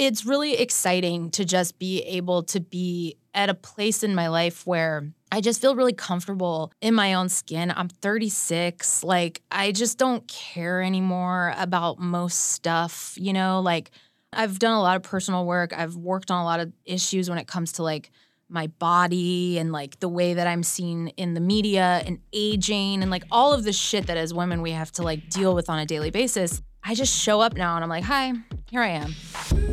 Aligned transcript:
it's 0.00 0.24
really 0.24 0.54
exciting 0.54 1.28
to 1.30 1.44
just 1.44 1.78
be 1.78 2.00
able 2.04 2.42
to 2.44 2.58
be 2.58 3.18
at 3.34 3.50
a 3.50 3.54
place 3.54 4.02
in 4.02 4.14
my 4.14 4.28
life 4.28 4.66
where 4.66 5.12
I 5.30 5.42
just 5.42 5.60
feel 5.60 5.76
really 5.76 5.92
comfortable 5.92 6.72
in 6.80 6.94
my 6.94 7.12
own 7.12 7.28
skin. 7.28 7.70
I'm 7.76 7.88
36. 7.88 9.04
Like, 9.04 9.42
I 9.52 9.72
just 9.72 9.98
don't 9.98 10.26
care 10.26 10.80
anymore 10.80 11.52
about 11.58 11.98
most 11.98 12.52
stuff, 12.52 13.14
you 13.18 13.34
know? 13.34 13.60
Like, 13.60 13.90
I've 14.32 14.58
done 14.58 14.72
a 14.72 14.80
lot 14.80 14.96
of 14.96 15.02
personal 15.02 15.44
work. 15.44 15.76
I've 15.76 15.96
worked 15.96 16.30
on 16.30 16.40
a 16.40 16.44
lot 16.44 16.60
of 16.60 16.72
issues 16.86 17.28
when 17.28 17.38
it 17.38 17.46
comes 17.46 17.72
to 17.72 17.82
like 17.82 18.10
my 18.48 18.68
body 18.68 19.58
and 19.58 19.70
like 19.70 20.00
the 20.00 20.08
way 20.08 20.32
that 20.32 20.46
I'm 20.46 20.62
seen 20.62 21.08
in 21.08 21.34
the 21.34 21.40
media 21.40 22.02
and 22.06 22.20
aging 22.32 23.02
and 23.02 23.10
like 23.10 23.24
all 23.30 23.52
of 23.52 23.64
the 23.64 23.72
shit 23.72 24.06
that 24.06 24.16
as 24.16 24.32
women 24.32 24.62
we 24.62 24.70
have 24.70 24.90
to 24.92 25.02
like 25.02 25.28
deal 25.28 25.54
with 25.54 25.68
on 25.68 25.78
a 25.78 25.84
daily 25.84 26.10
basis. 26.10 26.62
I 26.82 26.94
just 26.94 27.14
show 27.14 27.42
up 27.42 27.54
now 27.54 27.74
and 27.74 27.84
I'm 27.84 27.90
like, 27.90 28.04
hi, 28.04 28.32
here 28.70 28.80
I 28.80 28.88
am. 28.88 29.69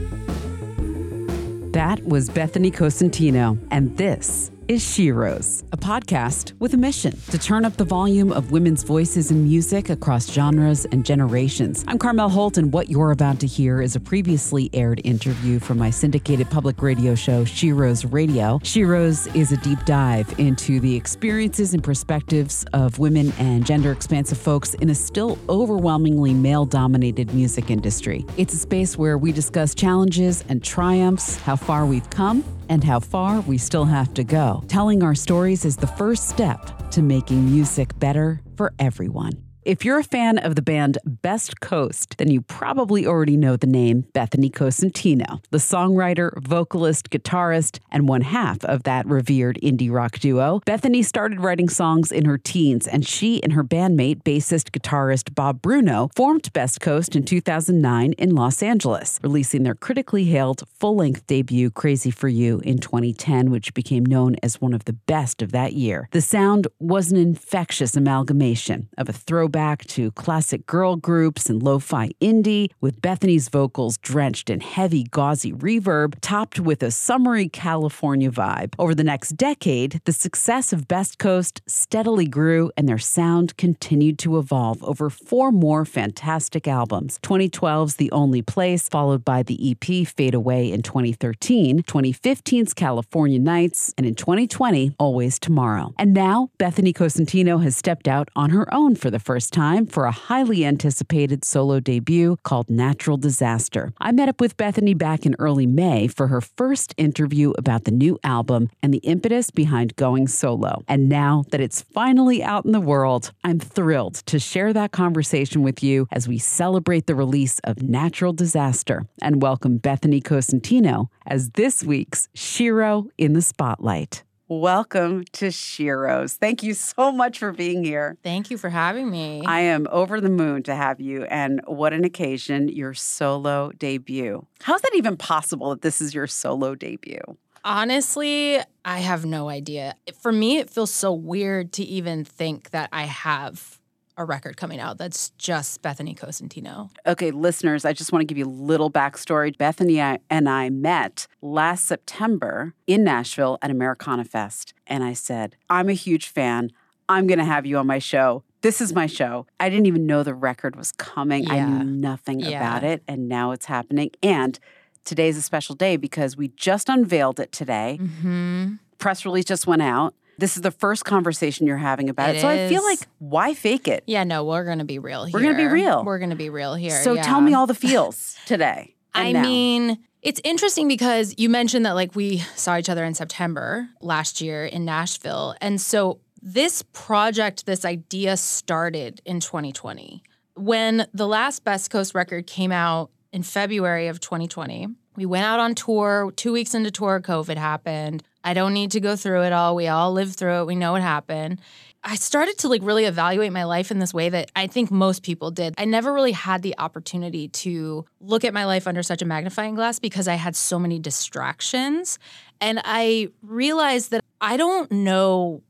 That 1.78 2.04
was 2.08 2.28
Bethany 2.32 2.72
Cosentino, 2.72 3.56
and 3.70 3.96
this 3.98 4.50
is 4.68 4.84
Sheroes, 4.84 5.64
a 5.72 5.78
podcast 5.78 6.52
with 6.60 6.74
a 6.74 6.78
mission 6.78 7.18
to 7.30 7.38
turn 7.38 7.64
up 7.64 7.78
the 7.78 7.86
volume 7.86 8.34
of 8.34 8.52
women's 8.52 8.84
voices 8.84 9.32
in 9.32 9.46
music 9.46 9.90
across 9.90 10.30
genres 10.30 10.84
and 10.86 11.06
generations. 11.06 11.86
I'm 11.88 11.98
Carmel 11.98 12.28
Holt, 12.28 12.58
and 12.58 12.74
what 12.74 12.90
you're 12.90 13.12
about 13.12 13.40
to 13.40 13.48
hear 13.48 13.82
is 13.82 13.96
a 13.96 14.00
previously 14.02 14.70
aired 14.74 15.00
interview 15.06 15.60
from 15.60 15.78
my 15.78 15.90
syndicated 15.90 16.50
public 16.50 16.82
radio 16.82 17.16
show, 17.16 17.46
Sheroes 17.46 18.12
Radio. 18.12 18.60
Sheroes 18.60 19.34
is 19.34 19.54
a 19.54 19.58
deep 19.58 19.80
dive 19.86 20.38
into 20.38 20.82
the 20.82 20.96
experiences 20.98 21.74
and 21.74 21.82
perspectives 21.82 22.66
of 22.74 23.00
women 23.00 23.32
and 23.40 23.66
gender 23.66 23.94
expansive 23.94 24.38
folks 24.38 24.74
in 24.76 24.90
a 24.90 24.96
still 24.96 25.38
overwhelmingly 25.48 26.34
male 26.34 26.66
dominated 26.66 27.34
music 27.34 27.72
industry. 27.72 28.26
It's 28.36 28.54
a 28.54 28.58
space 28.58 28.98
where 28.98 29.18
we 29.18 29.32
discuss 29.32 29.74
challenges 29.74 30.44
and 30.50 30.62
triumphs, 30.62 31.38
how 31.38 31.56
far 31.56 31.86
we've 31.86 32.10
come, 32.10 32.44
and 32.70 32.84
how 32.84 33.00
far 33.00 33.42
we 33.42 33.58
still 33.58 33.86
have 33.86 34.14
to 34.16 34.24
go. 34.24 34.64
Telling 34.68 35.04
our 35.04 35.16
stories 35.16 35.66
is 35.66 35.78
the 35.78 35.88
first 35.88 36.30
step 36.30 36.90
to 36.92 37.02
making 37.02 37.46
music 37.46 37.98
better 38.00 38.42
for 38.56 38.74
everyone. 38.80 39.47
If 39.68 39.84
you're 39.84 40.00
a 40.00 40.04
fan 40.06 40.38
of 40.38 40.56
the 40.56 40.62
band 40.62 40.98
Best 41.04 41.60
Coast, 41.60 42.16
then 42.20 42.32
you 42.32 42.40
probably 42.40 43.06
already 43.06 43.36
know 43.36 43.58
the 43.58 43.68
name 43.68 44.06
Bethany 44.14 44.50
Cosentino, 44.50 45.44
the 45.50 45.58
songwriter, 45.58 46.42
vocalist, 46.42 47.10
guitarist, 47.10 47.80
and 47.92 48.08
one 48.08 48.22
half 48.22 48.64
of 48.64 48.84
that 48.84 49.06
revered 49.08 49.60
indie 49.62 49.92
rock 49.92 50.20
duo. 50.20 50.62
Bethany 50.66 51.04
started 51.04 51.42
writing 51.42 51.68
songs 51.68 52.14
in 52.14 52.24
her 52.24 52.38
teens, 52.38 52.88
and 52.88 53.06
she 53.06 53.44
and 53.44 53.52
her 53.52 53.64
bandmate, 53.66 54.24
bassist 54.24 54.72
guitarist 54.72 55.36
Bob 55.36 55.62
Bruno, 55.62 56.12
formed 56.16 56.54
Best 56.54 56.80
Coast 56.80 57.14
in 57.14 57.24
2009 57.24 58.14
in 58.14 58.36
Los 58.36 58.64
Angeles, 58.64 59.20
releasing 59.22 59.64
their 59.64 59.76
critically 59.76 60.24
hailed 60.24 60.64
full 60.80 60.96
length 60.96 61.28
debut, 61.28 61.70
Crazy 61.72 62.10
for 62.10 62.30
You, 62.30 62.62
in 62.64 62.78
2010, 62.78 63.52
which 63.52 63.74
became 63.74 64.06
known 64.06 64.38
as 64.42 64.62
one 64.62 64.74
of 64.74 64.86
the 64.86 64.94
best 64.94 65.42
of 65.42 65.52
that 65.52 65.74
year. 65.74 66.08
The 66.14 66.22
sound 66.22 66.68
was 66.80 67.12
an 67.12 67.18
infectious 67.18 67.98
amalgamation 67.98 68.88
of 68.98 69.10
a 69.10 69.14
throwback 69.14 69.57
back 69.58 69.84
to 69.88 70.12
classic 70.12 70.68
girl 70.68 70.96
groups 70.96 71.50
and 71.50 71.64
lo 71.64 71.80
fi 71.80 72.10
indie, 72.22 72.70
with 72.80 73.02
Bethany's 73.02 73.50
vocals 73.50 73.98
drenched 73.98 74.52
in 74.52 74.60
heavy, 74.60 75.04
gauzy 75.06 75.52
reverb, 75.52 76.14
topped 76.22 76.60
with 76.60 76.84
a 76.84 76.92
summery 76.92 77.50
California 77.50 78.30
vibe. 78.30 78.76
Over 78.78 78.94
the 78.94 79.04
next 79.04 79.30
decade, 79.36 80.00
the 80.06 80.14
success 80.14 80.72
of 80.72 80.88
Best 80.88 81.18
Coast 81.18 81.64
steadily 81.66 82.28
grew 82.28 82.70
and 82.78 82.88
their 82.88 83.00
sound 83.00 83.58
continued 83.58 84.20
to 84.20 84.38
evolve 84.38 84.84
over 84.84 85.10
four 85.10 85.52
more 85.52 85.86
fantastic 85.86 86.68
albums 86.68 87.18
2012's 87.24 87.96
The 87.96 88.12
Only 88.12 88.44
Place, 88.44 88.88
followed 88.88 89.26
by 89.26 89.42
the 89.42 89.58
EP 89.72 90.08
Fade 90.08 90.36
Away 90.36 90.72
in 90.72 90.84
2013, 90.84 91.82
2015's 91.82 92.76
California 92.76 93.40
Nights, 93.40 93.92
and 93.98 94.06
in 94.06 94.14
2020, 94.14 94.94
Always 95.00 95.40
Tomorrow. 95.40 95.96
And 95.98 96.14
now, 96.14 96.52
Bethany 96.60 96.94
Cosentino 96.94 97.64
has 97.64 97.76
stepped 97.76 98.08
out 98.08 98.30
on 98.36 98.52
her 98.52 98.72
own 98.72 98.94
for 98.96 99.10
the 99.10 99.18
first 99.18 99.47
time 99.50 99.86
for 99.86 100.06
a 100.06 100.12
highly 100.12 100.66
anticipated 100.66 101.44
solo 101.44 101.80
debut 101.80 102.38
called 102.44 102.70
Natural 102.70 103.18
Disaster. 103.18 103.92
I 104.00 104.12
met 104.12 104.30
up 104.30 104.42
with 104.42 104.58
Bethany 104.58 104.94
back 104.94 105.26
in 105.26 105.36
early 105.40 105.66
May 105.66 106.08
for 106.08 106.28
her 106.28 106.42
first 106.42 106.94
interview 106.98 107.54
about 107.58 107.86
the 107.86 107.92
new 107.92 108.20
album 108.24 108.70
and 108.84 108.94
the 108.94 109.00
impetus 109.00 109.50
behind 109.52 109.96
going 109.96 110.28
solo. 110.28 110.84
And 110.88 111.10
now 111.10 111.46
that 111.52 111.62
it's 111.62 111.82
finally 111.82 112.44
out 112.44 112.66
in 112.66 112.72
the 112.72 112.80
world, 112.80 113.32
I'm 113.44 113.60
thrilled 113.60 114.16
to 114.28 114.40
share 114.40 114.74
that 114.74 114.92
conversation 114.92 115.62
with 115.62 115.82
you 115.84 116.08
as 116.12 116.28
we 116.28 116.38
celebrate 116.38 117.08
the 117.08 117.16
release 117.16 117.60
of 117.64 117.82
Natural 117.82 118.34
Disaster 118.34 119.06
and 119.22 119.42
welcome 119.42 119.78
Bethany 119.78 120.22
Cosentino 120.22 121.08
as 121.26 121.52
this 121.52 121.84
week's 121.84 122.30
Shero 122.36 123.10
in 123.18 123.34
the 123.34 123.42
Spotlight. 123.42 124.24
Welcome 124.50 125.26
to 125.34 125.48
Sheroes. 125.48 126.38
Thank 126.38 126.64
you 126.64 126.74
so 126.74 127.12
much 127.12 127.40
for 127.40 127.52
being 127.52 127.84
here. 127.84 128.16
Thank 128.24 128.50
you 128.50 128.58
for 128.58 128.70
having 128.70 129.12
me. 129.12 129.44
I 129.46 129.60
am 129.60 129.88
over 129.92 130.22
the 130.22 130.30
moon 130.30 130.64
to 130.64 130.76
have 130.76 131.02
you, 131.02 131.24
and 131.26 131.60
what 131.68 131.92
an 131.92 132.06
occasion, 132.06 132.70
your 132.70 132.94
solo 132.94 133.74
debut. 133.78 134.46
How's 134.62 134.80
that 134.84 134.96
even 134.96 135.18
possible 135.18 135.72
that 135.72 135.82
this 135.82 136.00
is 136.00 136.14
your 136.14 136.28
solo 136.28 136.76
debut? 136.76 137.20
Honestly, 137.66 138.60
I 138.86 139.00
have 139.00 139.26
no 139.26 139.50
idea. 139.50 139.96
For 140.22 140.32
me, 140.32 140.60
it 140.60 140.70
feels 140.70 140.94
so 140.94 141.12
weird 141.12 141.74
to 141.74 141.84
even 141.84 142.24
think 142.24 142.70
that 142.70 142.88
I 142.94 143.04
have 143.04 143.82
a 144.18 144.26
record 144.26 144.58
coming 144.58 144.80
out 144.80 144.98
that's 144.98 145.30
just 145.38 145.82
Bethany 145.82 146.16
Cosentino. 146.16 146.90
Okay, 147.06 147.32
listeners, 147.32 147.86
I 147.86 147.94
just 147.94 148.12
want 148.12 148.22
to 148.22 148.26
give 148.26 148.38
you 148.38 148.46
a 148.46 148.50
little 148.50 148.92
backstory. 148.92 149.56
Bethany 149.56 150.00
and 150.00 150.50
I 150.50 150.70
met 150.70 151.28
last 151.42 151.86
September 151.86 152.74
in 152.88 153.04
Nashville 153.04 153.60
at 153.62 153.70
Americana 153.70 154.26
Fest. 154.26 154.74
And 154.88 155.04
I 155.04 155.14
said, 155.14 155.56
I'm 155.70 155.88
a 155.88 155.94
huge 155.94 156.28
fan. 156.28 156.72
I'm 157.08 157.28
going 157.28 157.40
to 157.40 157.46
have 157.46 157.66
you 157.66 157.78
on 157.78 157.88
my 157.88 158.00
show. 158.00 158.44
This 158.62 158.82
is 158.82 158.94
my 158.94 159.06
show. 159.06 159.46
I 159.60 159.70
didn't 159.70 159.86
even 159.86 160.08
know 160.08 160.24
the 160.24 160.34
record 160.34 160.76
was 160.76 160.92
coming. 160.92 161.44
Yeah. 161.44 161.54
I 161.54 161.66
knew 161.66 161.84
nothing 161.84 162.40
yeah. 162.40 162.58
about 162.58 162.84
it. 162.84 163.04
And 163.08 163.30
now 163.30 163.52
it's 163.52 163.68
happening. 163.68 164.10
And 164.24 164.60
today's 165.06 165.38
a 165.38 165.42
special 165.42 165.76
day 165.76 165.96
because 165.96 166.36
we 166.36 166.50
just 166.50 166.90
unveiled 166.90 167.40
it 167.40 167.52
today. 167.52 168.00
Mm-hmm. 168.02 168.74
Press 168.98 169.26
release 169.26 169.46
just 169.46 169.68
went 169.68 169.84
out. 169.84 170.16
This 170.38 170.56
is 170.56 170.62
the 170.62 170.72
first 170.72 171.06
conversation 171.06 171.66
you're 171.66 171.78
having 171.78 172.10
about 172.10 172.32
it. 172.32 172.38
it. 172.38 172.42
So 172.42 172.48
I 172.48 172.70
feel 172.70 172.84
like 172.84 173.00
why 173.20 173.54
fake 173.54 173.88
it? 173.88 174.04
Yeah, 174.06 174.24
no, 174.24 174.44
we're 174.44 174.66
going 174.66 174.80
to 174.80 174.86
be 174.86 175.00
real 175.00 175.26
here. 175.26 175.34
We're 175.34 175.42
going 175.42 175.58
to 175.58 175.64
be 175.64 175.68
real. 175.68 176.04
We're 176.04 176.20
going 176.20 176.30
to 176.30 176.36
be 176.36 176.50
real 176.50 176.76
here. 176.76 177.02
So 177.04 177.14
yeah. 177.14 177.24
tell 177.24 177.42
me 177.42 177.54
all 177.54 177.68
the 177.68 177.74
feels 177.88 178.38
today. 178.46 178.96
I 179.16 179.32
now. 179.32 179.42
mean, 179.42 179.98
it's 180.22 180.42
interesting 180.44 180.88
because 180.88 181.34
you 181.38 181.50
mentioned 181.50 181.86
that 181.86 181.96
like 181.96 182.16
we 182.16 182.40
saw 182.56 182.78
each 182.78 182.90
other 182.90 183.04
in 183.04 183.14
September 183.14 183.90
last 184.02 184.42
year 184.42 184.66
in 184.66 184.86
Nashville. 184.86 185.56
And 185.60 185.82
so 185.82 186.20
this 186.42 186.84
project, 186.94 187.66
this 187.66 187.84
idea 187.84 188.38
started 188.38 189.22
in 189.26 189.40
2020. 189.40 190.24
When 190.56 191.08
the 191.14 191.28
last 191.28 191.64
Best 191.64 191.90
Coast 191.90 192.16
record 192.16 192.48
came 192.48 192.72
out 192.72 193.10
in 193.32 193.44
February 193.44 194.08
of 194.08 194.20
2020, 194.20 194.88
we 195.16 195.26
went 195.26 195.46
out 195.46 195.60
on 195.60 195.76
tour. 195.76 196.32
Two 196.36 196.54
weeks 196.54 196.74
into 196.74 196.92
tour, 196.92 197.20
COVID 197.20 197.58
happened. 197.58 198.24
I 198.48 198.54
don't 198.54 198.72
need 198.72 198.92
to 198.92 199.02
go 199.02 199.18
through 199.18 199.44
it 199.44 199.52
all. 199.52 199.76
We 199.76 199.90
all 199.90 200.14
lived 200.14 200.38
through 200.38 200.62
it. 200.62 200.68
We 200.68 200.76
know 200.78 200.94
what 200.94 201.02
happened. 201.02 201.60
I 202.02 202.16
started 202.16 202.58
to 202.60 202.70
like 202.70 202.82
really 202.82 203.04
evaluate 203.04 203.52
my 203.52 203.66
life 203.66 203.92
in 203.92 204.00
this 204.00 204.14
way 204.14 204.30
that 204.30 204.50
I 204.56 204.68
think 204.68 204.90
most 204.90 205.22
people 205.22 205.52
did. 205.52 205.74
I 205.78 205.84
never 205.84 206.14
really 206.14 206.32
had 206.32 206.62
the 206.62 206.74
opportunity 206.78 207.50
to 207.50 208.06
look 208.22 208.46
at 208.46 208.54
my 208.54 208.64
life 208.64 208.88
under 208.88 209.04
such 209.04 209.22
a 209.22 209.26
magnifying 209.26 209.76
glass 209.76 210.00
because 210.00 210.30
I 210.30 210.36
had 210.36 210.56
so 210.56 210.80
many 210.80 210.98
distractions. 210.98 212.20
And 212.62 212.80
I 212.86 213.32
realized 213.42 214.12
that 214.12 214.24
I 214.40 214.56
don't 214.56 214.90
know 214.94 215.62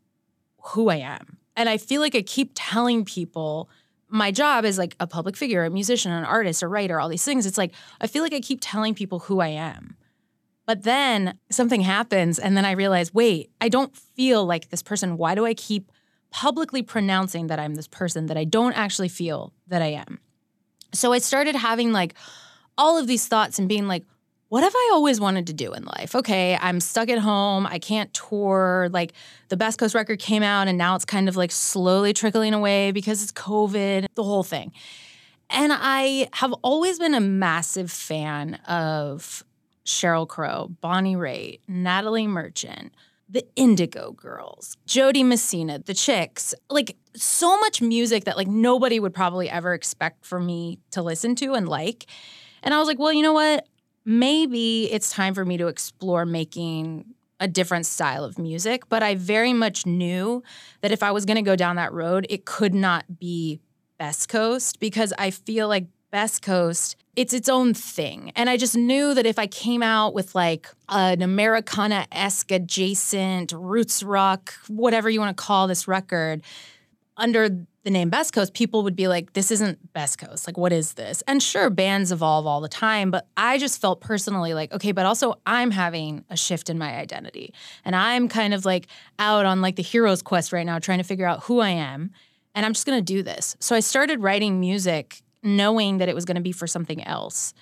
who 0.61 0.89
I 0.89 0.97
am. 0.97 1.39
And 1.55 1.69
I 1.69 1.77
feel 1.79 1.99
like 1.99 2.13
I 2.13 2.21
keep 2.21 2.51
telling 2.53 3.05
people 3.05 3.71
my 4.07 4.29
job 4.29 4.65
is 4.65 4.77
like 4.77 4.95
a 4.99 5.07
public 5.07 5.35
figure, 5.35 5.65
a 5.65 5.71
musician, 5.71 6.11
an 6.11 6.25
artist, 6.25 6.61
a 6.61 6.67
writer, 6.67 6.99
all 6.99 7.09
these 7.09 7.25
things. 7.25 7.47
It's 7.47 7.57
like 7.57 7.73
I 7.99 8.05
feel 8.05 8.21
like 8.21 8.35
I 8.35 8.39
keep 8.39 8.59
telling 8.61 8.93
people 8.93 9.17
who 9.17 9.39
I 9.39 9.47
am. 9.47 9.96
But 10.67 10.83
then 10.83 11.39
something 11.49 11.81
happens, 11.81 12.37
and 12.37 12.55
then 12.55 12.65
I 12.65 12.71
realize, 12.71 13.13
wait, 13.13 13.49
I 13.61 13.69
don't 13.69 13.95
feel 13.95 14.45
like 14.45 14.69
this 14.69 14.83
person. 14.83 15.17
Why 15.17 15.33
do 15.33 15.45
I 15.45 15.53
keep 15.53 15.91
publicly 16.29 16.83
pronouncing 16.83 17.47
that 17.47 17.57
I'm 17.57 17.75
this 17.75 17.87
person 17.87 18.25
that 18.27 18.37
I 18.37 18.43
don't 18.43 18.73
actually 18.73 19.07
feel 19.07 19.53
that 19.67 19.81
I 19.81 19.87
am? 19.87 20.19
So 20.93 21.13
I 21.13 21.19
started 21.19 21.55
having 21.55 21.93
like 21.93 22.15
all 22.77 22.97
of 22.97 23.07
these 23.07 23.27
thoughts 23.27 23.57
and 23.59 23.69
being 23.69 23.87
like, 23.87 24.03
what 24.49 24.63
have 24.63 24.73
I 24.75 24.91
always 24.93 25.19
wanted 25.19 25.47
to 25.47 25.53
do 25.53 25.73
in 25.73 25.83
life? 25.83 26.15
Okay, 26.15 26.57
I'm 26.61 26.79
stuck 26.79 27.09
at 27.09 27.19
home. 27.19 27.65
I 27.65 27.79
can't 27.79 28.13
tour. 28.13 28.89
Like 28.91 29.13
the 29.49 29.57
Best 29.57 29.79
Coast 29.79 29.95
record 29.95 30.19
came 30.19 30.43
out 30.43 30.67
and 30.67 30.77
now 30.77 30.95
it's 30.95 31.05
kind 31.05 31.29
of 31.29 31.37
like 31.37 31.51
slowly 31.51 32.13
trickling 32.13 32.53
away 32.53 32.91
because 32.91 33.23
it's 33.23 33.31
COVID, 33.31 34.07
the 34.15 34.23
whole 34.23 34.43
thing. 34.43 34.71
And 35.49 35.71
I 35.73 36.27
have 36.33 36.53
always 36.61 36.99
been 36.99 37.13
a 37.13 37.21
massive 37.21 37.89
fan 37.89 38.55
of 38.67 39.43
Sheryl 39.87 40.27
Crow, 40.27 40.69
Bonnie 40.81 41.15
Raitt, 41.15 41.61
Natalie 41.67 42.27
Merchant, 42.27 42.93
the 43.27 43.43
Indigo 43.55 44.11
Girls, 44.11 44.77
Jo 44.85 45.11
Dee 45.11 45.23
Messina, 45.23 45.79
the 45.79 45.95
Chicks, 45.95 46.53
like 46.69 46.95
so 47.15 47.57
much 47.59 47.81
music 47.81 48.25
that 48.25 48.37
like 48.37 48.47
nobody 48.47 48.99
would 48.99 49.13
probably 49.13 49.49
ever 49.49 49.73
expect 49.73 50.25
for 50.25 50.39
me 50.39 50.77
to 50.91 51.01
listen 51.01 51.33
to 51.35 51.53
and 51.53 51.67
like. 51.67 52.05
And 52.61 52.73
I 52.73 52.79
was 52.79 52.87
like, 52.87 52.99
well, 52.99 53.11
you 53.13 53.23
know 53.23 53.33
what? 53.33 53.67
maybe 54.07 54.89
it's 54.89 55.11
time 55.11 55.33
for 55.33 55.43
me 55.43 55.57
to 55.57 55.67
explore 55.67 56.25
making 56.25 57.03
a 57.41 57.47
different 57.47 57.85
style 57.85 58.23
of 58.23 58.39
music. 58.39 58.87
But 58.87 59.03
I 59.03 59.15
very 59.15 59.51
much 59.51 59.85
knew 59.85 60.41
that 60.79 60.93
if 60.93 61.03
I 61.03 61.11
was 61.11 61.25
going 61.25 61.35
to 61.35 61.41
go 61.41 61.57
down 61.57 61.75
that 61.75 61.91
road, 61.91 62.25
it 62.29 62.45
could 62.45 62.73
not 62.73 63.19
be 63.19 63.59
Best 63.99 64.29
Coast 64.29 64.79
because 64.79 65.13
I 65.19 65.29
feel 65.31 65.67
like 65.67 65.87
Best 66.11 66.41
Coast, 66.41 66.95
it's 67.15 67.33
its 67.33 67.49
own 67.49 67.73
thing. 67.73 68.31
And 68.35 68.49
I 68.49 68.57
just 68.57 68.75
knew 68.75 69.13
that 69.13 69.25
if 69.25 69.37
I 69.39 69.47
came 69.47 69.83
out 69.83 70.13
with 70.13 70.35
like 70.35 70.69
an 70.89 71.21
Americana 71.21 72.07
esque 72.11 72.51
adjacent 72.51 73.51
roots 73.51 74.03
rock, 74.03 74.53
whatever 74.67 75.09
you 75.09 75.19
want 75.19 75.35
to 75.35 75.43
call 75.43 75.67
this 75.67 75.87
record, 75.87 76.43
under 77.17 77.49
the 77.83 77.89
name 77.89 78.09
Best 78.09 78.33
Coast, 78.33 78.53
people 78.53 78.83
would 78.83 78.95
be 78.95 79.07
like, 79.07 79.33
this 79.33 79.49
isn't 79.49 79.93
Best 79.93 80.19
Coast. 80.19 80.45
Like, 80.45 80.57
what 80.57 80.71
is 80.71 80.93
this? 80.93 81.23
And 81.27 81.41
sure, 81.41 81.69
bands 81.69 82.11
evolve 82.11 82.45
all 82.45 82.61
the 82.61 82.69
time, 82.69 83.11
but 83.11 83.27
I 83.35 83.57
just 83.57 83.81
felt 83.81 84.01
personally 84.01 84.53
like, 84.53 84.71
okay, 84.71 84.91
but 84.91 85.05
also 85.05 85.39
I'm 85.45 85.71
having 85.71 86.23
a 86.29 86.37
shift 86.37 86.69
in 86.69 86.77
my 86.77 86.95
identity. 86.95 87.53
And 87.83 87.95
I'm 87.95 88.27
kind 88.27 88.53
of 88.53 88.65
like 88.65 88.87
out 89.17 89.45
on 89.45 89.61
like 89.61 89.77
the 89.77 89.83
hero's 89.83 90.21
quest 90.21 90.53
right 90.53 90.65
now, 90.65 90.79
trying 90.79 90.99
to 90.99 91.03
figure 91.03 91.25
out 91.25 91.43
who 91.43 91.59
I 91.59 91.69
am. 91.69 92.11
And 92.53 92.65
I'm 92.65 92.73
just 92.73 92.85
gonna 92.85 93.01
do 93.01 93.23
this. 93.23 93.55
So 93.59 93.75
I 93.75 93.79
started 93.79 94.21
writing 94.21 94.59
music 94.59 95.21
knowing 95.55 95.97
that 95.97 96.09
it 96.09 96.15
was 96.15 96.25
gonna 96.25 96.41
be 96.41 96.51
for 96.51 96.67
something 96.67 97.03
else. 97.03 97.53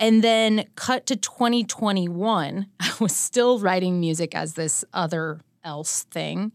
And 0.00 0.22
then 0.22 0.66
cut 0.76 1.06
to 1.06 1.16
2021, 1.16 2.66
I 2.80 2.92
was 3.00 3.14
still 3.16 3.58
writing 3.58 4.00
music 4.00 4.34
as 4.34 4.54
this 4.54 4.84
other 4.92 5.40
else 5.64 6.04
thing. 6.04 6.52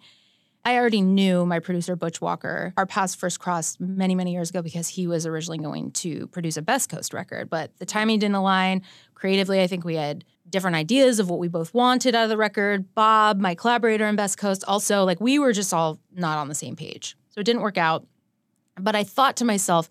I 0.66 0.78
already 0.78 1.02
knew 1.02 1.46
my 1.46 1.60
producer, 1.60 1.98
Butch 1.98 2.22
Walker. 2.22 2.74
Our 2.78 2.86
paths 2.86 3.16
first 3.16 3.40
crossed 3.40 3.82
many, 3.82 4.16
many 4.16 4.32
years 4.32 4.50
ago 4.50 4.62
because 4.62 4.88
he 4.88 5.08
was 5.08 5.26
originally 5.26 5.58
going 5.58 5.92
to 5.92 6.28
produce 6.28 6.56
a 6.56 6.62
Best 6.62 6.90
Coast 6.90 7.14
record. 7.14 7.50
But 7.50 7.78
the 7.80 7.86
timing 7.86 8.20
didn't 8.20 8.36
align. 8.36 8.82
Creatively, 9.14 9.62
I 9.62 9.68
think 9.68 9.84
we 9.84 9.96
had 9.96 10.24
different 10.50 10.78
ideas 10.78 11.20
of 11.20 11.30
what 11.30 11.40
we 11.40 11.50
both 11.50 11.74
wanted 11.74 12.16
out 12.16 12.24
of 12.24 12.30
the 12.30 12.38
record. 12.38 12.94
Bob, 12.96 13.42
my 13.42 13.56
collaborator 13.56 14.08
in 14.08 14.16
Best 14.16 14.38
Coast, 14.38 14.64
also, 14.66 15.04
like 15.04 15.20
we 15.20 15.38
were 15.38 15.52
just 15.52 15.74
all 15.74 16.00
not 16.16 16.38
on 16.38 16.48
the 16.48 16.56
same 16.56 16.78
page. 16.78 17.18
So 17.30 17.42
it 17.42 17.44
didn't 17.44 17.62
work 17.62 17.78
out. 17.78 18.08
But 18.80 18.96
I 18.96 19.04
thought 19.04 19.36
to 19.38 19.46
myself, 19.46 19.90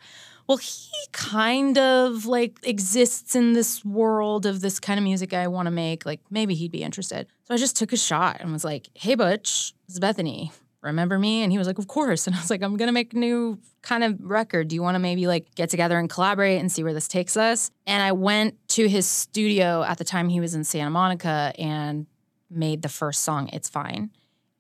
well, 0.53 0.59
he 0.59 0.91
kind 1.13 1.79
of 1.79 2.27
like 2.27 2.59
exists 2.63 3.35
in 3.35 3.55
this 3.55 3.83
world 3.85 4.45
of 4.45 4.61
this 4.61 4.79
kind 4.79 4.99
of 4.99 5.05
music 5.05 5.33
I 5.33 5.49
want 5.49 5.65
to 5.67 5.71
make. 5.71 6.05
Like 6.05 6.21
maybe 6.31 6.55
he'd 6.55 6.71
be 6.71 6.83
interested. 6.83 7.27
So 7.45 7.55
I 7.55 7.57
just 7.57 7.75
took 7.75 7.91
a 7.91 7.97
shot 7.97 8.37
and 8.41 8.53
was 8.53 8.63
like, 8.63 8.89
hey, 8.93 9.15
Butch, 9.15 9.73
it's 9.89 9.99
Bethany 9.99 10.53
remember 10.83 11.17
me? 11.19 11.43
And 11.43 11.53
he 11.53 11.59
was 11.59 11.67
like, 11.67 11.79
of 11.79 11.87
course. 11.87 12.27
And 12.33 12.37
I 12.37 12.41
was 12.41 12.51
like, 12.51 12.63
I'm 12.63 12.77
going 12.77 12.89
to 12.89 12.93
make 12.93 13.15
a 13.15 13.17
new 13.17 13.59
kind 13.83 14.05
of 14.05 14.19
record. 14.21 14.69
Do 14.69 14.75
you 14.75 14.83
want 14.83 14.97
to 14.97 14.99
maybe 14.99 15.27
like 15.27 15.55
get 15.55 15.71
together 15.71 15.99
and 15.99 16.11
collaborate 16.11 16.61
and 16.61 16.71
see 16.71 16.83
where 16.83 16.93
this 16.93 17.09
takes 17.09 17.37
us? 17.37 17.71
And 17.87 18.03
I 18.03 18.13
went 18.13 18.57
to 18.71 18.89
his 18.89 19.07
studio 19.07 19.85
at 19.85 19.99
the 19.99 20.05
time 20.05 20.29
he 20.29 20.41
was 20.41 20.55
in 20.55 20.65
Santa 20.65 20.91
Monica 20.91 21.53
and 21.57 22.07
made 22.51 22.83
the 22.83 22.89
first 22.89 23.23
song, 23.23 23.49
It's 23.53 23.69
Fine. 23.69 24.11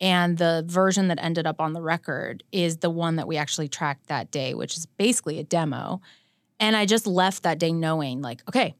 And 0.02 0.36
the 0.36 0.64
version 0.66 1.08
that 1.08 1.22
ended 1.22 1.46
up 1.46 1.60
on 1.60 1.72
the 1.72 1.80
record 1.80 2.42
is 2.50 2.78
the 2.78 2.90
one 2.90 3.16
that 3.16 3.28
we 3.28 3.36
actually 3.36 3.68
tracked 3.68 4.08
that 4.08 4.32
day, 4.32 4.52
which 4.52 4.76
is 4.76 4.84
basically 4.84 5.38
a 5.38 5.44
demo. 5.44 6.00
And 6.58 6.76
I 6.76 6.86
just 6.86 7.06
left 7.06 7.44
that 7.44 7.60
day 7.60 7.72
knowing, 7.72 8.20
like, 8.20 8.42
okay, 8.48 8.74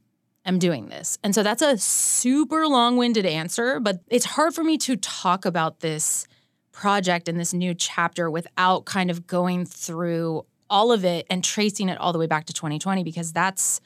I'm 0.45 0.59
doing 0.59 0.89
this. 0.89 1.19
And 1.23 1.33
so 1.33 1.45
that's 1.45 1.63
a 1.63 1.79
super 1.79 2.67
long 2.67 2.97
winded 2.97 3.25
answer, 3.25 3.79
but 3.79 4.01
it's 4.09 4.25
hard 4.25 4.53
for 4.53 4.65
me 4.65 4.77
to 4.79 4.97
talk 4.97 5.45
about 5.45 5.79
this 5.79 6.27
project 6.73 7.29
and 7.29 7.39
this 7.39 7.55
new 7.55 7.73
chapter 7.73 8.29
without 8.29 8.85
kind 8.85 9.09
of 9.09 9.27
going 9.29 9.65
through 9.65 10.45
all 10.69 10.91
of 10.91 11.05
it 11.05 11.27
and 11.31 11.45
tracing 11.45 11.89
it 11.89 11.99
all 11.99 12.13
the 12.13 12.19
way 12.19 12.27
back 12.27 12.47
to 12.47 12.53
2020 12.53 13.05
because 13.05 13.33
that's 13.33 13.81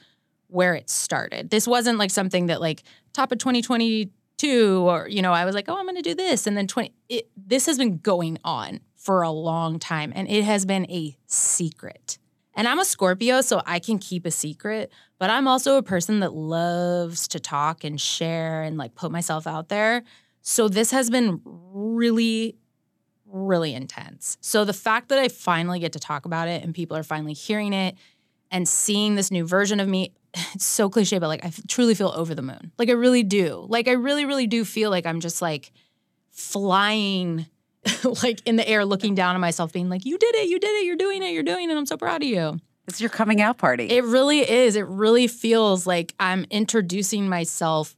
where 0.47 0.73
it 0.73 0.89
started. 0.89 1.51
This 1.51 1.67
wasn't 1.67 1.99
like 1.99 2.09
something 2.09 2.47
that 2.47 2.61
like 2.61 2.81
top 3.13 3.31
of 3.31 3.37
2022 4.37 4.87
or 4.87 5.07
you 5.07 5.21
know 5.21 5.33
I 5.33 5.45
was 5.45 5.55
like, 5.55 5.65
"Oh, 5.67 5.77
I'm 5.77 5.85
going 5.85 5.95
to 5.95 6.01
do 6.01 6.15
this." 6.15 6.47
And 6.47 6.57
then 6.57 6.67
20 6.67 6.93
it, 7.09 7.29
this 7.35 7.65
has 7.65 7.77
been 7.77 7.97
going 7.97 8.37
on 8.43 8.81
for 8.95 9.21
a 9.21 9.31
long 9.31 9.79
time 9.79 10.11
and 10.15 10.27
it 10.29 10.43
has 10.43 10.65
been 10.65 10.89
a 10.89 11.17
secret. 11.27 12.17
And 12.53 12.67
I'm 12.67 12.79
a 12.79 12.85
Scorpio, 12.85 13.41
so 13.41 13.61
I 13.67 13.77
can 13.77 13.99
keep 13.99 14.25
a 14.25 14.31
secret, 14.31 14.91
but 15.19 15.29
I'm 15.29 15.47
also 15.47 15.77
a 15.77 15.83
person 15.83 16.21
that 16.21 16.33
loves 16.33 17.27
to 17.29 17.39
talk 17.39 17.83
and 17.83 18.01
share 18.01 18.63
and 18.63 18.77
like 18.77 18.95
put 18.95 19.11
myself 19.11 19.45
out 19.45 19.69
there. 19.69 20.03
So 20.41 20.67
this 20.67 20.91
has 20.91 21.09
been 21.09 21.41
really 21.45 22.55
really 23.29 23.73
intense. 23.73 24.37
So 24.41 24.63
the 24.65 24.73
fact 24.73 25.09
that 25.09 25.19
I 25.19 25.27
finally 25.27 25.79
get 25.79 25.93
to 25.93 25.99
talk 25.99 26.25
about 26.25 26.47
it 26.47 26.63
and 26.63 26.73
people 26.73 26.95
are 26.95 27.03
finally 27.03 27.33
hearing 27.33 27.73
it 27.73 27.95
and 28.51 28.67
seeing 28.67 29.15
this 29.15 29.31
new 29.31 29.45
version 29.45 29.79
of 29.79 29.87
me, 29.87 30.13
it's 30.53 30.65
so 30.65 30.89
cliche, 30.89 31.19
but 31.19 31.27
like 31.27 31.45
I 31.45 31.51
truly 31.67 31.95
feel 31.95 32.13
over 32.15 32.35
the 32.35 32.41
moon. 32.41 32.71
Like 32.77 32.89
I 32.89 32.93
really 32.93 33.23
do. 33.23 33.65
Like 33.69 33.87
I 33.87 33.93
really, 33.93 34.25
really 34.25 34.47
do 34.47 34.65
feel 34.65 34.89
like 34.89 35.05
I'm 35.05 35.19
just 35.19 35.41
like 35.41 35.71
flying 36.31 37.47
like 38.23 38.41
in 38.45 38.55
the 38.55 38.67
air, 38.67 38.85
looking 38.85 39.15
down 39.15 39.35
on 39.35 39.41
myself, 39.41 39.73
being 39.73 39.89
like, 39.89 40.05
you 40.05 40.17
did 40.17 40.35
it, 40.35 40.49
you 40.49 40.59
did 40.59 40.81
it, 40.81 40.85
you're 40.85 40.95
doing 40.95 41.23
it, 41.23 41.31
you're 41.31 41.43
doing 41.43 41.69
it. 41.69 41.75
I'm 41.75 41.85
so 41.85 41.97
proud 41.97 42.21
of 42.23 42.27
you. 42.27 42.59
It's 42.87 43.01
your 43.01 43.09
coming 43.09 43.41
out 43.41 43.57
party. 43.57 43.85
It 43.89 44.05
really 44.05 44.49
is. 44.49 44.75
It 44.75 44.87
really 44.87 45.27
feels 45.27 45.85
like 45.85 46.15
I'm 46.19 46.45
introducing 46.49 47.27
myself. 47.27 47.95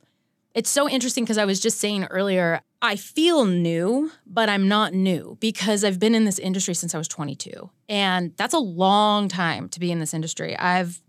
It's 0.55 0.69
so 0.69 0.89
interesting 0.89 1.23
because 1.23 1.37
I 1.37 1.45
was 1.45 1.59
just 1.59 1.79
saying 1.79 2.05
earlier, 2.05 2.61
I 2.81 2.95
feel 2.95 3.45
new, 3.45 4.11
but 4.25 4.49
I'm 4.49 4.67
not 4.67 4.93
new 4.93 5.37
because 5.39 5.83
I've 5.83 5.99
been 5.99 6.15
in 6.15 6.25
this 6.25 6.39
industry 6.39 6.73
since 6.73 6.95
I 6.95 6.97
was 6.97 7.07
22. 7.07 7.69
And 7.87 8.33
that's 8.35 8.53
a 8.53 8.59
long 8.59 9.27
time 9.27 9.69
to 9.69 9.79
be 9.79 9.91
in 9.91 9.99
this 9.99 10.13
industry. 10.13 10.57
I've 10.57 10.99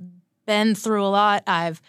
been 0.50 0.74
through 0.74 1.04
a 1.04 1.12
lot. 1.22 1.44
I've, 1.46 1.80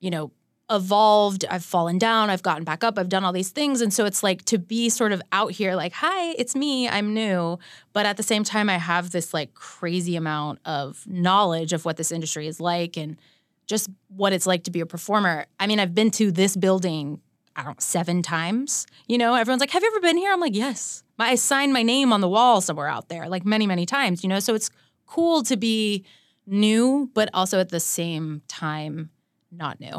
you 0.00 0.08
know, 0.08 0.32
evolved, 0.70 1.44
I've 1.50 1.62
fallen 1.62 1.98
down, 1.98 2.30
I've 2.30 2.42
gotten 2.42 2.64
back 2.64 2.82
up, 2.82 2.98
I've 2.98 3.10
done 3.10 3.24
all 3.24 3.32
these 3.32 3.50
things. 3.50 3.82
And 3.82 3.92
so 3.92 4.06
it's 4.06 4.22
like 4.22 4.42
to 4.46 4.56
be 4.56 4.88
sort 4.88 5.12
of 5.12 5.20
out 5.32 5.52
here, 5.52 5.74
like, 5.74 5.92
hi, 5.92 6.30
it's 6.38 6.56
me, 6.56 6.88
I'm 6.88 7.12
new. 7.12 7.58
But 7.92 8.06
at 8.06 8.16
the 8.16 8.22
same 8.22 8.42
time, 8.42 8.70
I 8.70 8.78
have 8.78 9.10
this 9.10 9.34
like 9.34 9.52
crazy 9.52 10.16
amount 10.16 10.60
of 10.64 11.04
knowledge 11.06 11.74
of 11.74 11.84
what 11.84 11.98
this 11.98 12.10
industry 12.10 12.46
is 12.46 12.58
like 12.58 12.96
and 12.96 13.18
just 13.66 13.90
what 14.16 14.32
it's 14.32 14.46
like 14.46 14.64
to 14.64 14.70
be 14.70 14.80
a 14.80 14.86
performer. 14.86 15.44
I 15.58 15.66
mean, 15.66 15.78
I've 15.78 15.94
been 15.94 16.10
to 16.12 16.32
this 16.32 16.56
building 16.56 17.20
I 17.54 17.64
don't 17.64 17.72
know, 17.72 17.80
seven 17.80 18.22
times. 18.22 18.86
You 19.08 19.18
know, 19.18 19.34
everyone's 19.34 19.60
like, 19.60 19.72
Have 19.72 19.82
you 19.82 19.90
ever 19.92 20.00
been 20.00 20.16
here? 20.16 20.32
I'm 20.32 20.40
like, 20.40 20.56
Yes. 20.56 21.02
I 21.18 21.34
signed 21.34 21.74
my 21.74 21.82
name 21.82 22.14
on 22.14 22.22
the 22.22 22.30
wall 22.30 22.62
somewhere 22.62 22.88
out 22.88 23.10
there, 23.10 23.28
like 23.28 23.44
many, 23.44 23.66
many 23.66 23.84
times, 23.84 24.22
you 24.22 24.28
know? 24.30 24.40
So 24.40 24.54
it's 24.54 24.70
cool 25.04 25.42
to 25.42 25.56
be 25.58 26.06
new, 26.46 27.10
but 27.14 27.28
also 27.34 27.60
at 27.60 27.70
the 27.70 27.80
same 27.80 28.42
time, 28.48 29.10
not 29.50 29.80
new. 29.80 29.98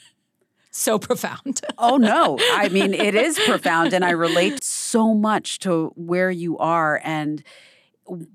so 0.70 0.98
profound. 0.98 1.60
oh, 1.78 1.96
no. 1.96 2.38
I 2.52 2.68
mean, 2.68 2.94
it 2.94 3.14
is 3.14 3.38
profound. 3.38 3.92
And 3.92 4.04
I 4.04 4.10
relate 4.10 4.62
so 4.62 5.14
much 5.14 5.58
to 5.60 5.92
where 5.96 6.30
you 6.30 6.58
are. 6.58 7.00
And 7.04 7.42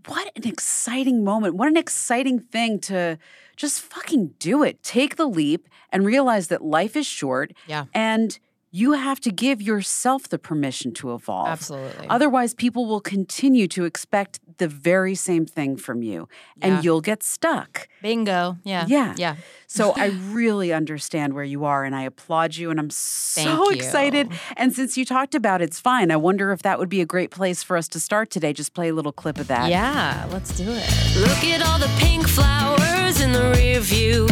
what 0.05 0.31
an 0.35 0.47
exciting 0.47 1.23
moment. 1.23 1.55
What 1.55 1.67
an 1.67 1.77
exciting 1.77 2.39
thing 2.39 2.79
to 2.81 3.17
just 3.55 3.81
fucking 3.81 4.33
do 4.39 4.63
it. 4.63 4.83
Take 4.83 5.15
the 5.15 5.27
leap 5.27 5.67
and 5.91 6.05
realize 6.05 6.47
that 6.47 6.61
life 6.63 6.95
is 6.95 7.05
short. 7.05 7.53
Yeah. 7.67 7.85
And 7.93 8.37
you 8.75 8.91
have 8.91 9.21
to 9.21 9.31
give 9.31 9.61
yourself 9.61 10.27
the 10.27 10.37
permission 10.37 10.91
to 10.93 11.13
evolve. 11.13 11.47
Absolutely. 11.47 12.07
Otherwise, 12.09 12.53
people 12.53 12.85
will 12.85 12.99
continue 12.99 13.67
to 13.69 13.85
expect 13.85 14.39
the 14.57 14.67
very 14.67 15.15
same 15.15 15.45
thing 15.45 15.77
from 15.77 16.03
you 16.03 16.27
and 16.61 16.73
Yeah. 16.75 16.81
you'll 16.81 17.01
get 17.01 17.23
stuck. 17.23 17.87
Bingo. 18.01 18.57
Yeah. 18.63 18.85
Yeah. 18.87 19.13
Yeah. 19.17 19.35
So 19.67 19.93
I 19.95 20.07
really 20.39 20.73
understand 20.73 21.33
where 21.33 21.43
you 21.45 21.63
are 21.63 21.85
and 21.85 21.95
I 21.95 22.01
applaud 22.03 22.55
you 22.57 22.69
and 22.69 22.77
I'm 22.79 22.89
so 22.89 23.41
Thank 23.43 23.59
you. 23.59 23.71
excited. 23.77 24.31
And 24.57 24.73
since 24.73 24.97
you 24.97 25.05
talked 25.05 25.35
about 25.35 25.61
it's 25.61 25.79
fine, 25.79 26.11
I 26.11 26.17
wonder 26.17 26.51
if 26.51 26.61
that 26.63 26.77
would 26.77 26.89
be 26.89 26.99
a 26.99 27.05
great 27.05 27.31
place 27.31 27.63
for 27.63 27.77
us 27.77 27.87
to 27.89 27.99
start 27.99 28.29
today. 28.29 28.51
Just 28.51 28.73
play 28.73 28.89
a 28.89 28.93
little 28.93 29.13
clip 29.13 29.37
of 29.39 29.47
that. 29.47 29.69
Yeah. 29.69 30.27
Let's 30.33 30.51
do 30.55 30.65
it. 30.67 30.89
Look 31.17 31.43
at 31.45 31.61
all 31.65 31.79
the 31.79 31.91
pink 31.99 32.27
flowers 32.27 33.21
in 33.21 33.31
the 33.31 33.51
rear 33.55 33.79
view. 33.79 34.27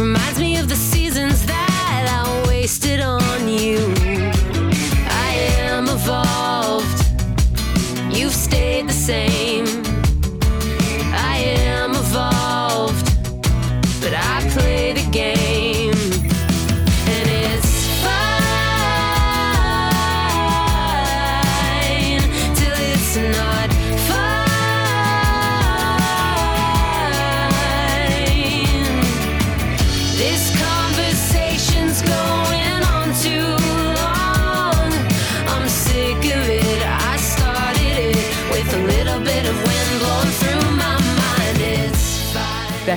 Reminds 0.00 0.38
me 0.38 0.56
of 0.56 0.68
the 0.68 0.76
seasons 0.76 1.07
that 1.07 1.07
I 1.07 1.07
wasted 2.68 3.00
on 3.00 3.48
you. 3.48 3.78
I 5.26 5.30
am 5.60 5.88
evolved. 5.88 7.00
You've 8.14 8.34
stayed 8.34 8.86
the 8.86 8.92
same. 8.92 9.37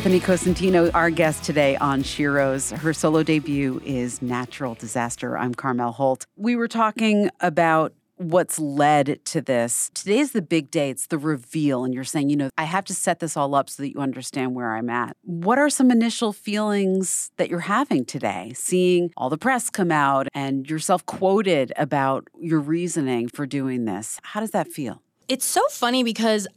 Bethany 0.01 0.19
Cosentino, 0.19 0.89
our 0.95 1.11
guest 1.11 1.43
today 1.43 1.75
on 1.75 2.01
Sheroes. 2.01 2.75
Her 2.75 2.91
solo 2.91 3.21
debut 3.21 3.79
is 3.85 4.19
Natural 4.19 4.73
Disaster. 4.73 5.37
I'm 5.37 5.53
Carmel 5.53 5.91
Holt. 5.91 6.25
We 6.35 6.55
were 6.55 6.67
talking 6.67 7.29
about 7.39 7.93
what's 8.15 8.57
led 8.57 9.23
to 9.25 9.41
this. 9.41 9.91
Today 9.93 10.17
is 10.17 10.31
the 10.31 10.41
big 10.41 10.71
day, 10.71 10.89
it's 10.89 11.05
the 11.05 11.19
reveal. 11.19 11.85
And 11.85 11.93
you're 11.93 12.03
saying, 12.03 12.31
you 12.31 12.35
know, 12.35 12.49
I 12.57 12.63
have 12.63 12.83
to 12.85 12.95
set 12.95 13.19
this 13.19 13.37
all 13.37 13.53
up 13.53 13.69
so 13.69 13.83
that 13.83 13.91
you 13.93 14.01
understand 14.01 14.55
where 14.55 14.75
I'm 14.75 14.89
at. 14.89 15.15
What 15.21 15.59
are 15.59 15.69
some 15.69 15.91
initial 15.91 16.33
feelings 16.33 17.29
that 17.37 17.49
you're 17.51 17.59
having 17.59 18.03
today, 18.03 18.53
seeing 18.55 19.11
all 19.15 19.29
the 19.29 19.37
press 19.37 19.69
come 19.69 19.91
out 19.91 20.27
and 20.33 20.67
yourself 20.67 21.05
quoted 21.05 21.73
about 21.77 22.27
your 22.39 22.59
reasoning 22.59 23.27
for 23.27 23.45
doing 23.45 23.85
this? 23.85 24.19
How 24.23 24.39
does 24.39 24.49
that 24.49 24.67
feel? 24.67 25.03
It's 25.27 25.45
so 25.45 25.61
funny 25.69 26.03
because 26.03 26.47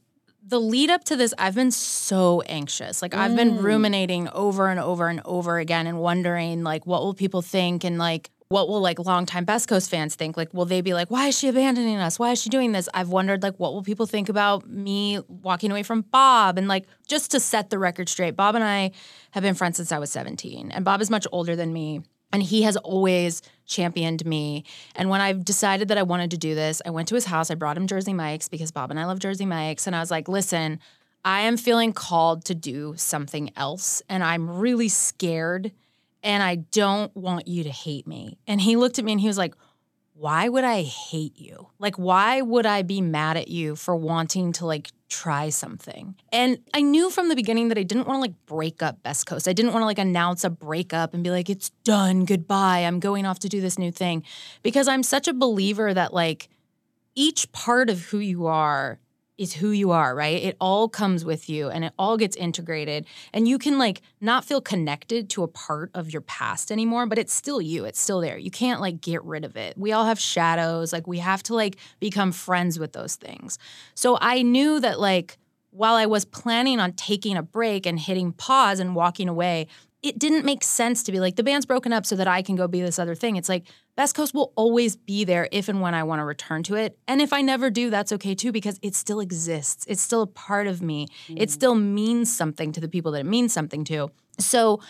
the 0.46 0.60
lead 0.60 0.90
up 0.90 1.04
to 1.04 1.16
this, 1.16 1.32
I've 1.38 1.54
been 1.54 1.70
so 1.70 2.42
anxious. 2.42 3.00
Like 3.00 3.14
I've 3.14 3.34
been 3.34 3.58
mm. 3.58 3.62
ruminating 3.62 4.28
over 4.28 4.68
and 4.68 4.78
over 4.78 5.08
and 5.08 5.22
over 5.24 5.58
again 5.58 5.86
and 5.86 5.98
wondering 5.98 6.62
like 6.62 6.86
what 6.86 7.02
will 7.02 7.14
people 7.14 7.40
think 7.42 7.84
and 7.84 7.98
like 7.98 8.30
what 8.48 8.68
will 8.68 8.80
like 8.80 8.98
longtime 8.98 9.44
Best 9.44 9.68
Coast 9.68 9.90
fans 9.90 10.14
think? 10.14 10.36
Like, 10.36 10.52
will 10.52 10.66
they 10.66 10.80
be 10.80 10.94
like, 10.94 11.10
why 11.10 11.28
is 11.28 11.38
she 11.38 11.48
abandoning 11.48 11.96
us? 11.96 12.18
Why 12.18 12.30
is 12.30 12.40
she 12.40 12.50
doing 12.50 12.72
this? 12.72 12.88
I've 12.92 13.08
wondered 13.08 13.42
like 13.42 13.56
what 13.56 13.72
will 13.72 13.82
people 13.82 14.06
think 14.06 14.28
about 14.28 14.68
me 14.68 15.18
walking 15.28 15.70
away 15.70 15.82
from 15.82 16.02
Bob? 16.02 16.58
And 16.58 16.68
like 16.68 16.86
just 17.08 17.30
to 17.32 17.40
set 17.40 17.70
the 17.70 17.78
record 17.78 18.08
straight, 18.08 18.36
Bob 18.36 18.54
and 18.54 18.62
I 18.62 18.92
have 19.32 19.42
been 19.42 19.54
friends 19.54 19.78
since 19.78 19.92
I 19.92 19.98
was 19.98 20.12
17. 20.12 20.70
And 20.70 20.84
Bob 20.84 21.00
is 21.00 21.10
much 21.10 21.26
older 21.32 21.56
than 21.56 21.72
me. 21.72 22.02
And 22.34 22.42
he 22.42 22.62
has 22.62 22.76
always 22.76 23.42
championed 23.64 24.26
me. 24.26 24.64
And 24.96 25.08
when 25.08 25.20
I've 25.20 25.44
decided 25.44 25.86
that 25.86 25.98
I 25.98 26.02
wanted 26.02 26.32
to 26.32 26.36
do 26.36 26.56
this, 26.56 26.82
I 26.84 26.90
went 26.90 27.06
to 27.08 27.14
his 27.14 27.26
house. 27.26 27.48
I 27.48 27.54
brought 27.54 27.76
him 27.76 27.86
Jersey 27.86 28.12
Mike's 28.12 28.48
because 28.48 28.72
Bob 28.72 28.90
and 28.90 28.98
I 28.98 29.04
love 29.04 29.20
Jersey 29.20 29.46
Mike's. 29.46 29.86
And 29.86 29.94
I 29.94 30.00
was 30.00 30.10
like, 30.10 30.26
listen, 30.26 30.80
I 31.24 31.42
am 31.42 31.56
feeling 31.56 31.92
called 31.92 32.44
to 32.46 32.54
do 32.56 32.94
something 32.96 33.52
else. 33.54 34.02
And 34.08 34.24
I'm 34.24 34.50
really 34.50 34.88
scared. 34.88 35.70
And 36.24 36.42
I 36.42 36.56
don't 36.56 37.16
want 37.16 37.46
you 37.46 37.62
to 37.62 37.70
hate 37.70 38.08
me. 38.08 38.36
And 38.48 38.60
he 38.60 38.74
looked 38.74 38.98
at 38.98 39.04
me 39.04 39.12
and 39.12 39.20
he 39.20 39.28
was 39.28 39.38
like, 39.38 39.54
why 40.14 40.48
would 40.48 40.64
I 40.64 40.82
hate 40.82 41.38
you? 41.38 41.68
Like, 41.78 41.94
why 41.96 42.40
would 42.40 42.66
I 42.66 42.82
be 42.82 43.00
mad 43.00 43.36
at 43.36 43.46
you 43.46 43.76
for 43.76 43.94
wanting 43.94 44.52
to 44.54 44.66
like 44.66 44.90
try 45.22 45.48
something? 45.48 46.14
And 46.32 46.58
I 46.72 46.80
knew 46.80 47.10
from 47.10 47.28
the 47.28 47.36
beginning 47.36 47.68
that 47.68 47.78
I 47.78 47.82
didn't 47.82 48.06
want 48.06 48.16
to 48.16 48.20
like 48.20 48.46
break 48.46 48.82
up 48.82 49.02
Best 49.02 49.26
Coast. 49.26 49.46
I 49.46 49.52
didn't 49.52 49.72
want 49.72 49.82
to 49.82 49.86
like 49.86 49.98
announce 49.98 50.44
a 50.44 50.50
breakup 50.50 51.14
and 51.14 51.22
be 51.22 51.30
like, 51.30 51.48
it's 51.48 51.70
done, 51.84 52.24
goodbye, 52.24 52.80
I'm 52.80 53.00
going 53.00 53.24
off 53.24 53.38
to 53.40 53.48
do 53.48 53.60
this 53.60 53.78
new 53.78 53.92
thing. 53.92 54.24
Because 54.62 54.88
I'm 54.88 55.02
such 55.02 55.28
a 55.28 55.32
believer 55.32 55.94
that 55.94 56.12
like 56.12 56.48
each 57.14 57.50
part 57.52 57.90
of 57.90 58.02
who 58.06 58.18
you 58.18 58.46
are 58.46 58.98
is 59.36 59.54
who 59.54 59.70
you 59.70 59.90
are, 59.90 60.14
right? 60.14 60.42
It 60.42 60.56
all 60.60 60.88
comes 60.88 61.24
with 61.24 61.48
you 61.48 61.68
and 61.68 61.84
it 61.84 61.92
all 61.98 62.16
gets 62.16 62.36
integrated. 62.36 63.06
And 63.32 63.48
you 63.48 63.58
can 63.58 63.78
like 63.78 64.00
not 64.20 64.44
feel 64.44 64.60
connected 64.60 65.28
to 65.30 65.42
a 65.42 65.48
part 65.48 65.90
of 65.94 66.12
your 66.12 66.22
past 66.22 66.70
anymore, 66.70 67.06
but 67.06 67.18
it's 67.18 67.32
still 67.32 67.60
you. 67.60 67.84
It's 67.84 68.00
still 68.00 68.20
there. 68.20 68.38
You 68.38 68.50
can't 68.50 68.80
like 68.80 69.00
get 69.00 69.24
rid 69.24 69.44
of 69.44 69.56
it. 69.56 69.76
We 69.76 69.92
all 69.92 70.04
have 70.04 70.20
shadows. 70.20 70.92
Like 70.92 71.06
we 71.06 71.18
have 71.18 71.42
to 71.44 71.54
like 71.54 71.76
become 71.98 72.32
friends 72.32 72.78
with 72.78 72.92
those 72.92 73.16
things. 73.16 73.58
So 73.94 74.18
I 74.20 74.42
knew 74.42 74.78
that 74.80 75.00
like 75.00 75.38
while 75.70 75.94
I 75.94 76.06
was 76.06 76.24
planning 76.24 76.78
on 76.78 76.92
taking 76.92 77.36
a 77.36 77.42
break 77.42 77.84
and 77.84 77.98
hitting 77.98 78.32
pause 78.32 78.78
and 78.78 78.94
walking 78.94 79.28
away, 79.28 79.66
it 80.04 80.18
didn't 80.18 80.44
make 80.44 80.62
sense 80.62 81.02
to 81.02 81.12
be 81.12 81.18
like 81.18 81.36
the 81.36 81.42
band's 81.42 81.64
broken 81.64 81.90
up 81.90 82.04
so 82.04 82.14
that 82.14 82.28
I 82.28 82.42
can 82.42 82.56
go 82.56 82.68
be 82.68 82.82
this 82.82 82.98
other 82.98 83.14
thing. 83.14 83.36
It's 83.36 83.48
like 83.48 83.64
Best 83.96 84.14
Coast 84.14 84.34
will 84.34 84.52
always 84.54 84.96
be 84.96 85.24
there 85.24 85.48
if 85.50 85.70
and 85.70 85.80
when 85.80 85.94
I 85.94 86.02
want 86.02 86.20
to 86.20 86.24
return 86.24 86.62
to 86.64 86.74
it. 86.74 86.98
And 87.08 87.22
if 87.22 87.32
I 87.32 87.40
never 87.40 87.70
do, 87.70 87.88
that's 87.88 88.12
okay 88.12 88.34
too 88.34 88.52
because 88.52 88.78
it 88.82 88.94
still 88.94 89.18
exists. 89.18 89.86
It's 89.88 90.02
still 90.02 90.20
a 90.20 90.26
part 90.26 90.66
of 90.66 90.82
me. 90.82 91.06
Mm. 91.28 91.40
It 91.40 91.50
still 91.50 91.74
means 91.74 92.30
something 92.30 92.70
to 92.72 92.82
the 92.82 92.88
people 92.88 93.12
that 93.12 93.20
it 93.20 93.26
means 93.26 93.54
something 93.54 93.82
to. 93.84 94.10
So 94.38 94.82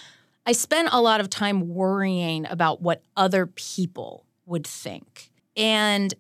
I 0.47 0.51
spent 0.51 0.89
a 0.91 1.01
lot 1.01 1.21
of 1.21 1.31
time 1.31 1.69
worrying 1.69 2.45
about 2.51 2.83
what 2.83 3.01
other 3.17 3.47
people 3.47 4.27
would 4.47 4.67
think. 4.67 5.31
And 5.57 6.13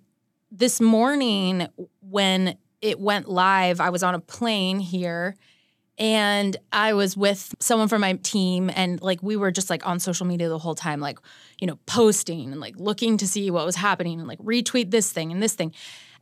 this 0.52 0.80
morning 0.80 1.66
when 2.00 2.56
it 2.80 3.00
went 3.00 3.28
live, 3.28 3.80
I 3.80 3.90
was 3.90 4.04
on 4.04 4.14
a 4.14 4.20
plane 4.20 4.78
here 4.78 5.34
and 5.96 6.56
I 6.72 6.94
was 6.94 7.16
with 7.16 7.54
someone 7.60 7.88
from 7.88 8.00
my 8.00 8.14
team 8.14 8.70
and 8.74 9.00
like 9.00 9.22
we 9.22 9.36
were 9.36 9.52
just 9.52 9.70
like 9.70 9.86
on 9.86 10.00
social 10.00 10.26
media 10.26 10.48
the 10.48 10.58
whole 10.58 10.74
time 10.74 11.00
like 11.00 11.18
you 11.60 11.66
know 11.66 11.78
posting 11.86 12.50
and 12.50 12.60
like 12.60 12.74
looking 12.76 13.16
to 13.18 13.28
see 13.28 13.50
what 13.50 13.64
was 13.64 13.76
happening 13.76 14.18
and 14.18 14.26
like 14.26 14.40
retweet 14.40 14.90
this 14.90 15.12
thing 15.12 15.30
and 15.30 15.42
this 15.42 15.54
thing. 15.54 15.72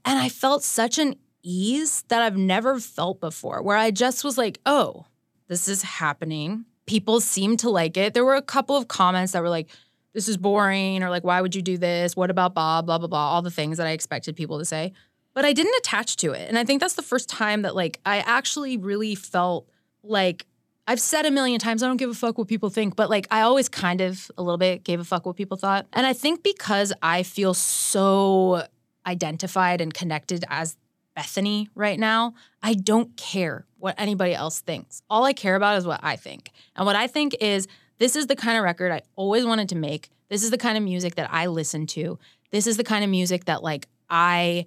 And 0.04 0.18
I 0.18 0.28
felt 0.28 0.62
such 0.62 0.98
an 0.98 1.16
ease 1.42 2.04
that 2.08 2.22
I've 2.22 2.36
never 2.36 2.78
felt 2.78 3.20
before 3.20 3.62
where 3.62 3.76
I 3.76 3.90
just 3.90 4.24
was 4.24 4.36
like 4.36 4.60
oh 4.66 5.06
this 5.48 5.68
is 5.68 5.82
happening. 5.82 6.64
People 6.86 7.20
seem 7.20 7.56
to 7.58 7.70
like 7.70 7.96
it. 7.96 8.14
There 8.14 8.24
were 8.24 8.34
a 8.34 8.42
couple 8.42 8.76
of 8.76 8.88
comments 8.88 9.32
that 9.32 9.42
were 9.42 9.50
like 9.50 9.70
this 10.12 10.28
is 10.28 10.36
boring 10.36 11.02
or 11.02 11.08
like 11.08 11.24
why 11.24 11.40
would 11.40 11.54
you 11.54 11.62
do 11.62 11.78
this? 11.78 12.14
What 12.14 12.30
about 12.30 12.52
Bob 12.52 12.84
blah 12.84 12.98
blah 12.98 13.08
blah 13.08 13.30
all 13.30 13.40
the 13.40 13.50
things 13.50 13.78
that 13.78 13.86
I 13.86 13.92
expected 13.92 14.36
people 14.36 14.58
to 14.58 14.66
say 14.66 14.92
but 15.34 15.44
I 15.44 15.52
didn't 15.52 15.74
attach 15.78 16.16
to 16.18 16.32
it. 16.32 16.48
And 16.48 16.58
I 16.58 16.64
think 16.64 16.80
that's 16.80 16.94
the 16.94 17.02
first 17.02 17.28
time 17.28 17.62
that 17.62 17.74
like 17.74 18.00
I 18.04 18.18
actually 18.18 18.76
really 18.76 19.14
felt 19.14 19.68
like 20.02 20.46
I've 20.86 21.00
said 21.00 21.26
a 21.26 21.30
million 21.30 21.60
times 21.60 21.82
I 21.82 21.86
don't 21.86 21.96
give 21.96 22.10
a 22.10 22.14
fuck 22.14 22.38
what 22.38 22.48
people 22.48 22.68
think, 22.68 22.96
but 22.96 23.08
like 23.08 23.26
I 23.30 23.42
always 23.42 23.68
kind 23.68 24.00
of 24.00 24.30
a 24.36 24.42
little 24.42 24.58
bit 24.58 24.84
gave 24.84 25.00
a 25.00 25.04
fuck 25.04 25.26
what 25.26 25.36
people 25.36 25.56
thought. 25.56 25.86
And 25.92 26.06
I 26.06 26.12
think 26.12 26.42
because 26.42 26.92
I 27.02 27.22
feel 27.22 27.54
so 27.54 28.66
identified 29.06 29.80
and 29.80 29.92
connected 29.92 30.44
as 30.48 30.76
Bethany 31.14 31.68
right 31.74 31.98
now, 31.98 32.34
I 32.62 32.74
don't 32.74 33.16
care 33.16 33.66
what 33.78 33.94
anybody 33.98 34.34
else 34.34 34.60
thinks. 34.60 35.02
All 35.10 35.24
I 35.24 35.32
care 35.32 35.56
about 35.56 35.78
is 35.78 35.86
what 35.86 36.00
I 36.02 36.16
think. 36.16 36.50
And 36.74 36.86
what 36.86 36.96
I 36.96 37.06
think 37.06 37.36
is 37.40 37.68
this 37.98 38.16
is 38.16 38.26
the 38.26 38.36
kind 38.36 38.58
of 38.58 38.64
record 38.64 38.90
I 38.90 39.02
always 39.14 39.44
wanted 39.44 39.68
to 39.70 39.76
make. 39.76 40.10
This 40.28 40.42
is 40.42 40.50
the 40.50 40.58
kind 40.58 40.76
of 40.76 40.82
music 40.82 41.14
that 41.16 41.32
I 41.32 41.46
listen 41.46 41.86
to. 41.88 42.18
This 42.50 42.66
is 42.66 42.76
the 42.76 42.84
kind 42.84 43.04
of 43.04 43.10
music 43.10 43.44
that 43.44 43.62
like 43.62 43.86
I 44.08 44.66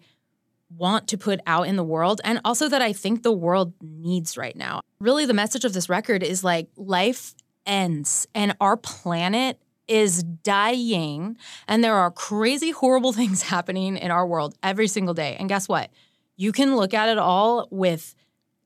want 0.77 1.08
to 1.10 1.17
put 1.17 1.39
out 1.46 1.67
in 1.67 1.75
the 1.75 1.84
world 1.84 2.22
and 2.24 2.39
also 2.46 2.70
that 2.70 2.82
I 2.82 2.94
think 2.94 3.24
the 3.24 3.32
world 3.32 3.74
needs 3.82 4.38
right 4.38 4.55
now. 4.55 4.82
Really, 5.00 5.25
the 5.25 5.34
message 5.34 5.65
of 5.65 5.74
this 5.74 5.89
record 5.89 6.24
is 6.24 6.44
like 6.44 6.67
life 6.75 7.34
ends 7.65 8.27
and 8.34 8.55
our 8.60 8.77
planet 8.77 9.60
is 9.88 10.24
dying 10.24 11.38
and 11.67 11.84
there 11.84 11.96
are 11.96 12.12
crazy, 12.12 12.72
horrible 12.72 13.13
things 13.22 13.44
happening 13.44 13.98
in 13.98 14.12
our 14.12 14.25
world 14.25 14.55
every 14.63 14.88
single 14.88 15.13
day. 15.13 15.36
And 15.39 15.50
guess 15.50 15.67
what? 15.67 15.89
You 16.38 16.51
can 16.51 16.75
look 16.75 16.94
at 16.94 17.10
it 17.10 17.17
all 17.17 17.67
with 17.72 18.15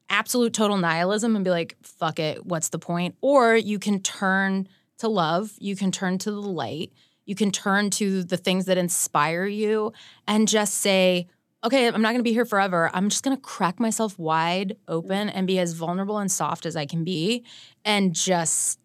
absolute 0.09 0.53
total 0.53 0.77
nihilism 0.77 1.35
and 1.35 1.45
be 1.45 1.51
like, 1.51 1.77
fuck 1.83 2.19
it, 2.19 2.45
what's 2.45 2.69
the 2.69 2.79
point? 2.79 3.15
Or 3.21 3.55
you 3.55 3.77
can 3.77 4.01
turn 4.01 4.67
to 4.97 5.07
love, 5.07 5.53
you 5.59 5.75
can 5.75 5.91
turn 5.91 6.17
to 6.19 6.31
the 6.31 6.41
light, 6.41 6.91
you 7.25 7.35
can 7.35 7.51
turn 7.51 7.91
to 7.91 8.23
the 8.23 8.37
things 8.37 8.65
that 8.65 8.77
inspire 8.77 9.45
you 9.45 9.93
and 10.27 10.47
just 10.47 10.75
say, 10.75 11.27
okay, 11.63 11.87
I'm 11.87 12.01
not 12.01 12.09
going 12.09 12.19
to 12.19 12.23
be 12.23 12.33
here 12.33 12.45
forever. 12.45 12.89
I'm 12.93 13.09
just 13.09 13.23
going 13.23 13.35
to 13.35 13.41
crack 13.41 13.79
myself 13.79 14.17
wide 14.17 14.77
open 14.87 15.27
mm. 15.27 15.31
and 15.33 15.45
be 15.45 15.59
as 15.59 15.73
vulnerable 15.73 16.17
and 16.17 16.31
soft 16.31 16.65
as 16.65 16.75
I 16.75 16.85
can 16.85 17.03
be 17.03 17.43
and 17.83 18.13
just 18.13 18.79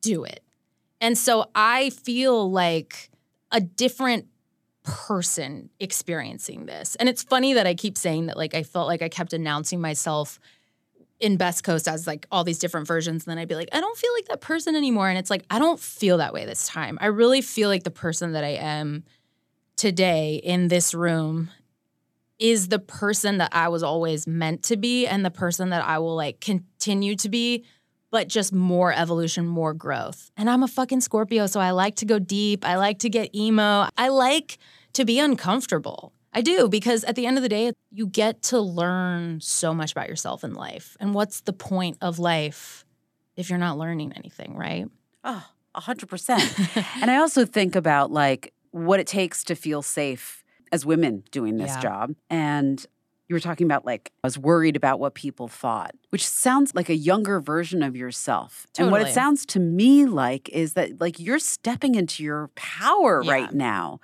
do 0.00 0.24
it. 0.24 0.42
And 1.00 1.16
so 1.16 1.50
I 1.54 1.90
feel 1.90 2.50
like 2.50 3.10
a 3.50 3.60
different 3.60 4.26
person 4.82 5.70
experiencing 5.78 6.66
this. 6.66 6.96
And 6.96 7.08
it's 7.08 7.22
funny 7.22 7.54
that 7.54 7.66
I 7.66 7.74
keep 7.74 7.96
saying 7.96 8.26
that 8.26 8.36
like 8.36 8.54
I 8.54 8.62
felt 8.62 8.88
like 8.88 9.02
I 9.02 9.08
kept 9.08 9.32
announcing 9.32 9.80
myself 9.80 10.40
in 11.20 11.36
Best 11.36 11.62
Coast 11.62 11.86
as 11.86 12.06
like 12.06 12.26
all 12.32 12.42
these 12.42 12.58
different 12.58 12.88
versions. 12.88 13.24
And 13.24 13.30
then 13.30 13.38
I'd 13.38 13.48
be 13.48 13.54
like, 13.54 13.68
I 13.72 13.80
don't 13.80 13.96
feel 13.96 14.12
like 14.14 14.26
that 14.26 14.40
person 14.40 14.74
anymore. 14.74 15.08
And 15.08 15.16
it's 15.16 15.30
like, 15.30 15.44
I 15.50 15.60
don't 15.60 15.78
feel 15.78 16.18
that 16.18 16.34
way 16.34 16.44
this 16.44 16.66
time. 16.66 16.98
I 17.00 17.06
really 17.06 17.42
feel 17.42 17.68
like 17.68 17.84
the 17.84 17.92
person 17.92 18.32
that 18.32 18.42
I 18.42 18.54
am 18.54 19.04
today 19.76 20.40
in 20.42 20.66
this 20.66 20.94
room 20.94 21.50
is 22.42 22.68
the 22.68 22.80
person 22.80 23.38
that 23.38 23.50
I 23.52 23.68
was 23.68 23.84
always 23.84 24.26
meant 24.26 24.64
to 24.64 24.76
be 24.76 25.06
and 25.06 25.24
the 25.24 25.30
person 25.30 25.70
that 25.70 25.84
I 25.84 26.00
will 26.00 26.16
like 26.16 26.40
continue 26.40 27.14
to 27.16 27.28
be, 27.28 27.64
but 28.10 28.26
just 28.26 28.52
more 28.52 28.92
evolution, 28.92 29.46
more 29.46 29.72
growth. 29.72 30.32
And 30.36 30.50
I'm 30.50 30.64
a 30.64 30.68
fucking 30.68 31.02
Scorpio, 31.02 31.46
so 31.46 31.60
I 31.60 31.70
like 31.70 31.94
to 31.96 32.04
go 32.04 32.18
deep. 32.18 32.66
I 32.66 32.76
like 32.76 32.98
to 32.98 33.08
get 33.08 33.32
emo. 33.32 33.88
I 33.96 34.08
like 34.08 34.58
to 34.94 35.04
be 35.04 35.20
uncomfortable. 35.20 36.12
I 36.32 36.40
do 36.40 36.68
because 36.68 37.04
at 37.04 37.14
the 37.14 37.26
end 37.26 37.38
of 37.38 37.44
the 37.44 37.48
day, 37.48 37.72
you 37.92 38.08
get 38.08 38.42
to 38.44 38.58
learn 38.58 39.40
so 39.40 39.72
much 39.72 39.92
about 39.92 40.08
yourself 40.08 40.42
in 40.42 40.54
life. 40.54 40.96
And 40.98 41.14
what's 41.14 41.42
the 41.42 41.52
point 41.52 41.98
of 42.00 42.18
life 42.18 42.84
if 43.36 43.50
you're 43.50 43.58
not 43.58 43.78
learning 43.78 44.14
anything, 44.16 44.56
right? 44.56 44.86
Ah, 45.22 45.52
oh, 45.76 45.80
100%. 45.80 46.86
and 47.02 47.08
I 47.08 47.18
also 47.18 47.44
think 47.46 47.76
about 47.76 48.10
like 48.10 48.52
what 48.72 48.98
it 48.98 49.06
takes 49.06 49.44
to 49.44 49.54
feel 49.54 49.80
safe 49.80 50.41
as 50.72 50.84
women 50.84 51.22
doing 51.30 51.58
this 51.58 51.70
yeah. 51.70 51.80
job. 51.80 52.14
And 52.28 52.84
you 53.28 53.36
were 53.36 53.40
talking 53.40 53.66
about 53.66 53.86
like 53.86 54.10
I 54.24 54.26
was 54.26 54.36
worried 54.36 54.76
about 54.76 54.98
what 54.98 55.14
people 55.14 55.48
thought, 55.48 55.94
which 56.10 56.26
sounds 56.26 56.74
like 56.74 56.88
a 56.88 56.96
younger 56.96 57.40
version 57.40 57.82
of 57.82 57.94
yourself. 57.96 58.66
Totally. 58.72 58.84
And 58.84 58.92
what 58.92 59.08
it 59.08 59.14
sounds 59.14 59.46
to 59.46 59.60
me 59.60 60.04
like 60.06 60.48
is 60.48 60.74
that 60.74 61.00
like 61.00 61.20
you're 61.20 61.38
stepping 61.38 61.94
into 61.94 62.22
your 62.22 62.48
power 62.56 63.22
yeah. 63.22 63.32
right 63.32 63.52
now. 63.54 64.00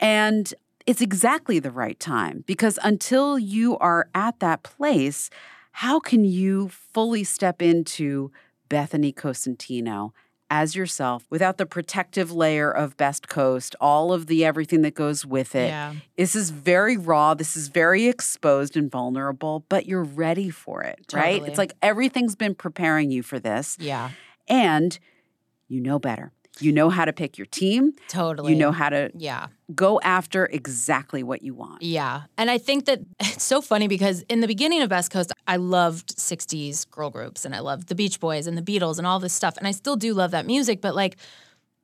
And 0.00 0.52
it's 0.86 1.00
exactly 1.00 1.58
the 1.58 1.70
right 1.70 1.98
time 2.00 2.44
because 2.46 2.78
until 2.82 3.38
you 3.38 3.76
are 3.78 4.08
at 4.14 4.40
that 4.40 4.62
place, 4.62 5.30
How 5.76 6.00
can 6.00 6.24
you 6.24 6.70
fully 6.70 7.22
step 7.22 7.60
into 7.60 8.32
Bethany 8.70 9.12
Cosentino 9.12 10.12
as 10.50 10.76
yourself 10.76 11.24
without 11.30 11.58
the 11.58 11.66
protective 11.66 12.30
layer 12.30 12.70
of 12.70 12.96
Best 12.96 13.28
Coast, 13.28 13.74
all 13.80 14.12
of 14.12 14.26
the 14.26 14.44
everything 14.44 14.82
that 14.82 14.94
goes 14.94 15.26
with 15.26 15.54
it? 15.54 15.68
Yeah. 15.68 15.94
This 16.16 16.34
is 16.36 16.50
very 16.50 16.96
raw. 16.96 17.34
This 17.34 17.56
is 17.56 17.68
very 17.68 18.06
exposed 18.06 18.76
and 18.76 18.90
vulnerable, 18.90 19.64
but 19.68 19.86
you're 19.86 20.04
ready 20.04 20.50
for 20.50 20.82
it, 20.82 21.00
right? 21.12 21.42
It's 21.44 21.58
like 21.58 21.72
everything's 21.82 22.36
been 22.36 22.54
preparing 22.54 23.10
you 23.10 23.22
for 23.22 23.38
this, 23.38 23.76
Yeah. 23.80 24.10
and 24.48 24.98
you 25.68 25.80
know 25.80 25.98
better. 25.98 26.32
You 26.60 26.72
know 26.72 26.88
how 26.90 27.04
to 27.04 27.12
pick 27.12 27.36
your 27.38 27.46
team. 27.46 27.92
Totally. 28.08 28.52
You 28.52 28.58
know 28.58 28.72
how 28.72 28.88
to 28.88 29.10
Yeah. 29.14 29.48
go 29.74 30.00
after 30.00 30.46
exactly 30.46 31.22
what 31.22 31.42
you 31.42 31.54
want. 31.54 31.82
Yeah. 31.82 32.22
And 32.38 32.50
I 32.50 32.58
think 32.58 32.86
that 32.86 33.00
it's 33.20 33.44
so 33.44 33.60
funny 33.60 33.88
because 33.88 34.22
in 34.28 34.40
the 34.40 34.46
beginning 34.46 34.82
of 34.82 34.88
Best 34.88 35.10
Coast, 35.10 35.32
I 35.46 35.56
loved 35.56 36.16
60s 36.16 36.90
girl 36.90 37.10
groups 37.10 37.44
and 37.44 37.54
I 37.54 37.60
loved 37.60 37.88
the 37.88 37.94
Beach 37.94 38.20
Boys 38.20 38.46
and 38.46 38.56
the 38.56 38.62
Beatles 38.62 38.98
and 38.98 39.06
all 39.06 39.18
this 39.20 39.32
stuff. 39.34 39.56
And 39.58 39.66
I 39.66 39.72
still 39.72 39.96
do 39.96 40.14
love 40.14 40.30
that 40.32 40.46
music, 40.46 40.80
but 40.80 40.94
like, 40.94 41.16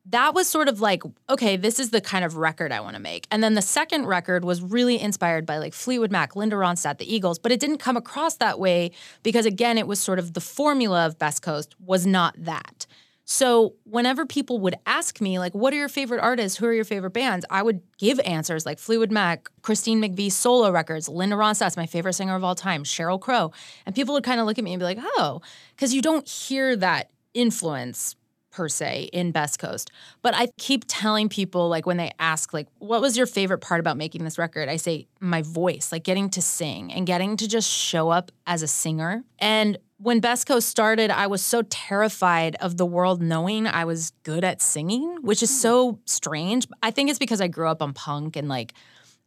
that 0.06 0.34
was 0.34 0.48
sort 0.48 0.66
of 0.66 0.80
like, 0.80 1.04
okay, 1.30 1.56
this 1.56 1.78
is 1.78 1.90
the 1.90 2.00
kind 2.00 2.24
of 2.24 2.36
record 2.36 2.72
I 2.72 2.80
want 2.80 2.96
to 2.96 3.00
make. 3.00 3.28
And 3.30 3.40
then 3.40 3.54
the 3.54 3.62
second 3.62 4.06
record 4.06 4.44
was 4.44 4.60
really 4.60 5.00
inspired 5.00 5.46
by 5.46 5.58
like 5.58 5.74
Fleetwood 5.74 6.10
Mac, 6.10 6.34
Linda 6.34 6.56
Ronstadt, 6.56 6.98
the 6.98 7.14
Eagles, 7.14 7.38
but 7.38 7.52
it 7.52 7.60
didn't 7.60 7.78
come 7.78 7.96
across 7.96 8.34
that 8.38 8.58
way 8.58 8.90
because 9.22 9.46
again, 9.46 9.78
it 9.78 9.86
was 9.86 10.00
sort 10.00 10.18
of 10.18 10.32
the 10.34 10.40
formula 10.40 11.06
of 11.06 11.20
Best 11.20 11.40
Coast 11.42 11.76
was 11.78 12.04
not 12.04 12.34
that. 12.36 12.84
So 13.24 13.74
whenever 13.84 14.26
people 14.26 14.58
would 14.60 14.74
ask 14.84 15.20
me, 15.20 15.38
like, 15.38 15.54
what 15.54 15.72
are 15.72 15.76
your 15.76 15.88
favorite 15.88 16.20
artists? 16.20 16.58
Who 16.58 16.66
are 16.66 16.72
your 16.72 16.84
favorite 16.84 17.12
bands? 17.12 17.46
I 17.50 17.62
would 17.62 17.80
give 17.98 18.18
answers 18.20 18.66
like 18.66 18.78
Fleetwood 18.78 19.12
Mac, 19.12 19.48
Christine 19.62 20.02
McVie 20.02 20.32
solo 20.32 20.70
records, 20.70 21.08
Linda 21.08 21.36
Ronstadt's 21.36 21.76
my 21.76 21.86
favorite 21.86 22.14
singer 22.14 22.34
of 22.34 22.42
all 22.42 22.54
time, 22.54 22.82
Sheryl 22.84 23.20
Crow. 23.20 23.52
And 23.86 23.94
people 23.94 24.14
would 24.14 24.24
kind 24.24 24.40
of 24.40 24.46
look 24.46 24.58
at 24.58 24.64
me 24.64 24.72
and 24.72 24.80
be 24.80 24.84
like, 24.84 24.98
oh, 25.00 25.40
because 25.74 25.94
you 25.94 26.02
don't 26.02 26.28
hear 26.28 26.74
that 26.76 27.10
influence 27.32 28.16
per 28.52 28.68
se 28.68 29.08
in 29.12 29.32
Best 29.32 29.58
Coast. 29.58 29.90
But 30.22 30.34
I 30.34 30.48
keep 30.58 30.84
telling 30.86 31.28
people 31.28 31.68
like 31.68 31.86
when 31.86 31.96
they 31.96 32.12
ask 32.18 32.52
like 32.52 32.68
what 32.78 33.00
was 33.00 33.16
your 33.16 33.26
favorite 33.26 33.58
part 33.58 33.80
about 33.80 33.96
making 33.96 34.22
this 34.22 34.38
record? 34.38 34.68
I 34.68 34.76
say 34.76 35.08
my 35.18 35.42
voice, 35.42 35.90
like 35.90 36.04
getting 36.04 36.30
to 36.30 36.42
sing 36.42 36.92
and 36.92 37.06
getting 37.06 37.36
to 37.38 37.48
just 37.48 37.68
show 37.68 38.10
up 38.10 38.30
as 38.46 38.62
a 38.62 38.68
singer. 38.68 39.24
And 39.38 39.78
when 40.02 40.20
Best 40.20 40.46
Coast 40.46 40.68
started, 40.68 41.10
I 41.10 41.28
was 41.28 41.42
so 41.42 41.62
terrified 41.62 42.56
of 42.56 42.76
the 42.76 42.86
world 42.86 43.22
knowing 43.22 43.66
I 43.66 43.84
was 43.84 44.12
good 44.24 44.42
at 44.42 44.60
singing, 44.60 45.18
which 45.22 45.42
is 45.42 45.50
hmm. 45.50 45.56
so 45.56 45.98
strange. 46.06 46.66
I 46.82 46.90
think 46.90 47.08
it's 47.08 47.18
because 47.18 47.40
I 47.40 47.48
grew 47.48 47.68
up 47.68 47.82
on 47.82 47.92
punk 47.92 48.36
and 48.36 48.48
like 48.48 48.74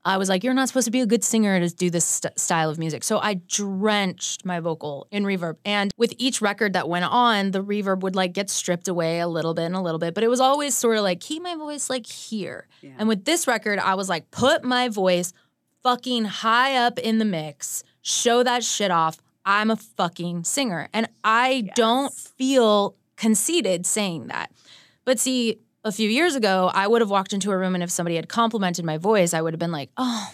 I 0.06 0.18
was 0.18 0.30
like, 0.30 0.44
you're 0.44 0.54
not 0.54 0.68
supposed 0.68 0.86
to 0.86 0.92
be 0.92 1.02
a 1.02 1.06
good 1.08 1.24
singer 1.24 1.60
to 1.60 1.76
do 1.76 1.90
this 1.90 2.06
st- 2.06 2.40
style 2.40 2.70
of 2.70 2.78
music. 2.78 3.04
So 3.04 3.18
I 3.18 3.34
drenched 3.48 4.46
my 4.46 4.60
vocal 4.60 5.08
in 5.12 5.24
reverb. 5.24 5.58
And 5.66 5.92
with 5.98 6.14
each 6.20 6.42
record 6.42 6.74
that 6.74 6.88
went 6.88 7.06
on, 7.06 7.52
the 7.52 7.64
reverb 7.64 8.02
would 8.02 8.16
like 8.16 8.34
get 8.34 8.52
stripped 8.52 8.88
away 8.88 9.20
a 9.20 9.28
little 9.28 9.56
bit 9.56 9.66
and 9.66 9.76
a 9.76 9.82
little 9.82 9.98
bit, 10.00 10.14
but 10.14 10.24
it 10.24 10.30
was 10.30 10.40
always 10.40 10.76
sort 10.76 10.98
of 10.98 11.04
like, 11.04 11.20
keep 11.20 11.42
my 11.42 11.56
voice 11.56 11.90
like 11.90 12.06
here. 12.06 12.68
And 13.00 13.08
with 13.08 13.26
this 13.26 13.48
record, 13.48 13.80
I 13.80 13.96
was 13.96 14.08
like, 14.08 14.30
put 14.30 14.64
my 14.64 14.90
voice 14.90 15.34
fucking 15.82 16.26
high 16.26 16.76
up 16.76 17.00
in 17.00 17.18
the 17.18 17.26
mix, 17.26 17.84
show 18.02 18.44
that 18.44 18.64
shit 18.64 18.92
off. 18.92 19.18
I'm 19.44 19.72
a 19.72 19.76
fucking 19.76 20.44
singer. 20.44 20.88
And 20.94 21.08
I 21.24 21.70
don't 21.76 22.14
feel 22.14 22.96
conceited 23.16 23.86
saying 23.86 24.28
that. 24.28 24.52
But 25.04 25.20
see, 25.20 25.60
a 25.86 25.92
few 25.92 26.10
years 26.10 26.36
ago, 26.36 26.72
I 26.74 26.88
would 26.88 27.02
have 27.02 27.12
walked 27.12 27.32
into 27.32 27.52
a 27.52 27.58
room 27.58 27.76
and 27.76 27.84
if 27.84 27.92
somebody 27.92 28.16
had 28.16 28.28
complimented 28.28 28.84
my 28.84 28.98
voice, 28.98 29.36
I 29.36 29.42
would 29.42 29.54
have 29.54 29.60
been 29.60 29.72
like, 29.72 29.92
oh, 29.98 30.34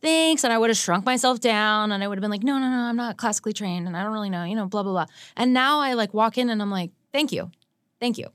thanks. 0.00 0.44
And 0.44 0.52
I 0.52 0.58
would 0.58 0.70
have 0.70 0.76
shrunk 0.76 1.04
myself 1.04 1.40
down 1.40 1.90
and 1.90 2.02
I 2.02 2.06
would 2.06 2.16
have 2.16 2.22
been 2.22 2.30
like, 2.30 2.44
no, 2.44 2.58
no, 2.60 2.70
no, 2.70 2.76
I'm 2.76 2.96
not 2.96 3.16
classically 3.16 3.52
trained 3.52 3.88
and 3.88 3.96
I 3.96 4.04
don't 4.04 4.12
really 4.12 4.30
know, 4.30 4.44
you 4.44 4.54
know, 4.54 4.66
blah, 4.66 4.84
blah, 4.84 4.92
blah. 4.92 5.06
And 5.36 5.52
now 5.52 5.80
I 5.80 5.94
like 5.94 6.14
walk 6.14 6.38
in 6.38 6.48
and 6.48 6.62
I'm 6.62 6.70
like, 6.70 6.92
thank 7.12 7.32
you. 7.32 7.50
Thank 7.98 8.18
you. 8.18 8.28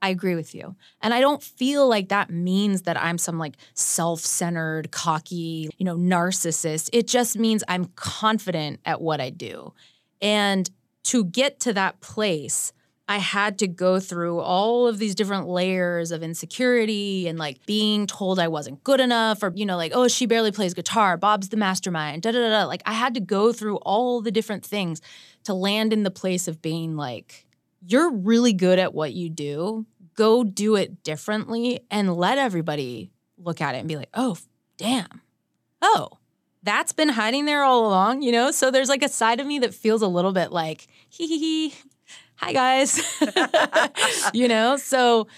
I 0.00 0.10
agree 0.10 0.36
with 0.36 0.54
you. 0.54 0.76
And 1.02 1.12
I 1.12 1.20
don't 1.20 1.42
feel 1.42 1.88
like 1.88 2.08
that 2.10 2.30
means 2.30 2.82
that 2.82 3.00
I'm 3.00 3.18
some 3.18 3.38
like 3.38 3.56
self 3.72 4.20
centered, 4.20 4.92
cocky, 4.92 5.70
you 5.76 5.84
know, 5.84 5.96
narcissist. 5.96 6.88
It 6.92 7.08
just 7.08 7.36
means 7.36 7.64
I'm 7.66 7.86
confident 7.96 8.78
at 8.84 9.00
what 9.00 9.20
I 9.20 9.30
do. 9.30 9.72
And 10.22 10.70
to 11.04 11.24
get 11.24 11.58
to 11.60 11.72
that 11.72 12.00
place, 12.00 12.72
I 13.06 13.18
had 13.18 13.58
to 13.58 13.68
go 13.68 14.00
through 14.00 14.40
all 14.40 14.86
of 14.86 14.98
these 14.98 15.14
different 15.14 15.46
layers 15.46 16.10
of 16.10 16.22
insecurity 16.22 17.28
and 17.28 17.38
like 17.38 17.64
being 17.66 18.06
told 18.06 18.38
I 18.38 18.48
wasn't 18.48 18.82
good 18.82 18.98
enough 18.98 19.42
or, 19.42 19.52
you 19.54 19.66
know, 19.66 19.76
like, 19.76 19.92
oh, 19.94 20.08
she 20.08 20.24
barely 20.24 20.52
plays 20.52 20.72
guitar. 20.72 21.18
Bob's 21.18 21.50
the 21.50 21.58
mastermind, 21.58 22.22
da 22.22 22.32
da 22.32 22.38
da. 22.38 22.48
da. 22.48 22.64
Like, 22.64 22.82
I 22.86 22.94
had 22.94 23.12
to 23.14 23.20
go 23.20 23.52
through 23.52 23.76
all 23.78 24.22
the 24.22 24.30
different 24.30 24.64
things 24.64 25.02
to 25.44 25.52
land 25.52 25.92
in 25.92 26.02
the 26.02 26.10
place 26.10 26.48
of 26.48 26.62
being 26.62 26.96
like, 26.96 27.44
you're 27.86 28.10
really 28.10 28.54
good 28.54 28.78
at 28.78 28.94
what 28.94 29.12
you 29.12 29.28
do. 29.28 29.84
Go 30.14 30.42
do 30.42 30.76
it 30.76 31.02
differently 31.02 31.80
and 31.90 32.14
let 32.16 32.38
everybody 32.38 33.10
look 33.36 33.60
at 33.60 33.74
it 33.74 33.78
and 33.78 33.88
be 33.88 33.96
like, 33.96 34.10
oh, 34.14 34.38
damn. 34.78 35.20
Oh, 35.82 36.08
that's 36.62 36.92
been 36.92 37.10
hiding 37.10 37.44
there 37.44 37.62
all 37.62 37.86
along, 37.86 38.22
you 38.22 38.32
know? 38.32 38.50
So 38.50 38.70
there's 38.70 38.88
like 38.88 39.02
a 39.02 39.08
side 39.10 39.40
of 39.40 39.46
me 39.46 39.58
that 39.58 39.74
feels 39.74 40.00
a 40.00 40.06
little 40.06 40.32
bit 40.32 40.50
like, 40.50 40.86
hee 41.10 41.26
hee 41.26 41.38
hee, 41.38 41.74
hi 42.36 42.52
guys. 42.52 43.00
you 44.34 44.48
know? 44.48 44.76
So 44.76 45.28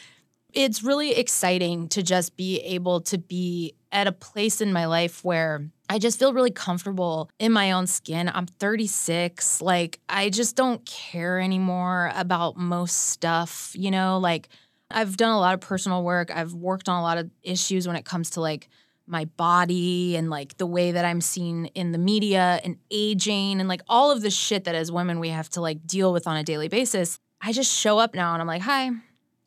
it's 0.53 0.83
really 0.83 1.13
exciting 1.13 1.89
to 1.89 2.03
just 2.03 2.37
be 2.37 2.61
able 2.61 3.01
to 3.03 3.19
be 3.19 3.75
at 3.93 4.07
a 4.07 4.13
place 4.13 4.61
in 4.61 4.73
my 4.73 4.87
life 4.87 5.25
where 5.25 5.69
I 5.89 5.99
just 5.99 6.19
feel 6.19 6.33
really 6.33 6.51
comfortable 6.51 7.31
in 7.39 7.53
my 7.53 7.73
own 7.73 7.87
skin. 7.87 8.31
I'm 8.33 8.47
36. 8.47 9.61
Like, 9.61 10.01
I 10.09 10.31
just 10.31 10.57
don't 10.57 10.85
care 10.85 11.39
anymore 11.41 12.11
about 12.15 12.57
most 12.57 13.09
stuff, 13.11 13.73
you 13.75 13.91
know? 13.91 14.19
Like, 14.19 14.49
I've 14.91 15.17
done 15.17 15.31
a 15.31 15.39
lot 15.39 15.55
of 15.55 15.61
personal 15.61 16.03
work. 16.03 16.35
I've 16.35 16.55
worked 16.55 16.89
on 16.89 16.99
a 16.99 17.03
lot 17.03 17.19
of 17.19 17.31
issues 17.43 17.87
when 17.87 17.97
it 17.97 18.05
comes 18.05 18.31
to 18.31 18.41
like 18.41 18.69
my 19.07 19.25
body 19.25 20.16
and 20.16 20.31
like 20.31 20.57
the 20.57 20.66
way 20.66 20.92
that 20.92 21.05
I'm 21.05 21.21
seen 21.21 21.66
in 21.66 21.92
the 21.92 21.99
media 21.99 22.61
and 22.64 22.77
aging 22.90 23.61
and 23.61 23.69
like 23.69 23.83
all 23.88 24.11
of 24.11 24.23
the 24.23 24.31
shit 24.31 24.64
that 24.64 24.75
as 24.75 24.90
women 24.90 25.21
we 25.21 25.29
have 25.29 25.49
to 25.51 25.61
like 25.61 25.87
deal 25.87 26.12
with 26.12 26.27
on 26.27 26.37
a 26.37 26.42
daily 26.42 26.69
basis. 26.69 27.19
I 27.40 27.53
just 27.53 27.73
show 27.73 27.99
up 27.99 28.14
now 28.14 28.33
and 28.33 28.40
I'm 28.40 28.49
like, 28.49 28.62
hi, 28.62 28.90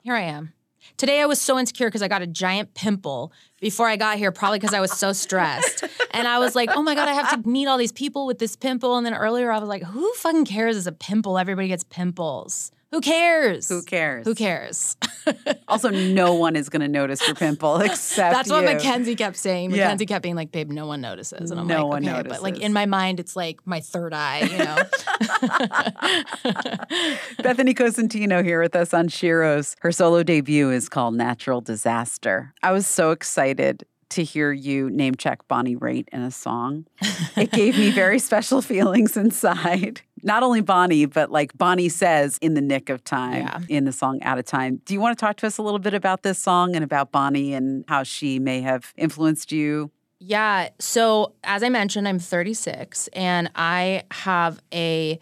here 0.01 0.15
I 0.15 0.21
am. 0.21 0.53
Today 0.97 1.21
I 1.21 1.25
was 1.25 1.41
so 1.41 1.59
insecure 1.59 1.87
because 1.87 2.01
I 2.01 2.07
got 2.07 2.21
a 2.21 2.27
giant 2.27 2.73
pimple 2.73 3.31
before 3.59 3.87
I 3.87 3.95
got 3.95 4.17
here, 4.17 4.31
probably 4.31 4.59
because 4.59 4.73
I 4.73 4.79
was 4.79 4.91
so 4.91 5.11
stressed. 5.11 5.83
and 6.11 6.27
I 6.27 6.39
was 6.39 6.55
like, 6.55 6.69
oh 6.73 6.81
my 6.81 6.95
God, 6.95 7.07
I 7.07 7.13
have 7.13 7.41
to 7.41 7.49
meet 7.49 7.67
all 7.67 7.77
these 7.77 7.91
people 7.91 8.25
with 8.25 8.39
this 8.39 8.55
pimple. 8.55 8.95
And 8.97 9.05
then 9.05 9.13
earlier 9.13 9.51
I 9.51 9.59
was 9.59 9.67
like, 9.67 9.83
who 9.83 10.11
fucking 10.13 10.45
cares 10.45 10.77
as 10.77 10.87
a 10.87 10.91
pimple? 10.91 11.37
Everybody 11.37 11.67
gets 11.67 11.83
pimples. 11.83 12.71
Who 12.91 13.01
cares? 13.01 13.69
Who 13.69 13.83
cares? 13.83 14.25
Who 14.25 14.35
cares? 14.35 14.97
Also, 15.67 15.89
no 15.89 16.33
one 16.33 16.55
is 16.55 16.69
going 16.69 16.81
to 16.81 16.87
notice 16.87 17.23
your 17.27 17.35
pimple 17.35 17.77
except 17.81 18.33
That's 18.33 18.49
what 18.49 18.61
you. 18.61 18.73
Mackenzie 18.73 19.15
kept 19.15 19.37
saying. 19.37 19.69
Yeah. 19.69 19.83
Mackenzie 19.83 20.07
kept 20.07 20.23
being 20.23 20.35
like, 20.35 20.51
babe, 20.51 20.71
no 20.71 20.87
one 20.87 21.01
notices. 21.01 21.51
And 21.51 21.59
I'm 21.59 21.67
like, 21.67 21.77
No 21.77 21.83
like, 21.83 22.03
one 22.03 22.09
okay. 22.09 22.27
But 22.27 22.41
like 22.41 22.59
in 22.59 22.73
my 22.73 22.87
mind, 22.87 23.19
it's 23.19 23.35
like 23.35 23.59
my 23.67 23.79
third 23.79 24.11
eye, 24.11 24.39
you 24.39 24.57
know? 24.57 24.75
Bethany 27.43 27.75
Cosentino 27.75 28.43
here 28.43 28.59
with 28.59 28.75
us 28.75 28.91
on 28.91 29.07
Sheroes. 29.07 29.75
Her 29.81 29.91
solo 29.91 30.23
debut 30.23 30.71
is 30.71 30.89
called 30.89 31.13
Natural 31.13 31.61
Disaster. 31.61 32.55
I 32.63 32.71
was 32.71 32.87
so 32.87 33.11
excited 33.11 33.83
to 34.09 34.23
hear 34.23 34.51
you 34.51 34.89
name 34.89 35.15
check 35.15 35.47
Bonnie 35.47 35.75
Raitt 35.75 36.09
in 36.11 36.21
a 36.21 36.31
song. 36.31 36.85
It 37.37 37.51
gave 37.51 37.77
me 37.77 37.91
very 37.91 38.17
special 38.17 38.61
feelings 38.61 39.15
inside. 39.15 40.01
Not 40.23 40.43
only 40.43 40.61
Bonnie, 40.61 41.05
but 41.05 41.31
like 41.31 41.57
Bonnie 41.57 41.89
says 41.89 42.37
in 42.41 42.53
the 42.53 42.61
nick 42.61 42.89
of 42.89 43.03
time 43.03 43.43
Yeah. 43.43 43.59
in 43.69 43.85
the 43.85 43.91
song 43.91 44.21
Out 44.23 44.37
of 44.39 44.45
Time. 44.45 44.81
Do 44.85 44.93
you 44.93 44.99
want 44.99 45.17
to 45.17 45.21
talk 45.25 45.37
to 45.37 45.47
us 45.47 45.57
a 45.57 45.61
little 45.61 45.79
bit 45.79 45.93
about 45.93 46.23
this 46.23 46.37
song 46.39 46.75
and 46.75 46.83
about 46.83 47.11
Bonnie 47.11 47.53
and 47.53 47.85
how 47.87 48.03
she 48.03 48.39
may 48.39 48.61
have 48.61 48.93
influenced 48.97 49.51
you? 49.51 49.91
Yeah. 50.19 50.69
So 50.79 51.33
as 51.43 51.63
I 51.63 51.69
mentioned, 51.69 52.07
I'm 52.07 52.19
36 52.19 53.07
and 53.13 53.49
I 53.55 54.03
have 54.11 54.61
a 54.73 55.19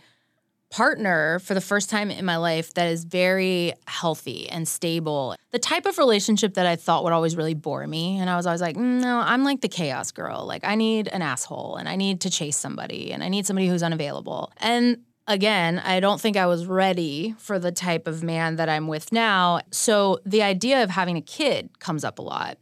partner 0.77 1.39
for 1.39 1.55
the 1.55 1.61
first 1.61 1.89
time 1.89 2.11
in 2.11 2.23
my 2.23 2.37
life 2.37 2.71
that 2.75 2.87
is 2.87 3.03
very 3.03 3.73
healthy 3.87 4.47
and 4.47 4.67
stable. 4.67 5.35
The 5.49 5.57
type 5.57 5.87
of 5.87 5.97
relationship 5.97 6.53
that 6.53 6.67
I 6.67 6.75
thought 6.75 7.03
would 7.03 7.13
always 7.13 7.35
really 7.35 7.55
bore 7.55 7.87
me. 7.87 8.19
And 8.19 8.29
I 8.29 8.35
was 8.35 8.45
always 8.45 8.61
like, 8.61 8.77
"Mm, 8.77 9.01
no, 9.01 9.17
I'm 9.17 9.43
like 9.43 9.61
the 9.61 9.69
chaos 9.69 10.11
girl. 10.11 10.45
Like, 10.45 10.63
I 10.63 10.75
need 10.75 11.07
an 11.07 11.23
asshole 11.23 11.77
and 11.77 11.89
I 11.89 11.95
need 11.95 12.21
to 12.21 12.29
chase 12.29 12.57
somebody 12.57 13.11
and 13.11 13.23
I 13.23 13.27
need 13.27 13.47
somebody 13.47 13.67
who's 13.67 13.81
unavailable. 13.81 14.51
And 14.57 14.99
again, 15.25 15.79
I 15.79 15.99
don't 15.99 16.21
think 16.21 16.37
I 16.37 16.45
was 16.45 16.67
ready 16.67 17.33
for 17.39 17.57
the 17.57 17.71
type 17.71 18.05
of 18.05 18.21
man 18.21 18.57
that 18.57 18.69
I'm 18.69 18.87
with 18.87 19.11
now. 19.11 19.61
So 19.71 20.19
the 20.27 20.43
idea 20.43 20.83
of 20.83 20.91
having 20.91 21.17
a 21.17 21.23
kid 21.23 21.79
comes 21.79 22.03
up 22.03 22.19
a 22.19 22.21
lot. 22.21 22.59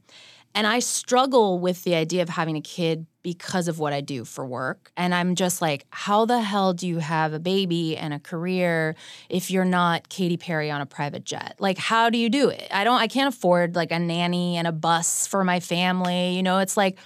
And 0.56 0.66
I 0.66 0.80
struggle 0.80 1.60
with 1.60 1.84
the 1.84 1.96
idea 1.96 2.24
of 2.24 2.30
having 2.30 2.56
a 2.56 2.62
kid 2.62 3.06
because 3.24 3.68
of 3.68 3.78
what 3.78 3.92
I 3.92 4.00
do 4.00 4.24
for 4.24 4.46
work. 4.46 4.92
And 4.96 5.14
I'm 5.14 5.36
just 5.36 5.62
like, 5.62 5.86
how 5.90 6.26
the 6.26 6.40
hell 6.42 6.74
do 6.74 6.88
you 6.88 7.00
have 7.00 7.34
a 7.34 7.40
baby 7.40 7.98
and 7.98 8.14
a 8.14 8.20
career 8.20 8.96
if 9.28 9.52
you're 9.52 9.66
not 9.66 10.08
Katy 10.08 10.38
Perry 10.38 10.72
on 10.72 10.80
a 10.80 10.86
private 10.86 11.26
jet? 11.26 11.56
Like, 11.60 11.78
how 11.78 12.10
do 12.10 12.18
you 12.18 12.30
do 12.30 12.48
it? 12.50 12.70
I 12.72 12.86
don't, 12.86 13.02
I 13.02 13.08
can't 13.08 13.34
afford 13.34 13.76
like 13.76 13.92
a 13.92 14.00
nanny 14.00 14.56
and 14.56 14.66
a 14.66 14.72
bus 14.72 15.28
for 15.28 15.44
my 15.44 15.60
family. 15.60 16.36
You 16.36 16.44
know, 16.44 16.60
it's 16.60 16.78
like, 16.78 16.98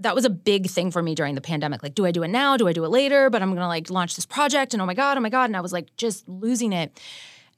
that 0.00 0.14
was 0.14 0.24
a 0.24 0.30
big 0.30 0.68
thing 0.68 0.90
for 0.90 1.02
me 1.02 1.14
during 1.14 1.34
the 1.34 1.40
pandemic. 1.40 1.82
Like, 1.82 1.94
do 1.94 2.04
I 2.04 2.10
do 2.10 2.22
it 2.22 2.28
now? 2.28 2.56
Do 2.56 2.68
I 2.68 2.72
do 2.72 2.84
it 2.84 2.90
later? 2.90 3.30
But 3.30 3.40
I'm 3.42 3.54
gonna 3.54 3.68
like 3.68 3.90
launch 3.90 4.16
this 4.16 4.26
project 4.26 4.74
and 4.74 4.82
oh 4.82 4.86
my 4.86 4.94
God, 4.94 5.16
oh 5.16 5.20
my 5.20 5.30
God. 5.30 5.44
And 5.44 5.56
I 5.56 5.60
was 5.60 5.72
like 5.72 5.96
just 5.96 6.28
losing 6.28 6.72
it. 6.72 7.00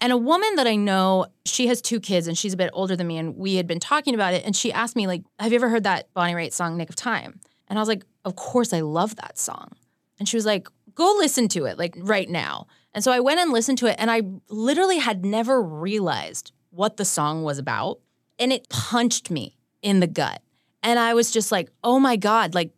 And 0.00 0.12
a 0.12 0.16
woman 0.16 0.56
that 0.56 0.66
I 0.66 0.76
know, 0.76 1.26
she 1.44 1.66
has 1.66 1.82
two 1.82 2.00
kids 2.00 2.26
and 2.26 2.36
she's 2.36 2.54
a 2.54 2.56
bit 2.56 2.70
older 2.72 2.96
than 2.96 3.06
me. 3.06 3.18
And 3.18 3.36
we 3.36 3.56
had 3.56 3.66
been 3.66 3.80
talking 3.80 4.14
about 4.14 4.32
it. 4.32 4.44
And 4.44 4.56
she 4.56 4.72
asked 4.72 4.96
me, 4.96 5.06
like, 5.06 5.22
have 5.38 5.52
you 5.52 5.56
ever 5.56 5.68
heard 5.68 5.84
that 5.84 6.12
Bonnie 6.14 6.32
Raitt 6.32 6.52
song, 6.52 6.76
Nick 6.76 6.88
of 6.88 6.96
Time? 6.96 7.40
And 7.68 7.78
I 7.78 7.82
was 7.82 7.88
like, 7.88 8.04
of 8.24 8.34
course 8.34 8.72
I 8.72 8.80
love 8.80 9.16
that 9.16 9.38
song. 9.38 9.72
And 10.18 10.28
she 10.28 10.36
was 10.36 10.46
like, 10.46 10.68
go 10.94 11.14
listen 11.18 11.48
to 11.48 11.66
it, 11.66 11.78
like 11.78 11.94
right 11.98 12.28
now. 12.28 12.66
And 12.94 13.04
so 13.04 13.12
I 13.12 13.20
went 13.20 13.40
and 13.40 13.52
listened 13.52 13.78
to 13.78 13.86
it. 13.86 13.96
And 13.98 14.10
I 14.10 14.22
literally 14.48 14.98
had 14.98 15.24
never 15.24 15.62
realized 15.62 16.52
what 16.70 16.96
the 16.96 17.04
song 17.04 17.42
was 17.42 17.58
about. 17.58 18.00
And 18.38 18.52
it 18.52 18.68
punched 18.68 19.30
me 19.30 19.56
in 19.82 20.00
the 20.00 20.06
gut. 20.06 20.42
And 20.82 20.98
I 20.98 21.14
was 21.14 21.30
just 21.30 21.52
like, 21.52 21.70
oh 21.84 22.00
my 22.00 22.16
God, 22.16 22.54
like 22.54 22.72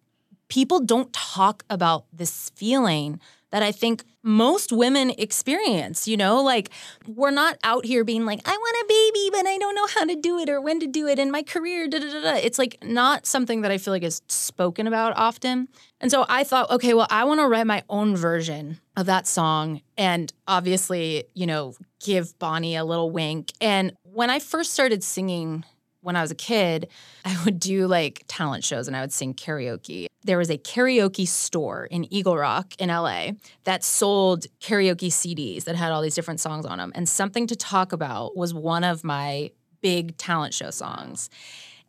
people 0.48 0.80
don't 0.80 1.12
talk 1.12 1.64
about 1.70 2.04
this 2.12 2.50
feeling 2.56 3.20
that 3.52 3.62
I 3.62 3.70
think 3.70 4.04
most 4.24 4.72
women 4.72 5.10
experience, 5.10 6.08
you 6.08 6.16
know? 6.16 6.42
Like, 6.42 6.70
we're 7.06 7.30
not 7.30 7.58
out 7.62 7.84
here 7.84 8.02
being 8.02 8.24
like, 8.26 8.40
I 8.46 8.56
want 8.56 8.76
a 8.82 8.86
baby, 8.88 9.30
but 9.32 9.46
I 9.46 9.58
don't 9.58 9.74
know 9.74 9.86
how 9.86 10.04
to 10.04 10.16
do 10.16 10.38
it 10.38 10.48
or 10.48 10.60
when 10.60 10.80
to 10.80 10.86
do 10.86 11.06
it 11.06 11.18
in 11.18 11.30
my 11.30 11.42
career. 11.42 11.86
Da, 11.86 11.98
da, 11.98 12.10
da, 12.10 12.20
da. 12.22 12.34
It's 12.36 12.58
like 12.58 12.78
not 12.82 13.26
something 13.26 13.60
that 13.60 13.70
I 13.70 13.78
feel 13.78 13.92
like 13.92 14.02
is 14.02 14.22
spoken 14.28 14.86
about 14.86 15.16
often. 15.16 15.68
And 16.00 16.10
so 16.10 16.26
I 16.28 16.44
thought, 16.44 16.70
okay, 16.70 16.94
well, 16.94 17.06
I 17.10 17.24
want 17.24 17.40
to 17.40 17.46
write 17.46 17.66
my 17.66 17.84
own 17.88 18.16
version 18.16 18.80
of 18.96 19.06
that 19.06 19.26
song 19.26 19.82
and 19.96 20.32
obviously, 20.48 21.24
you 21.34 21.46
know, 21.46 21.74
give 22.00 22.36
Bonnie 22.38 22.76
a 22.76 22.84
little 22.84 23.10
wink. 23.10 23.52
And 23.60 23.92
when 24.02 24.30
I 24.30 24.38
first 24.38 24.72
started 24.72 25.04
singing 25.04 25.64
when 26.02 26.16
I 26.16 26.20
was 26.20 26.30
a 26.30 26.36
kid, 26.36 26.88
I 27.24 27.36
would 27.44 27.58
do 27.58 27.86
like 27.86 28.24
talent 28.28 28.64
shows 28.64 28.86
and 28.86 28.96
I 28.96 29.00
would 29.00 29.12
sing 29.12 29.34
karaoke. 29.34 30.06
There 30.24 30.38
was 30.38 30.50
a 30.50 30.58
karaoke 30.58 31.26
store 31.26 31.86
in 31.86 32.12
Eagle 32.12 32.36
Rock 32.36 32.74
in 32.78 32.88
LA 32.88 33.30
that 33.64 33.82
sold 33.82 34.46
karaoke 34.60 35.08
CDs 35.08 35.64
that 35.64 35.74
had 35.74 35.90
all 35.90 36.02
these 36.02 36.14
different 36.14 36.40
songs 36.40 36.64
on 36.64 36.78
them. 36.78 36.92
And 36.94 37.08
Something 37.08 37.46
to 37.48 37.56
Talk 37.56 37.92
About 37.92 38.36
was 38.36 38.54
one 38.54 38.84
of 38.84 39.02
my 39.02 39.50
big 39.80 40.16
talent 40.18 40.54
show 40.54 40.70
songs. 40.70 41.28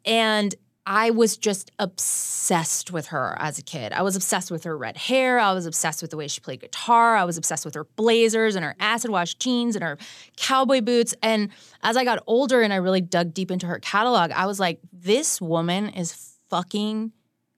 And 0.03 0.55
I 0.85 1.11
was 1.11 1.37
just 1.37 1.71
obsessed 1.79 2.91
with 2.91 3.07
her 3.07 3.37
as 3.39 3.57
a 3.57 3.61
kid. 3.61 3.93
I 3.93 4.01
was 4.01 4.17
obsessed 4.17 4.51
with 4.51 4.65
her 4.65 4.77
red 4.77 4.97
hair. 4.97 5.39
I 5.39 5.53
was 5.53 5.65
obsessed 5.65 6.01
with 6.01 6.11
the 6.11 6.17
way 6.17 6.27
she 6.27 6.41
played 6.41 6.59
guitar. 6.59 7.15
I 7.15 7.23
was 7.23 7.37
obsessed 7.37 7.63
with 7.63 7.75
her 7.75 7.85
blazers 7.95 8.55
and 8.55 8.65
her 8.65 8.75
acid 8.81 9.09
wash 9.09 9.35
jeans 9.35 9.75
and 9.75 9.83
her 9.83 9.97
cowboy 10.35 10.81
boots. 10.81 11.13
And 11.21 11.49
as 11.83 11.95
I 11.95 12.03
got 12.03 12.21
older 12.27 12.61
and 12.61 12.73
I 12.73 12.77
really 12.77 12.99
dug 12.99 13.33
deep 13.33 13.49
into 13.49 13.65
her 13.67 13.79
catalog, 13.79 14.31
I 14.31 14.45
was 14.45 14.59
like, 14.59 14.79
this 14.91 15.39
woman 15.39 15.89
is 15.89 16.37
fucking 16.49 17.13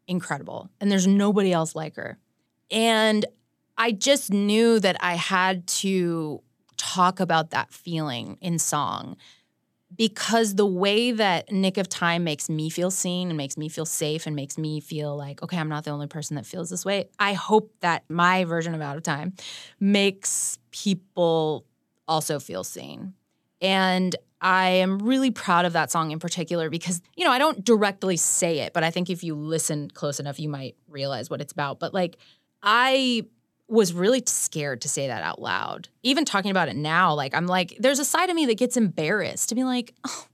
incredible. 0.08 0.70
And 0.80 0.92
there's 0.92 1.08
nobody 1.08 1.52
else 1.52 1.76
like 1.76 1.96
her. 1.96 2.20
And 2.70 3.26
I 3.76 3.92
just 3.92 4.32
knew 4.32 4.80
that 4.80 4.98
I 5.00 5.16
had 5.16 5.66
to 5.68 6.44
talk 6.78 7.20
about 7.20 7.50
that 7.52 7.74
feeling 7.74 8.38
in 8.40 8.60
song 8.60 9.18
because 9.96 10.56
the 10.56 10.66
way 10.66 11.12
that 11.12 11.52
Nick 11.52 11.78
of 11.78 11.88
Time 11.90 12.24
makes 12.24 12.50
me 12.50 12.70
feel 12.70 12.92
seen 12.92 13.30
and 13.30 13.38
makes 13.38 13.58
me 13.58 13.70
feel 13.70 13.86
safe 13.86 14.28
and 14.28 14.36
makes 14.36 14.58
me 14.58 14.80
feel 14.80 15.16
like, 15.16 15.42
okay, 15.44 15.58
I'm 15.58 15.70
not 15.70 15.84
the 15.84 15.92
only 15.92 16.08
person 16.08 16.36
that 16.36 16.46
feels 16.46 16.70
this 16.70 16.86
way. 16.86 17.10
I 17.20 17.34
hope 17.34 17.72
that 17.82 18.04
my 18.10 18.44
version 18.46 18.74
of 18.74 18.82
Out 18.82 18.98
of 18.98 19.04
Time 19.04 19.34
makes 19.80 20.58
people 20.72 21.66
also 22.08 22.40
feel 22.40 22.64
seen. 22.64 23.14
And 23.62 24.16
I 24.42 24.70
am 24.70 25.00
really 25.00 25.32
proud 25.32 25.66
of 25.66 25.74
that 25.74 25.92
song 25.92 26.12
in 26.12 26.20
particular 26.20 26.70
because, 26.70 27.02
you 27.16 27.26
know, 27.26 27.32
I 27.32 27.40
don't 27.40 27.64
directly 27.64 28.18
say 28.18 28.60
it, 28.60 28.74
but 28.74 28.84
I 28.84 28.92
think 28.92 29.10
if 29.10 29.24
you 29.24 29.34
listen 29.34 29.90
close 29.90 30.20
enough, 30.20 30.40
you 30.40 30.50
might 30.50 30.76
realize 30.88 31.30
what 31.30 31.42
it's 31.42 31.54
about. 31.54 31.80
But 31.80 31.94
like, 31.94 32.18
I 32.62 33.26
was 33.68 33.94
really 33.94 34.22
scared 34.26 34.82
to 34.82 34.90
say 34.90 35.08
that 35.08 35.24
out 35.24 35.42
loud. 35.42 35.90
Even 36.04 36.26
talking 36.26 36.52
about 36.52 36.70
it 36.70 36.76
now, 36.76 37.14
like 37.14 37.34
I'm 37.34 37.48
like, 37.48 37.76
there's 37.80 38.00
a 38.00 38.06
side 38.06 38.30
of 38.30 38.36
me 38.36 38.46
that 38.46 38.58
gets 38.58 38.78
embarrassed 38.78 39.50
to 39.50 39.56
be 39.56 39.64
like, 39.64 39.94
oh, 40.08 40.26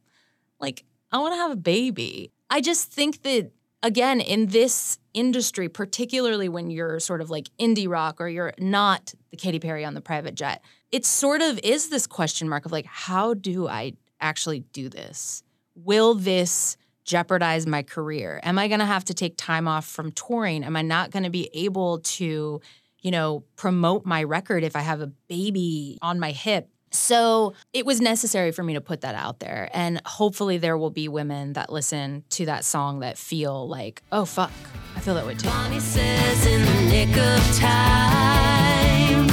like 0.60 0.84
I 1.12 1.18
want 1.18 1.34
to 1.34 1.38
have 1.38 1.52
a 1.52 1.56
baby. 1.56 2.32
I 2.50 2.62
just 2.62 2.92
think 2.92 3.24
that 3.24 3.52
again 3.84 4.20
in 4.20 4.48
this 4.48 5.00
industry, 5.14 5.70
particularly 5.70 6.50
when 6.50 6.70
you're 6.70 7.00
sort 7.00 7.22
of 7.22 7.30
like 7.30 7.48
indie 7.60 7.90
rock 7.90 8.20
or 8.20 8.28
you're 8.28 8.54
not 8.60 9.14
the 9.32 9.38
Katy 9.38 9.60
Perry 9.60 9.86
on 9.86 9.94
the 9.94 10.02
private 10.02 10.36
jet, 10.36 10.62
it 10.92 11.06
sort 11.06 11.42
of 11.42 11.60
is 11.64 11.90
this 11.90 12.08
question 12.08 12.50
mark 12.50 12.66
of 12.66 12.72
like, 12.72 12.86
how 12.86 13.34
do 13.34 13.68
I 13.68 13.94
actually 14.20 14.62
do 14.74 14.90
this? 14.90 15.44
Will 15.76 16.16
this 16.16 16.78
jeopardize 17.04 17.66
my 17.66 17.82
career? 17.82 18.40
Am 18.44 18.60
I 18.60 18.68
going 18.68 18.80
to 18.80 18.86
have 18.86 19.06
to 19.06 19.14
take 19.14 19.36
time 19.36 19.68
off 19.68 19.86
from 19.86 20.12
touring? 20.12 20.64
Am 20.64 20.76
I 20.76 20.82
not 20.82 21.12
going 21.12 21.24
to 21.24 21.30
be 21.30 21.50
able 21.54 22.00
to 22.00 22.62
you 23.02 23.12
know, 23.12 23.44
promote 23.56 24.06
my 24.06 24.24
record 24.24 24.64
if 24.64 24.76
I 24.76 24.82
have 24.82 25.02
a 25.02 25.08
baby 25.08 25.98
on 26.02 26.20
my 26.20 26.32
hip. 26.32 26.70
So 26.92 27.54
it 27.72 27.86
was 27.86 28.02
necessary 28.02 28.52
for 28.52 28.64
me 28.64 28.74
to 28.74 28.82
put 28.82 29.02
that 29.02 29.16
out 29.16 29.40
there. 29.40 29.70
And 29.74 30.02
hopefully 30.06 30.58
there 30.58 30.78
will 30.78 30.90
be 30.90 31.08
women 31.08 31.54
that 31.54 31.72
listen 31.72 32.24
to 32.32 32.46
that 32.48 32.66
song 32.66 33.00
that 33.00 33.18
feel 33.18 33.68
like, 33.68 34.04
oh, 34.12 34.26
fuck, 34.26 34.52
I 34.96 35.00
feel 35.00 35.16
that 35.16 35.26
way 35.26 35.36
too. 35.36 35.48
Bonnie 35.48 35.80
says 35.80 36.46
in 36.46 36.66
the 36.66 36.82
nick 36.90 37.16
of 37.16 37.58
time, 37.58 39.28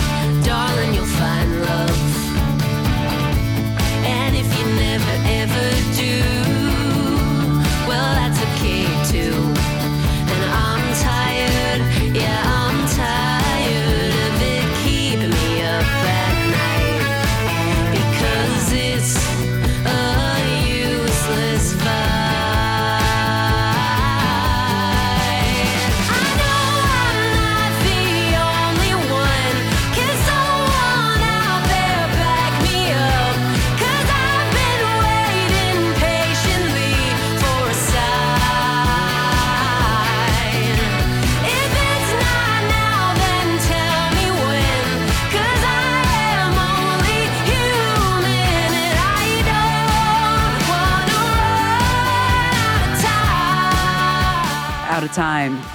darling, 0.44 0.94
you'll 0.94 1.04
find 1.04 1.60
love. 1.62 2.17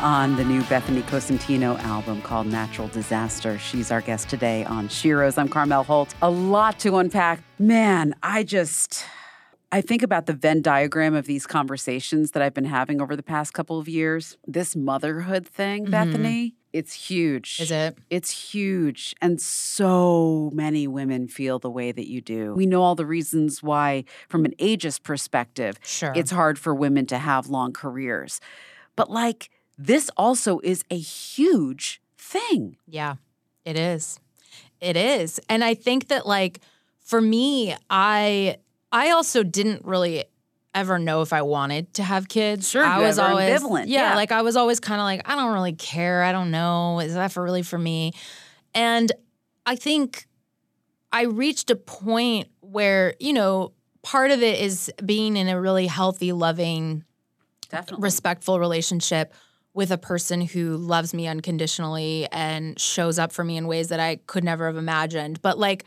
On 0.04 0.36
the 0.36 0.44
new 0.44 0.62
Bethany 0.64 1.02
Cosentino 1.04 1.80
album 1.80 2.22
called 2.22 2.46
Natural 2.48 2.90
Disaster. 2.90 3.58
She's 3.58 3.90
our 3.90 4.02
guest 4.02 4.28
today 4.28 4.66
on 4.66 4.90
Sheroes. 4.90 5.38
I'm 5.38 5.48
Carmel 5.48 5.86
Holt. 5.86 6.14
A 6.22 6.30
lot 6.30 6.78
to 6.80 6.98
unpack. 6.98 7.42
Man, 7.58 8.14
I 8.22 8.44
just. 8.44 9.06
I 9.72 9.80
think 9.80 10.04
about 10.04 10.26
the 10.26 10.34
Venn 10.34 10.62
diagram 10.62 11.16
of 11.16 11.26
these 11.26 11.48
conversations 11.48 12.32
that 12.32 12.44
I've 12.44 12.54
been 12.54 12.66
having 12.66 13.00
over 13.02 13.16
the 13.16 13.24
past 13.24 13.54
couple 13.54 13.80
of 13.80 13.88
years. 13.88 14.38
This 14.46 14.76
motherhood 14.76 15.48
thing, 15.48 15.84
mm-hmm. 15.84 15.92
Bethany, 15.92 16.56
it's 16.74 16.94
huge. 16.94 17.62
Is 17.62 17.72
it? 17.72 17.98
It's 18.10 18.52
huge. 18.52 19.16
And 19.22 19.40
so 19.40 20.52
many 20.54 20.86
women 20.86 21.30
feel 21.30 21.60
the 21.60 21.72
way 21.72 21.94
that 21.94 22.10
you 22.10 22.20
do. 22.20 22.54
We 22.56 22.66
know 22.66 22.84
all 22.84 22.96
the 22.96 23.06
reasons 23.06 23.64
why, 23.64 24.04
from 24.28 24.44
an 24.44 24.54
ageist 24.60 25.04
perspective, 25.04 25.80
Sure. 25.82 26.12
it's 26.14 26.32
hard 26.32 26.60
for 26.60 26.76
women 26.76 27.06
to 27.06 27.18
have 27.20 27.48
long 27.48 27.72
careers. 27.72 28.42
But 28.98 29.10
like, 29.10 29.50
this 29.78 30.10
also 30.18 30.60
is 30.64 30.84
a 30.90 30.98
huge 30.98 32.02
thing. 32.18 32.78
Yeah, 32.88 33.16
it 33.66 33.78
is. 33.78 34.20
It 34.80 34.98
is. 34.98 35.40
And 35.50 35.64
I 35.64 35.74
think 35.74 36.08
that 36.10 36.26
like 36.26 36.60
for 37.00 37.22
me, 37.22 37.76
I 37.90 38.58
I 38.92 39.12
also 39.12 39.44
didn't 39.44 39.86
really 39.86 40.26
ever 40.76 40.98
know 40.98 41.22
if 41.22 41.34
I 41.34 41.44
wanted 41.44 41.94
to 41.96 42.04
have 42.04 42.28
kids. 42.28 42.70
Sure, 42.70 42.84
I 42.84 43.00
was 43.00 43.20
always 43.20 43.50
ambivalent, 43.50 43.86
Yeah, 43.88 44.10
yeah. 44.10 44.16
like 44.16 44.32
I 44.32 44.42
was 44.42 44.56
always 44.56 44.80
kind 44.80 45.00
of 45.00 45.06
like 45.06 45.22
I 45.30 45.36
don't 45.36 45.54
really 45.54 45.74
care. 45.74 46.24
I 46.24 46.32
don't 46.32 46.52
know. 46.52 47.00
Is 47.00 47.14
that 47.14 47.32
for 47.32 47.44
really 47.44 47.62
for 47.62 47.78
me? 47.78 48.14
And 48.74 49.12
I 49.66 49.76
think 49.76 50.28
I 51.12 51.24
reached 51.24 51.70
a 51.70 51.76
point 51.76 52.48
where, 52.62 53.14
you 53.20 53.34
know, 53.34 53.72
part 54.02 54.32
of 54.32 54.42
it 54.42 54.60
is 54.60 54.92
being 55.06 55.38
in 55.38 55.48
a 55.48 55.62
really 55.62 55.86
healthy, 55.88 56.32
loving 56.34 57.04
Definitely. 57.70 58.04
respectful 58.04 58.60
relationship 58.60 59.34
with 59.74 59.92
a 59.92 59.98
person 59.98 60.42
who 60.42 60.78
loves 60.78 61.14
me 61.14 61.28
unconditionally 61.28 62.28
and 62.32 62.80
shows 62.80 63.18
up 63.18 63.32
for 63.32 63.44
me 63.44 63.58
in 63.58 63.68
ways 63.68 63.88
that 63.88 64.00
I 64.00 64.18
could 64.28 64.44
never 64.44 64.68
have 64.68 64.78
imagined. 64.78 65.42
But 65.42 65.58
like 65.58 65.86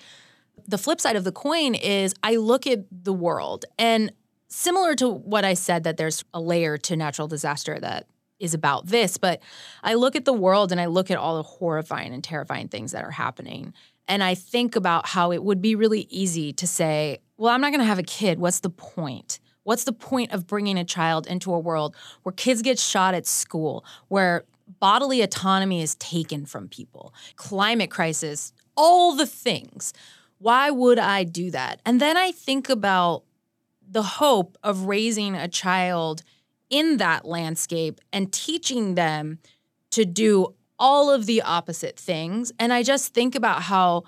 the 0.67 0.79
flip 0.79 1.01
side 1.01 1.17
of 1.17 1.25
the 1.25 1.33
coin 1.33 1.75
is 1.75 2.15
I 2.23 2.37
look 2.37 2.67
at 2.67 2.85
the 2.91 3.13
world 3.13 3.65
and 3.79 4.13
similar 4.49 4.95
to 4.97 5.09
what 5.09 5.45
I 5.45 5.55
said 5.55 5.85
that 5.85 5.97
there's 5.97 6.25
a 6.35 6.41
layer 6.41 6.77
to 6.79 6.97
natural 6.97 7.29
disaster 7.29 7.79
that 7.81 8.07
is 8.39 8.55
about 8.55 8.87
this, 8.87 9.17
but 9.17 9.41
I 9.83 9.95
look 9.95 10.15
at 10.15 10.25
the 10.25 10.33
world 10.33 10.73
and 10.73 10.81
I 10.81 10.87
look 10.87 11.11
at 11.11 11.19
all 11.19 11.37
the 11.37 11.43
horrifying 11.43 12.13
and 12.13 12.23
terrifying 12.23 12.69
things 12.69 12.93
that 12.93 13.05
are 13.05 13.11
happening. 13.11 13.73
And 14.09 14.23
I 14.23 14.35
think 14.35 14.77
about 14.77 15.07
how 15.07 15.33
it 15.33 15.43
would 15.43 15.63
be 15.63 15.75
really 15.75 16.07
easy 16.11 16.53
to 16.55 16.67
say, 16.67 17.19
well, 17.37 17.53
I'm 17.53 17.61
not 17.61 17.71
going 17.71 17.81
to 17.81 17.87
have 17.87 17.99
a 17.99 18.05
kid. 18.05 18.39
What's 18.39 18.61
the 18.61 18.71
point? 18.71 19.41
What's 19.67 19.83
the 19.83 19.93
point 19.93 20.31
of 20.31 20.47
bringing 20.47 20.79
a 20.79 20.85
child 20.85 21.27
into 21.27 21.53
a 21.53 21.59
world 21.59 21.97
where 22.23 22.33
kids 22.33 22.63
get 22.63 22.79
shot 22.79 23.15
at 23.15 23.27
school, 23.27 23.85
where 24.07 24.45
bodily 24.79 25.23
autonomy 25.23 25.83
is 25.83 25.97
taken 25.97 26.47
from 26.47 26.69
people, 26.69 27.13
climate 27.35 27.91
crisis, 27.91 28.53
all 28.77 29.17
the 29.17 29.27
things? 29.27 29.93
Why 30.39 30.71
would 30.71 31.01
I 31.01 31.25
do 31.25 31.51
that? 31.51 31.81
And 31.85 32.01
then 32.01 32.17
I 32.17 32.31
think 32.31 32.69
about 32.69 33.25
the 33.91 34.05
hope 34.05 34.57
of 34.63 34.85
raising 34.85 35.35
a 35.35 35.49
child 35.49 36.23
in 36.71 36.99
that 36.99 37.25
landscape 37.25 38.01
and 38.13 38.33
teaching 38.33 38.95
them 38.95 39.41
to 39.91 40.05
do 40.05 40.55
all 40.79 41.11
of 41.11 41.27
the 41.27 41.43
opposite 41.43 41.99
things. 41.99 42.53
And 42.61 42.73
I 42.73 42.85
just 42.85 43.13
think 43.13 43.35
about 43.35 43.63
how 43.63 44.05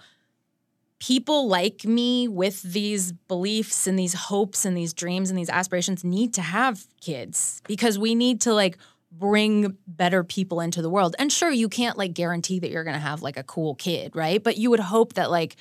people 0.99 1.47
like 1.49 1.85
me 1.85 2.27
with 2.27 2.63
these 2.63 3.13
beliefs 3.13 3.87
and 3.87 3.99
these 3.99 4.15
hopes 4.15 4.65
and 4.65 4.77
these 4.77 4.93
dreams 4.93 5.31
and 5.31 5.39
these 5.39 5.51
aspirations 5.51 6.03
need 6.03 6.35
to 6.35 6.43
have 6.43 6.87
kids 7.01 7.63
because 7.67 7.99
we 7.99 8.15
need 8.15 8.41
to 8.41 8.53
like 8.53 8.79
bring 9.13 9.77
better 9.87 10.25
people 10.25 10.61
into 10.61 10.83
the 10.83 10.91
world. 10.91 11.15
And 11.19 11.33
sure, 11.33 11.51
you 11.51 11.69
can't 11.69 11.97
like 11.97 12.15
guarantee 12.15 12.59
that 12.59 12.71
you're 12.71 12.85
going 12.85 12.95
to 12.95 13.01
have 13.01 13.23
like 13.23 13.37
a 13.37 13.43
cool 13.43 13.75
kid, 13.75 14.15
right? 14.15 14.43
But 14.43 14.59
you 14.59 14.71
would 14.71 14.81
hope 14.81 15.15
that 15.15 15.31
like 15.31 15.57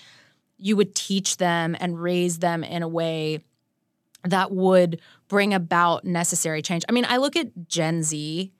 you 0.57 0.75
would 0.75 0.95
teach 0.95 1.37
them 1.37 1.75
and 1.79 2.01
raise 2.01 2.39
them 2.39 2.63
in 2.63 2.81
a 2.81 2.87
way 2.87 3.39
that 4.23 4.51
would 4.51 4.99
bring 5.27 5.53
about 5.53 6.03
necessary 6.03 6.61
change. 6.61 6.83
I 6.89 6.91
mean, 6.91 7.05
I 7.07 7.17
look 7.17 7.35
at 7.35 7.67
Gen 7.67 8.03
Z 8.03 8.51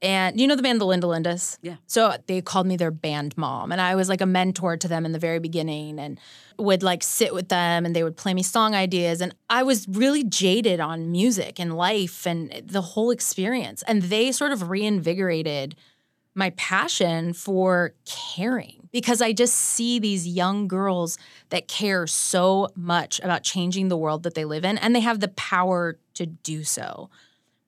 and 0.00 0.40
you 0.40 0.46
know 0.46 0.54
the 0.54 0.62
band 0.62 0.80
the 0.80 0.86
Linda 0.86 1.06
Lindas? 1.06 1.58
Yeah. 1.60 1.76
So 1.86 2.14
they 2.26 2.40
called 2.40 2.66
me 2.66 2.76
their 2.76 2.90
band 2.90 3.36
mom. 3.36 3.72
And 3.72 3.80
I 3.80 3.96
was 3.96 4.08
like 4.08 4.20
a 4.20 4.26
mentor 4.26 4.76
to 4.76 4.88
them 4.88 5.04
in 5.04 5.12
the 5.12 5.18
very 5.18 5.40
beginning 5.40 5.98
and 5.98 6.20
would 6.58 6.82
like 6.82 7.02
sit 7.02 7.34
with 7.34 7.48
them 7.48 7.84
and 7.84 7.94
they 7.96 8.04
would 8.04 8.16
play 8.16 8.32
me 8.32 8.42
song 8.42 8.74
ideas. 8.74 9.20
And 9.20 9.34
I 9.50 9.62
was 9.64 9.86
really 9.88 10.22
jaded 10.22 10.78
on 10.78 11.10
music 11.10 11.58
and 11.58 11.76
life 11.76 12.26
and 12.26 12.52
the 12.64 12.82
whole 12.82 13.10
experience. 13.10 13.82
And 13.88 14.02
they 14.02 14.30
sort 14.30 14.52
of 14.52 14.70
reinvigorated 14.70 15.74
my 16.34 16.50
passion 16.50 17.32
for 17.32 17.94
caring 18.04 18.88
because 18.92 19.20
I 19.20 19.32
just 19.32 19.54
see 19.54 19.98
these 19.98 20.28
young 20.28 20.68
girls 20.68 21.18
that 21.50 21.66
care 21.66 22.06
so 22.06 22.68
much 22.76 23.18
about 23.20 23.42
changing 23.42 23.88
the 23.88 23.96
world 23.96 24.22
that 24.22 24.34
they 24.34 24.44
live 24.44 24.64
in 24.64 24.78
and 24.78 24.94
they 24.94 25.00
have 25.00 25.18
the 25.18 25.28
power 25.28 25.98
to 26.14 26.26
do 26.26 26.62
so. 26.62 27.10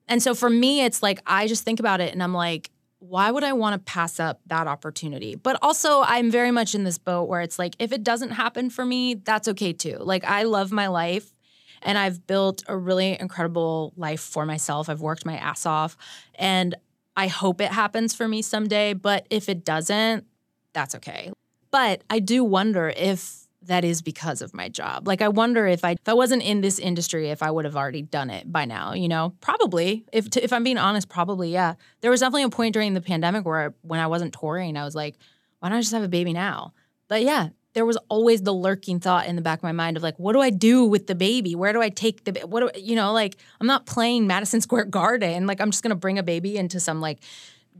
And 0.07 0.21
so 0.21 0.35
for 0.35 0.49
me, 0.49 0.83
it's 0.83 1.01
like 1.01 1.21
I 1.25 1.47
just 1.47 1.63
think 1.63 1.79
about 1.79 2.01
it 2.01 2.13
and 2.13 2.21
I'm 2.21 2.33
like, 2.33 2.71
why 2.99 3.31
would 3.31 3.43
I 3.43 3.53
want 3.53 3.73
to 3.73 3.91
pass 3.91 4.19
up 4.19 4.41
that 4.45 4.67
opportunity? 4.67 5.35
But 5.35 5.57
also, 5.63 6.01
I'm 6.01 6.29
very 6.29 6.51
much 6.51 6.75
in 6.75 6.83
this 6.83 6.99
boat 6.99 7.27
where 7.27 7.41
it's 7.41 7.57
like, 7.57 7.75
if 7.79 7.91
it 7.91 8.03
doesn't 8.03 8.29
happen 8.29 8.69
for 8.69 8.85
me, 8.85 9.15
that's 9.15 9.47
okay 9.47 9.73
too. 9.73 9.97
Like, 9.99 10.23
I 10.23 10.43
love 10.43 10.71
my 10.71 10.87
life 10.87 11.33
and 11.81 11.97
I've 11.97 12.27
built 12.27 12.63
a 12.67 12.77
really 12.77 13.19
incredible 13.19 13.93
life 13.95 14.21
for 14.21 14.45
myself. 14.45 14.87
I've 14.87 15.01
worked 15.01 15.25
my 15.25 15.35
ass 15.37 15.65
off 15.65 15.97
and 16.35 16.75
I 17.17 17.27
hope 17.27 17.59
it 17.59 17.71
happens 17.71 18.13
for 18.13 18.27
me 18.27 18.43
someday. 18.43 18.93
But 18.93 19.25
if 19.31 19.49
it 19.49 19.65
doesn't, 19.65 20.25
that's 20.73 20.93
okay. 20.95 21.31
But 21.71 22.03
I 22.09 22.19
do 22.19 22.43
wonder 22.43 22.93
if 22.95 23.40
that 23.63 23.83
is 23.83 24.01
because 24.01 24.41
of 24.41 24.53
my 24.53 24.69
job. 24.69 25.07
Like 25.07 25.21
I 25.21 25.27
wonder 25.27 25.67
if 25.67 25.85
I 25.85 25.91
if 25.91 26.07
I 26.07 26.13
wasn't 26.13 26.43
in 26.43 26.61
this 26.61 26.79
industry 26.79 27.29
if 27.29 27.43
I 27.43 27.51
would 27.51 27.65
have 27.65 27.75
already 27.75 28.01
done 28.01 28.29
it 28.29 28.51
by 28.51 28.65
now, 28.65 28.93
you 28.93 29.07
know? 29.07 29.33
Probably. 29.41 30.05
If 30.11 30.29
to, 30.31 30.43
if 30.43 30.51
I'm 30.51 30.63
being 30.63 30.77
honest, 30.77 31.09
probably 31.09 31.51
yeah. 31.51 31.75
There 32.01 32.11
was 32.11 32.21
definitely 32.21 32.43
a 32.43 32.49
point 32.49 32.73
during 32.73 32.93
the 32.93 33.01
pandemic 33.01 33.45
where 33.45 33.73
when 33.81 33.99
I 33.99 34.07
wasn't 34.07 34.33
touring, 34.33 34.77
I 34.77 34.83
was 34.83 34.95
like, 34.95 35.15
why 35.59 35.69
don't 35.69 35.77
I 35.77 35.81
just 35.81 35.93
have 35.93 36.03
a 36.03 36.07
baby 36.07 36.33
now? 36.33 36.73
But 37.07 37.21
yeah, 37.21 37.49
there 37.73 37.85
was 37.85 37.97
always 38.09 38.41
the 38.41 38.53
lurking 38.53 38.99
thought 38.99 39.27
in 39.27 39.35
the 39.35 39.41
back 39.41 39.59
of 39.59 39.63
my 39.63 39.71
mind 39.71 39.95
of 39.95 40.03
like, 40.03 40.17
what 40.17 40.33
do 40.33 40.39
I 40.39 40.49
do 40.49 40.85
with 40.85 41.07
the 41.07 41.15
baby? 41.15 41.55
Where 41.55 41.71
do 41.71 41.81
I 41.81 41.89
take 41.89 42.23
the 42.23 42.41
what 42.47 42.73
do 42.73 42.81
you 42.81 42.95
know, 42.95 43.13
like 43.13 43.37
I'm 43.59 43.67
not 43.67 43.85
playing 43.85 44.27
Madison 44.27 44.61
Square 44.61 44.85
Garden. 44.85 45.45
Like 45.45 45.61
I'm 45.61 45.71
just 45.71 45.83
going 45.83 45.91
to 45.91 45.95
bring 45.95 46.17
a 46.17 46.23
baby 46.23 46.57
into 46.57 46.79
some 46.79 46.99
like 46.99 47.19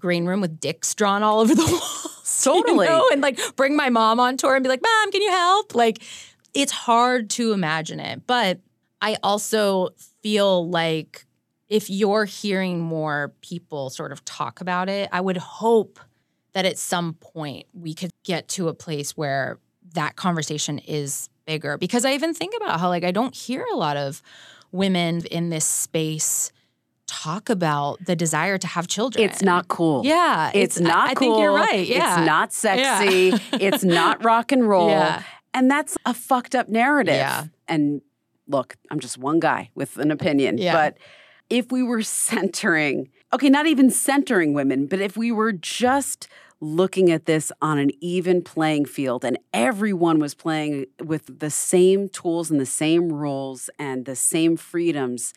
green 0.02 0.26
room 0.26 0.42
with 0.42 0.60
dicks 0.60 0.94
drawn 0.96 1.24
all 1.24 1.40
over 1.40 1.56
the 1.56 1.62
walls. 1.72 2.42
Totally. 2.44 2.86
You 2.86 2.92
know? 2.92 3.08
And 3.12 3.22
like 3.22 3.40
bring 3.56 3.76
my 3.76 3.90
mom 3.90 4.20
on 4.20 4.38
tour 4.38 4.56
and 4.56 4.64
be 4.64 4.70
like, 4.70 4.82
Mom, 4.82 5.12
can 5.12 5.22
you 5.22 5.32
help? 5.32 5.76
Like 5.76 6.02
it's 6.54 6.72
hard 6.72 7.30
to 7.32 7.54
imagine 7.54 8.00
it. 8.00 8.26
But 8.28 8.60
I 9.02 9.18
also 9.24 9.90
feel 10.22 10.70
like 10.70 11.26
if 11.70 11.90
you're 11.90 12.26
hearing 12.26 12.82
more 12.82 13.34
people 13.42 13.90
sort 13.90 14.12
of 14.12 14.26
talk 14.26 14.60
about 14.60 14.90
it, 14.90 15.10
I 15.12 15.22
would 15.22 15.38
hope 15.38 16.00
that 16.54 16.66
at 16.66 16.78
some 16.78 17.14
point 17.14 17.68
we 17.74 17.94
could 17.94 18.12
get 18.24 18.48
to 18.50 18.68
a 18.68 18.74
place 18.74 19.16
where 19.16 19.58
that 19.94 20.16
conversation 20.16 20.80
is 20.80 21.30
bigger. 21.46 21.78
Because 21.78 22.06
I 22.06 22.14
even 22.14 22.34
think 22.34 22.54
about 22.58 22.80
how 22.80 22.90
like 22.90 23.04
I 23.04 23.12
don't 23.12 23.36
hear 23.36 23.66
a 23.72 23.76
lot 23.76 23.98
of 23.98 24.22
women 24.72 25.26
in 25.32 25.50
this 25.50 25.66
space 25.66 26.52
talk 27.12 27.50
about 27.50 28.04
the 28.06 28.16
desire 28.16 28.58
to 28.58 28.68
have 28.68 28.88
children. 28.88 29.24
It's 29.24 29.42
not 29.42 29.68
cool. 29.68 30.06
Yeah, 30.06 30.52
It's, 30.54 30.80
not 30.80 31.10
I, 31.10 31.14
cool. 31.14 31.34
I 31.34 31.36
think 31.36 31.42
you're 31.42 31.54
right. 31.54 31.88
Yeah, 31.88 32.18
It's 32.20 32.26
not 32.26 32.54
sexy. 32.54 33.34
it's 33.54 33.84
not 33.84 34.24
rock 34.24 34.52
and 34.52 34.68
roll. 34.68 34.90
Yeah. 34.90 35.24
And 35.54 35.70
that's 35.70 35.98
a 36.06 36.14
fucked 36.14 36.56
up 36.56 36.70
narrative. 36.70 37.16
Yeah. 37.16 37.46
And 37.68 38.02
look, 38.48 38.78
I'm 38.90 39.00
just 39.00 39.18
one 39.18 39.40
guy 39.40 39.70
with 39.76 39.98
an 39.98 40.10
opinion. 40.12 40.58
Yeah. 40.58 40.74
But 40.74 40.98
if 41.50 41.70
we 41.72 41.84
were 41.84 42.02
centering, 42.02 43.10
okay, 43.34 43.50
not 43.50 43.68
even 43.68 43.90
centering 43.90 44.54
women, 44.54 44.88
but 44.88 45.02
if 45.02 45.18
we 45.18 45.32
were 45.32 45.52
just 45.52 46.30
looking 46.62 47.12
at 47.12 47.26
this 47.26 47.52
on 47.62 47.78
an 47.78 47.90
even 48.00 48.42
playing 48.42 48.86
field 48.86 49.26
and 49.26 49.38
everyone 49.52 50.20
was 50.20 50.34
playing 50.34 50.86
with 51.04 51.40
the 51.40 51.50
same 51.50 52.08
tools 52.08 52.50
and 52.52 52.60
the 52.60 52.66
same 52.66 53.12
rules 53.12 53.70
and 53.78 54.06
the 54.06 54.16
same 54.16 54.56
freedoms, 54.56 55.34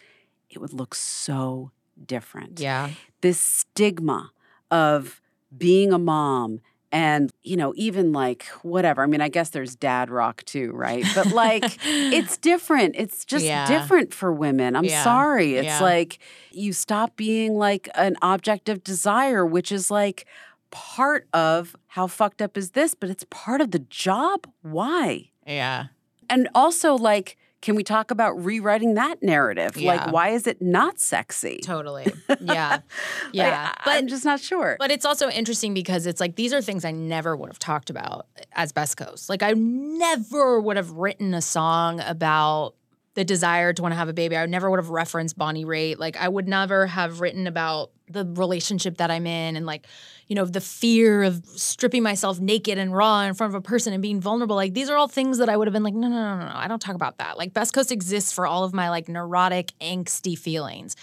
it 0.54 0.60
would 0.60 0.72
look 0.72 0.94
so 0.94 1.70
different. 2.06 2.60
Yeah, 2.60 2.90
this 3.20 3.40
stigma 3.40 4.30
of 4.70 5.20
being 5.56 5.92
a 5.92 5.98
mom 5.98 6.60
and 6.90 7.30
you 7.42 7.56
know 7.56 7.72
even 7.76 8.12
like 8.12 8.44
whatever. 8.62 9.02
I 9.02 9.06
mean 9.06 9.20
i 9.20 9.28
guess 9.28 9.50
there's 9.50 9.74
dad 9.76 10.10
rock 10.10 10.44
too 10.44 10.72
right? 10.72 11.04
But 11.14 11.32
like 11.32 11.64
it's 11.84 12.36
different. 12.38 12.94
It's 12.96 13.24
just 13.24 13.44
Yeah. 13.44 13.66
different 13.66 14.14
for 14.14 14.32
women. 14.32 14.76
I'm 14.76 14.84
Yeah. 14.84 15.02
sorry. 15.02 15.54
It's 15.56 15.66
Yeah. 15.66 15.82
like 15.82 16.18
you 16.52 16.72
stop 16.72 17.16
being 17.16 17.54
like 17.54 17.88
an 17.94 18.16
object 18.22 18.68
of 18.68 18.82
desire 18.84 19.44
which 19.44 19.70
is 19.72 19.90
like 19.90 20.26
part 20.70 21.28
of 21.32 21.76
how 21.86 22.06
fucked 22.08 22.42
up 22.42 22.56
is 22.56 22.70
this 22.72 22.94
but 22.94 23.10
it's 23.10 23.24
part 23.30 23.60
of 23.60 23.70
the 23.70 23.80
job. 23.90 24.46
Why? 24.62 25.30
Yeah, 25.46 25.86
and 26.30 26.48
also 26.54 26.94
like 26.96 27.36
can 27.64 27.74
we 27.76 27.82
talk 27.82 28.10
about 28.10 28.32
rewriting 28.44 28.92
that 28.94 29.22
narrative 29.22 29.74
Yeah. 29.74 29.94
like 29.94 30.12
why 30.12 30.28
is 30.28 30.46
it 30.46 30.60
not 30.60 31.00
sexy 31.00 31.58
totally. 31.64 32.12
Yeah, 32.40 32.80
yeah. 33.32 33.62
Like, 33.68 33.84
but 33.86 33.90
I'm 33.92 34.06
just 34.06 34.24
not 34.26 34.38
sure. 34.38 34.76
But 34.78 34.90
it's 34.90 35.06
also 35.06 35.30
interesting 35.30 35.72
because 35.72 36.06
it's 36.06 36.20
like 36.20 36.36
these 36.36 36.52
are 36.52 36.60
things 36.60 36.84
I 36.84 36.90
never 36.90 37.34
would 37.34 37.48
have 37.48 37.58
talked 37.58 37.88
about 37.88 38.26
as 38.52 38.70
Best 38.72 38.98
Coast. 38.98 39.30
Like 39.30 39.42
I 39.42 39.52
never 39.54 40.60
would 40.60 40.76
have 40.76 40.90
written 40.90 41.32
a 41.32 41.40
song 41.42 42.00
about 42.00 42.74
the 43.14 43.24
desire 43.24 43.72
to 43.72 43.80
want 43.80 43.92
to 43.92 43.96
have 43.96 44.08
a 44.08 44.12
baby. 44.12 44.36
I 44.36 44.44
never 44.46 44.68
would 44.68 44.78
have 44.80 44.90
referenced 44.90 45.38
Bonnie 45.38 45.64
Raitt. 45.64 45.98
Like 45.98 46.16
I 46.18 46.28
would 46.28 46.46
never 46.48 46.86
have 46.86 47.20
written 47.20 47.46
about 47.46 47.92
the 48.08 48.24
relationship 48.24 48.98
that 48.98 49.10
I'm 49.10 49.26
in 49.26 49.56
and 49.56 49.66
like, 49.66 49.86
you 50.28 50.36
know, 50.36 50.44
the 50.44 50.60
fear 50.60 51.22
of 51.22 51.44
stripping 51.46 52.02
myself 52.02 52.38
naked 52.38 52.78
and 52.78 52.94
raw 52.94 53.22
in 53.22 53.34
front 53.34 53.54
of 53.54 53.54
a 53.54 53.62
person 53.62 53.92
and 53.92 54.02
being 54.02 54.20
vulnerable. 54.20 54.56
Like 54.56 54.74
these 54.74 54.90
are 54.90 54.96
all 54.96 55.08
things 55.08 55.38
that 55.38 55.48
I 55.48 55.56
would 55.56 55.66
have 55.66 55.72
been 55.72 55.82
like, 55.82 55.94
no, 55.94 56.08
no, 56.08 56.16
no, 56.16 56.38
no, 56.38 56.48
no. 56.48 56.54
I 56.54 56.68
don't 56.68 56.80
talk 56.80 56.94
about 56.94 57.18
that. 57.18 57.38
Like 57.38 57.54
Best 57.54 57.72
Coast 57.72 57.90
exists 57.90 58.32
for 58.32 58.46
all 58.46 58.64
of 58.64 58.74
my 58.74 58.90
like 58.90 59.08
neurotic, 59.08 59.72
angsty 59.80 60.38
feelings. 60.38 60.96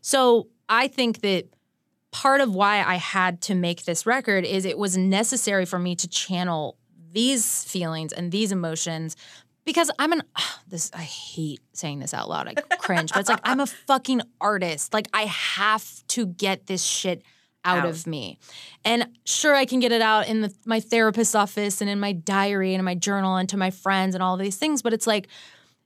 So 0.00 0.48
I 0.68 0.88
think 0.88 1.20
that 1.20 1.46
part 2.10 2.40
of 2.40 2.54
why 2.54 2.82
I 2.82 2.96
had 2.96 3.40
to 3.42 3.54
make 3.54 3.84
this 3.84 4.06
record 4.06 4.44
is 4.44 4.64
it 4.64 4.78
was 4.78 4.96
necessary 4.96 5.64
for 5.64 5.78
me 5.78 5.96
to 5.96 6.08
channel 6.08 6.76
these 7.10 7.64
feelings 7.64 8.12
and 8.12 8.30
these 8.30 8.52
emotions 8.52 9.16
because 9.64 9.90
I'm 9.98 10.12
an 10.12 10.22
this 10.68 10.90
I 10.94 11.02
hate 11.02 11.60
saying 11.72 12.00
this 12.00 12.14
out 12.14 12.28
loud. 12.28 12.48
I 12.48 12.54
cringe, 12.76 13.12
but 13.12 13.20
it's 13.20 13.28
like 13.28 13.40
I'm 13.44 13.60
a 13.60 13.66
fucking 13.86 14.22
artist. 14.40 14.92
Like 14.92 15.08
I 15.12 15.22
have 15.22 16.06
to 16.08 16.26
get 16.26 16.66
this 16.66 16.82
shit 16.82 17.22
out, 17.64 17.78
Out. 17.78 17.86
of 17.86 18.06
me. 18.06 18.38
And 18.84 19.06
sure 19.24 19.54
I 19.54 19.64
can 19.64 19.80
get 19.80 19.90
it 19.90 20.02
out 20.02 20.28
in 20.28 20.42
the, 20.42 20.54
my 20.66 20.80
therapist's 20.80 21.34
office 21.34 21.80
and 21.80 21.88
in 21.88 21.98
my 21.98 22.12
diary 22.12 22.74
and 22.74 22.80
in 22.80 22.84
my 22.84 22.94
journal 22.94 23.36
and 23.36 23.48
to 23.48 23.56
my 23.56 23.70
friends 23.70 24.14
and 24.14 24.22
all 24.22 24.34
of 24.34 24.40
these 24.40 24.56
things, 24.56 24.82
but 24.82 24.92
it's 24.92 25.06
like 25.06 25.28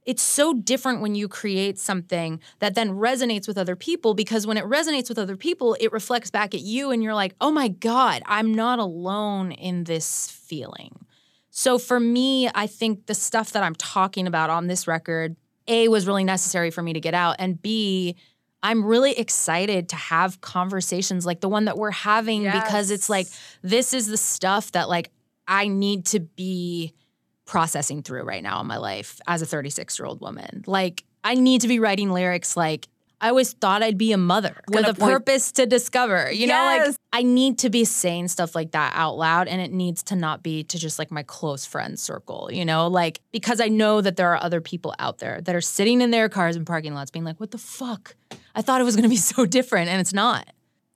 it's 0.05 0.23
so 0.23 0.55
different 0.55 1.03
when 1.03 1.15
you 1.15 1.29
create 1.29 1.79
something 1.79 2.41
that 2.61 2.75
then 2.75 2.93
resonates 2.93 3.47
with 3.47 3.59
other 3.59 3.77
people 3.77 4.15
because 4.15 4.47
when 4.47 4.57
it 4.57 4.65
resonates 4.65 5.11
with 5.11 5.19
other 5.19 5.37
people, 5.37 5.77
it 5.81 5.93
reflects 5.93 6.31
back 6.31 6.55
at 6.55 6.63
you 6.63 6.91
and 6.91 7.03
you're 7.03 7.15
like, 7.15 7.35
oh 7.43 7.51
my 7.51 7.69
God, 7.69 8.23
I'm 8.25 8.55
not 8.55 8.79
alone 8.79 9.53
in 9.53 9.85
this 9.85 10.31
feeling. 10.31 11.05
So 11.59 11.77
for 11.77 11.99
me, 11.99 12.49
I 12.55 12.69
think 12.69 13.07
the 13.07 13.17
stuff 13.17 13.51
that 13.51 13.65
I'm 13.65 13.75
talking 13.75 14.29
about 14.29 14.49
on 14.49 14.69
this 14.69 14.87
record, 14.87 15.35
A, 15.67 15.89
was 15.89 16.07
really 16.07 16.23
necessary 16.23 16.71
for 16.71 16.83
me 16.83 16.93
to 16.93 17.01
get 17.01 17.15
out, 17.15 17.35
and 17.41 17.61
B, 17.61 18.15
I'm 18.63 18.85
really 18.85 19.19
excited 19.19 19.89
to 19.89 19.97
have 19.97 20.41
conversations 20.41 21.27
like 21.27 21.41
the 21.41 21.49
one 21.49 21.65
that 21.65 21.77
we're 21.77 21.91
having 21.91 22.45
because 22.45 22.93
it's 22.93 23.09
like 23.09 23.27
this 23.63 23.93
is 23.93 24.07
the 24.07 24.17
stuff 24.17 24.71
that 24.71 24.89
like 24.89 25.11
I 25.49 25.67
need 25.67 26.07
to 26.07 26.21
be 26.21 26.95
processing 27.45 28.05
through 28.05 28.23
right 28.23 28.43
now 28.43 28.61
in 28.61 28.69
my 28.69 28.77
life 28.77 29.21
as 29.27 29.43
a 29.43 29.47
36 29.47 29.99
year 29.99 30.07
old 30.07 30.21
woman. 30.21 30.63
Like 30.65 31.03
I 31.25 31.35
need 31.35 31.63
to 31.63 31.69
be 31.69 31.81
writing 31.81 32.13
lyrics 32.13 32.57
like 32.57 32.87
I 33.21 33.31
always 33.31 33.53
thought 33.53 33.83
I'd 33.83 33.99
be 33.99 34.13
a 34.13 34.19
mother 34.19 34.57
with 34.69 34.87
a 34.87 34.95
purpose 34.95 35.53
to 35.53 35.67
discover. 35.67 36.31
You 36.31 36.47
know, 36.47 36.55
like 36.55 36.95
I 37.13 37.23
need 37.23 37.59
to 37.59 37.71
be 37.71 37.85
saying 37.85 38.29
stuff 38.29 38.55
like 38.55 38.73
that 38.73 38.93
out 38.95 39.17
loud 39.17 39.49
and 39.49 39.61
it 39.61 39.73
needs 39.73 40.03
to 40.05 40.17
not 40.17 40.43
be 40.43 40.63
to 40.65 40.79
just 40.79 40.99
like 40.99 41.11
my 41.11 41.23
close 41.23 41.67
friend 41.67 41.99
circle, 41.99 42.49
you 42.53 42.65
know, 42.65 42.87
like 42.87 43.21
because 43.33 43.61
I 43.61 43.69
know 43.69 44.01
that 44.01 44.17
there 44.17 44.33
are 44.33 44.43
other 44.43 44.61
people 44.61 44.95
out 44.99 45.19
there 45.19 45.41
that 45.43 45.55
are 45.55 45.61
sitting 45.61 46.01
in 46.01 46.11
their 46.11 46.29
cars 46.29 46.55
and 46.55 46.67
parking 46.67 46.95
lots 46.95 47.11
being 47.11 47.25
like, 47.25 47.41
what 47.41 47.51
the 47.51 47.59
fuck? 47.59 48.15
I 48.55 48.63
thought 48.63 48.81
it 48.81 48.85
was 48.85 48.95
gonna 48.97 49.09
be 49.09 49.17
so 49.35 49.47
different 49.47 49.89
and 49.89 50.01
it's 50.01 50.15
not. 50.15 50.49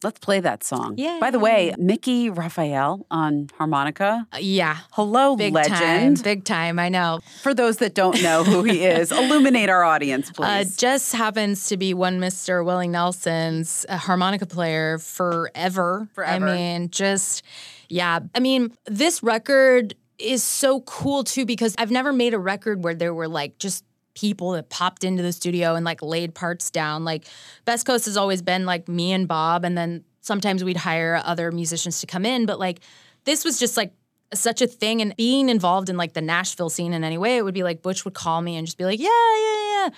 Let's 0.04 0.18
play 0.18 0.40
that 0.40 0.64
song. 0.64 0.94
Yeah. 0.96 1.18
By 1.20 1.30
the 1.30 1.38
way, 1.38 1.74
Mickey 1.78 2.30
Raphael 2.30 3.06
on 3.10 3.48
harmonica. 3.58 4.26
Uh, 4.32 4.38
yeah. 4.40 4.78
Hello, 4.92 5.36
Big 5.36 5.52
legend. 5.54 5.76
time. 5.76 6.14
Big 6.22 6.44
time. 6.44 6.78
I 6.78 6.88
know. 6.88 7.20
For 7.42 7.54
those 7.54 7.78
that 7.78 7.94
don't 7.94 8.22
know 8.22 8.44
who 8.44 8.64
he 8.64 8.84
is, 8.84 9.12
illuminate 9.12 9.68
our 9.68 9.84
audience, 9.84 10.30
Uh, 10.30 10.32
please. 10.64 10.76
Jess 10.76 11.12
happens 11.12 11.68
to 11.68 11.76
be 11.76 11.94
one 11.94 12.20
Mr. 12.20 12.64
Willie 12.64 12.88
Nelson's 12.88 13.86
uh, 13.88 13.96
harmonica 13.96 14.46
player 14.46 14.98
forever. 14.98 16.08
Forever. 16.14 16.48
I 16.48 16.54
mean, 16.54 16.90
just, 16.90 17.42
yeah. 17.88 18.20
I 18.34 18.40
mean, 18.40 18.72
this 18.86 19.22
record 19.22 19.94
is 20.18 20.42
so 20.42 20.80
cool 20.82 21.24
too 21.24 21.44
because 21.44 21.74
I've 21.78 21.90
never 21.90 22.12
made 22.12 22.32
a 22.34 22.38
record 22.38 22.84
where 22.84 22.94
there 22.94 23.12
were 23.14 23.28
like 23.28 23.58
just 23.58 23.84
people 24.14 24.52
that 24.52 24.68
popped 24.68 25.04
into 25.04 25.22
the 25.22 25.32
studio 25.32 25.74
and 25.74 25.84
like 25.84 26.02
laid 26.02 26.34
parts 26.34 26.70
down. 26.70 27.04
Like, 27.04 27.26
Best 27.64 27.86
Coast 27.86 28.04
has 28.06 28.16
always 28.16 28.42
been 28.42 28.66
like 28.66 28.88
me 28.88 29.12
and 29.12 29.26
Bob, 29.26 29.64
and 29.64 29.76
then 29.76 30.04
sometimes 30.20 30.62
we'd 30.62 30.76
hire 30.76 31.20
other 31.24 31.50
musicians 31.50 32.00
to 32.00 32.06
come 32.06 32.24
in, 32.24 32.46
but 32.46 32.58
like, 32.58 32.80
this 33.24 33.44
was 33.44 33.58
just 33.58 33.76
like 33.76 33.92
such 34.34 34.62
a 34.62 34.66
thing 34.66 35.02
and 35.02 35.14
being 35.16 35.48
involved 35.48 35.88
in 35.88 35.96
like 35.96 36.14
the 36.14 36.20
Nashville 36.20 36.70
scene 36.70 36.92
in 36.92 37.04
any 37.04 37.18
way, 37.18 37.36
it 37.36 37.44
would 37.44 37.54
be 37.54 37.62
like 37.62 37.82
Butch 37.82 38.04
would 38.04 38.14
call 38.14 38.40
me 38.40 38.56
and 38.56 38.66
just 38.66 38.78
be 38.78 38.84
like, 38.84 38.98
yeah, 38.98 39.08
yeah, 39.08 39.84
yeah. 39.84 39.88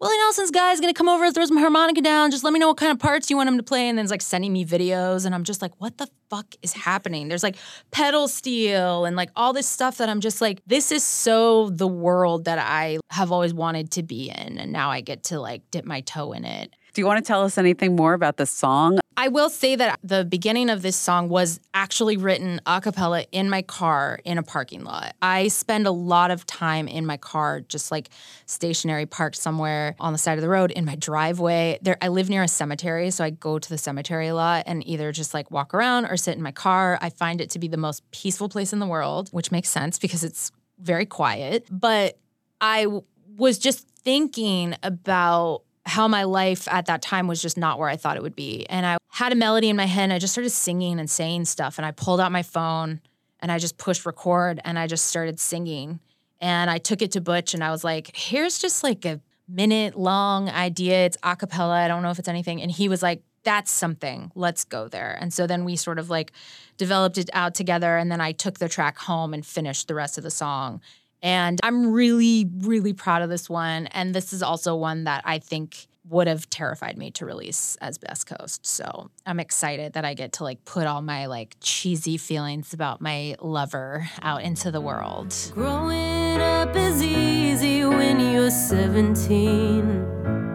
Willie 0.00 0.18
Nelson's 0.18 0.50
guy's 0.50 0.80
gonna 0.80 0.92
come 0.92 1.08
over, 1.08 1.24
and 1.24 1.34
throw 1.34 1.44
some 1.44 1.56
harmonica 1.56 2.02
down. 2.02 2.30
Just 2.30 2.44
let 2.44 2.52
me 2.52 2.58
know 2.58 2.68
what 2.68 2.76
kind 2.76 2.92
of 2.92 2.98
parts 2.98 3.30
you 3.30 3.36
want 3.36 3.48
him 3.48 3.56
to 3.56 3.62
play. 3.62 3.88
And 3.88 3.96
then 3.96 4.04
it's 4.04 4.10
like 4.10 4.22
sending 4.22 4.52
me 4.52 4.64
videos. 4.64 5.24
And 5.24 5.34
I'm 5.34 5.44
just 5.44 5.62
like, 5.62 5.72
what 5.78 5.98
the 5.98 6.08
fuck 6.28 6.54
is 6.62 6.72
happening? 6.72 7.28
There's 7.28 7.42
like 7.42 7.56
pedal 7.90 8.28
steel 8.28 9.04
and 9.04 9.16
like 9.16 9.30
all 9.36 9.52
this 9.52 9.68
stuff 9.68 9.98
that 9.98 10.08
I'm 10.08 10.20
just 10.20 10.40
like, 10.40 10.60
this 10.66 10.92
is 10.92 11.04
so 11.04 11.70
the 11.70 11.88
world 11.88 12.44
that 12.46 12.58
I 12.58 12.98
have 13.10 13.32
always 13.32 13.54
wanted 13.54 13.90
to 13.92 14.02
be 14.02 14.30
in. 14.30 14.58
And 14.58 14.72
now 14.72 14.90
I 14.90 15.00
get 15.00 15.22
to 15.24 15.40
like 15.40 15.62
dip 15.70 15.84
my 15.84 16.00
toe 16.00 16.32
in 16.32 16.44
it. 16.44 16.74
Do 16.92 17.00
you 17.00 17.06
want 17.06 17.24
to 17.24 17.26
tell 17.26 17.42
us 17.42 17.56
anything 17.58 17.96
more 17.96 18.14
about 18.14 18.36
the 18.36 18.46
song? 18.46 18.98
I 19.16 19.28
will 19.28 19.48
say 19.48 19.76
that 19.76 20.00
the 20.02 20.24
beginning 20.24 20.70
of 20.70 20.82
this 20.82 20.96
song 20.96 21.28
was 21.28 21.60
actually 21.72 22.16
written 22.16 22.60
a 22.66 22.80
cappella 22.80 23.24
in 23.30 23.48
my 23.48 23.62
car 23.62 24.18
in 24.24 24.38
a 24.38 24.42
parking 24.42 24.82
lot. 24.82 25.14
I 25.22 25.48
spend 25.48 25.86
a 25.86 25.92
lot 25.92 26.30
of 26.30 26.44
time 26.46 26.88
in 26.88 27.06
my 27.06 27.16
car, 27.16 27.60
just 27.60 27.92
like 27.92 28.10
stationary, 28.46 29.06
parked 29.06 29.36
somewhere 29.36 29.94
on 30.00 30.12
the 30.12 30.18
side 30.18 30.38
of 30.38 30.42
the 30.42 30.48
road 30.48 30.72
in 30.72 30.84
my 30.84 30.96
driveway. 30.96 31.78
There, 31.82 31.96
I 32.02 32.08
live 32.08 32.28
near 32.28 32.42
a 32.42 32.48
cemetery, 32.48 33.10
so 33.10 33.24
I 33.24 33.30
go 33.30 33.58
to 33.58 33.68
the 33.68 33.78
cemetery 33.78 34.28
a 34.28 34.34
lot 34.34 34.64
and 34.66 34.86
either 34.86 35.12
just 35.12 35.32
like 35.32 35.50
walk 35.50 35.74
around 35.74 36.06
or 36.06 36.16
sit 36.16 36.36
in 36.36 36.42
my 36.42 36.52
car. 36.52 36.98
I 37.00 37.10
find 37.10 37.40
it 37.40 37.50
to 37.50 37.58
be 37.58 37.68
the 37.68 37.76
most 37.76 38.08
peaceful 38.10 38.48
place 38.48 38.72
in 38.72 38.80
the 38.80 38.86
world, 38.86 39.28
which 39.30 39.52
makes 39.52 39.68
sense 39.68 39.98
because 39.98 40.24
it's 40.24 40.50
very 40.80 41.06
quiet. 41.06 41.68
But 41.70 42.18
I 42.60 42.84
w- 42.84 43.04
was 43.36 43.58
just 43.58 43.86
thinking 43.88 44.74
about 44.82 45.62
how 45.86 46.08
my 46.08 46.24
life 46.24 46.66
at 46.68 46.86
that 46.86 47.02
time 47.02 47.26
was 47.26 47.42
just 47.42 47.58
not 47.58 47.78
where 47.78 47.88
I 47.88 47.96
thought 47.96 48.16
it 48.16 48.22
would 48.22 48.36
be. 48.36 48.66
And 48.66 48.86
I 48.86 48.96
had 49.10 49.32
a 49.32 49.36
melody 49.36 49.68
in 49.68 49.76
my 49.76 49.86
head 49.86 50.04
and 50.04 50.12
I 50.12 50.18
just 50.18 50.32
started 50.32 50.50
singing 50.50 50.98
and 50.98 51.08
saying 51.08 51.44
stuff. 51.44 51.78
And 51.78 51.86
I 51.86 51.90
pulled 51.90 52.20
out 52.20 52.32
my 52.32 52.42
phone 52.42 53.00
and 53.40 53.52
I 53.52 53.58
just 53.58 53.76
pushed 53.76 54.06
record 54.06 54.60
and 54.64 54.78
I 54.78 54.86
just 54.86 55.06
started 55.06 55.38
singing. 55.38 56.00
And 56.40 56.70
I 56.70 56.78
took 56.78 57.02
it 57.02 57.12
to 57.12 57.20
Butch 57.20 57.54
and 57.54 57.62
I 57.62 57.70
was 57.70 57.84
like, 57.84 58.10
here's 58.14 58.58
just 58.58 58.82
like 58.82 59.04
a 59.04 59.20
minute 59.48 59.96
long 59.96 60.48
idea. 60.48 61.06
It's 61.06 61.18
a 61.22 61.36
cappella. 61.36 61.84
I 61.84 61.88
don't 61.88 62.02
know 62.02 62.10
if 62.10 62.18
it's 62.18 62.28
anything. 62.28 62.62
And 62.62 62.70
he 62.70 62.88
was 62.88 63.02
like, 63.02 63.22
that's 63.44 63.70
something. 63.70 64.32
Let's 64.34 64.64
go 64.64 64.88
there. 64.88 65.16
And 65.20 65.32
so 65.32 65.46
then 65.46 65.64
we 65.64 65.76
sort 65.76 65.98
of 65.98 66.08
like 66.10 66.32
developed 66.78 67.18
it 67.18 67.28
out 67.34 67.54
together. 67.54 67.96
And 67.98 68.10
then 68.10 68.20
I 68.20 68.32
took 68.32 68.58
the 68.58 68.68
track 68.68 68.98
home 68.98 69.34
and 69.34 69.44
finished 69.44 69.86
the 69.86 69.94
rest 69.94 70.16
of 70.16 70.24
the 70.24 70.30
song. 70.30 70.80
And 71.24 71.58
I'm 71.62 71.90
really, 71.90 72.46
really 72.58 72.92
proud 72.92 73.22
of 73.22 73.30
this 73.30 73.48
one. 73.48 73.86
And 73.88 74.14
this 74.14 74.34
is 74.34 74.42
also 74.42 74.76
one 74.76 75.04
that 75.04 75.22
I 75.24 75.38
think 75.38 75.86
would 76.10 76.26
have 76.26 76.50
terrified 76.50 76.98
me 76.98 77.10
to 77.12 77.24
release 77.24 77.78
as 77.80 77.96
Best 77.96 78.26
Coast. 78.26 78.66
So 78.66 79.10
I'm 79.24 79.40
excited 79.40 79.94
that 79.94 80.04
I 80.04 80.12
get 80.12 80.34
to 80.34 80.44
like 80.44 80.62
put 80.66 80.86
all 80.86 81.00
my 81.00 81.24
like 81.26 81.56
cheesy 81.60 82.18
feelings 82.18 82.74
about 82.74 83.00
my 83.00 83.36
lover 83.40 84.06
out 84.20 84.42
into 84.42 84.70
the 84.70 84.82
world. 84.82 85.34
Growing 85.54 86.42
up 86.42 86.76
is 86.76 87.02
easy 87.02 87.86
when 87.86 88.20
you're 88.20 88.50
17. 88.50 90.53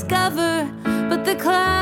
Discover, 0.00 0.66
but 1.10 1.26
the 1.26 1.34
clouds 1.36 1.79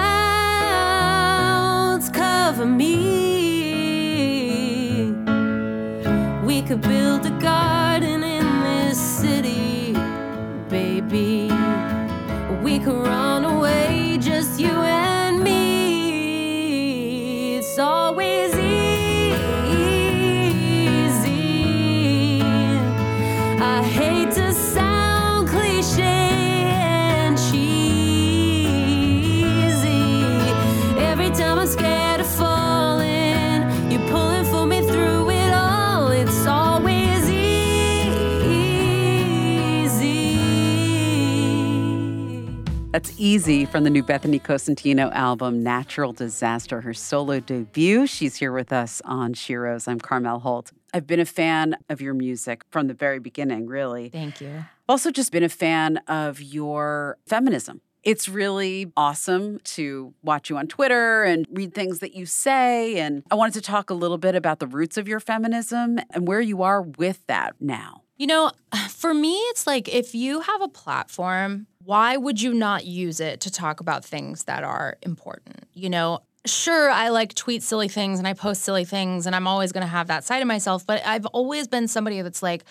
Easy 43.28 43.66
from 43.66 43.84
the 43.84 43.90
new 43.90 44.02
Bethany 44.02 44.40
Cosentino 44.40 45.12
album, 45.12 45.62
Natural 45.62 46.14
Disaster, 46.14 46.80
her 46.80 46.94
solo 46.94 47.40
debut. 47.40 48.06
She's 48.06 48.36
here 48.36 48.52
with 48.52 48.72
us 48.72 49.02
on 49.04 49.34
Sheroes. 49.34 49.86
I'm 49.86 50.00
Carmel 50.00 50.38
Holt. 50.38 50.72
I've 50.94 51.06
been 51.06 51.20
a 51.20 51.26
fan 51.26 51.76
of 51.90 52.00
your 52.00 52.14
music 52.14 52.62
from 52.70 52.86
the 52.86 52.94
very 52.94 53.18
beginning, 53.18 53.66
really. 53.66 54.08
Thank 54.08 54.40
you. 54.40 54.64
Also, 54.88 55.10
just 55.10 55.30
been 55.30 55.42
a 55.42 55.50
fan 55.50 55.98
of 56.08 56.40
your 56.40 57.18
feminism. 57.26 57.82
It's 58.02 58.30
really 58.30 58.90
awesome 58.96 59.58
to 59.76 60.14
watch 60.22 60.48
you 60.48 60.56
on 60.56 60.66
Twitter 60.66 61.24
and 61.24 61.46
read 61.50 61.74
things 61.74 61.98
that 61.98 62.14
you 62.14 62.24
say. 62.24 62.98
And 62.98 63.24
I 63.30 63.34
wanted 63.34 63.52
to 63.54 63.60
talk 63.60 63.90
a 63.90 63.94
little 63.94 64.16
bit 64.16 64.36
about 64.36 64.58
the 64.58 64.66
roots 64.66 64.96
of 64.96 65.06
your 65.06 65.20
feminism 65.20 65.98
and 66.12 66.26
where 66.26 66.40
you 66.40 66.62
are 66.62 66.80
with 66.80 67.26
that 67.26 67.56
now. 67.60 68.04
You 68.16 68.26
know, 68.26 68.52
for 68.88 69.12
me, 69.12 69.36
it's 69.50 69.66
like 69.66 69.86
if 69.88 70.14
you 70.14 70.40
have 70.40 70.62
a 70.62 70.68
platform, 70.68 71.66
why 71.88 72.18
would 72.18 72.38
you 72.38 72.52
not 72.52 72.84
use 72.84 73.18
it 73.18 73.40
to 73.40 73.50
talk 73.50 73.80
about 73.80 74.04
things 74.04 74.44
that 74.44 74.62
are 74.62 74.98
important? 75.00 75.66
You 75.72 75.88
know, 75.88 76.20
sure, 76.44 76.90
I 76.90 77.08
like 77.08 77.32
tweet 77.32 77.62
silly 77.62 77.88
things 77.88 78.18
and 78.18 78.28
I 78.28 78.34
post 78.34 78.60
silly 78.60 78.84
things, 78.84 79.24
and 79.24 79.34
I'm 79.34 79.46
always 79.46 79.72
going 79.72 79.84
to 79.84 79.88
have 79.88 80.08
that 80.08 80.22
side 80.22 80.42
of 80.42 80.48
myself, 80.48 80.84
but 80.84 81.00
I've 81.06 81.24
always 81.24 81.66
been 81.66 81.88
somebody 81.88 82.20
that's 82.20 82.42
like, 82.42 82.66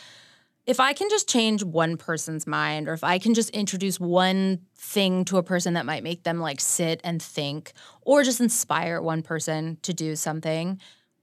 if 0.67 0.79
I 0.79 0.93
can 0.93 1.09
just 1.09 1.27
change 1.27 1.63
one 1.63 1.97
person's 1.97 2.45
mind, 2.45 2.87
or 2.87 2.93
if 2.93 3.03
I 3.03 3.17
can 3.17 3.33
just 3.33 3.49
introduce 3.49 3.99
one 3.99 4.59
thing 4.75 5.25
to 5.25 5.37
a 5.37 5.43
person 5.43 5.73
that 5.73 5.87
might 5.87 6.03
make 6.03 6.21
them 6.21 6.39
like 6.39 6.61
sit 6.61 7.01
and 7.03 7.19
think, 7.19 7.73
or 8.03 8.21
just 8.21 8.39
inspire 8.39 9.01
one 9.01 9.23
person 9.23 9.79
to 9.81 9.95
do 9.95 10.15
something, 10.15 10.79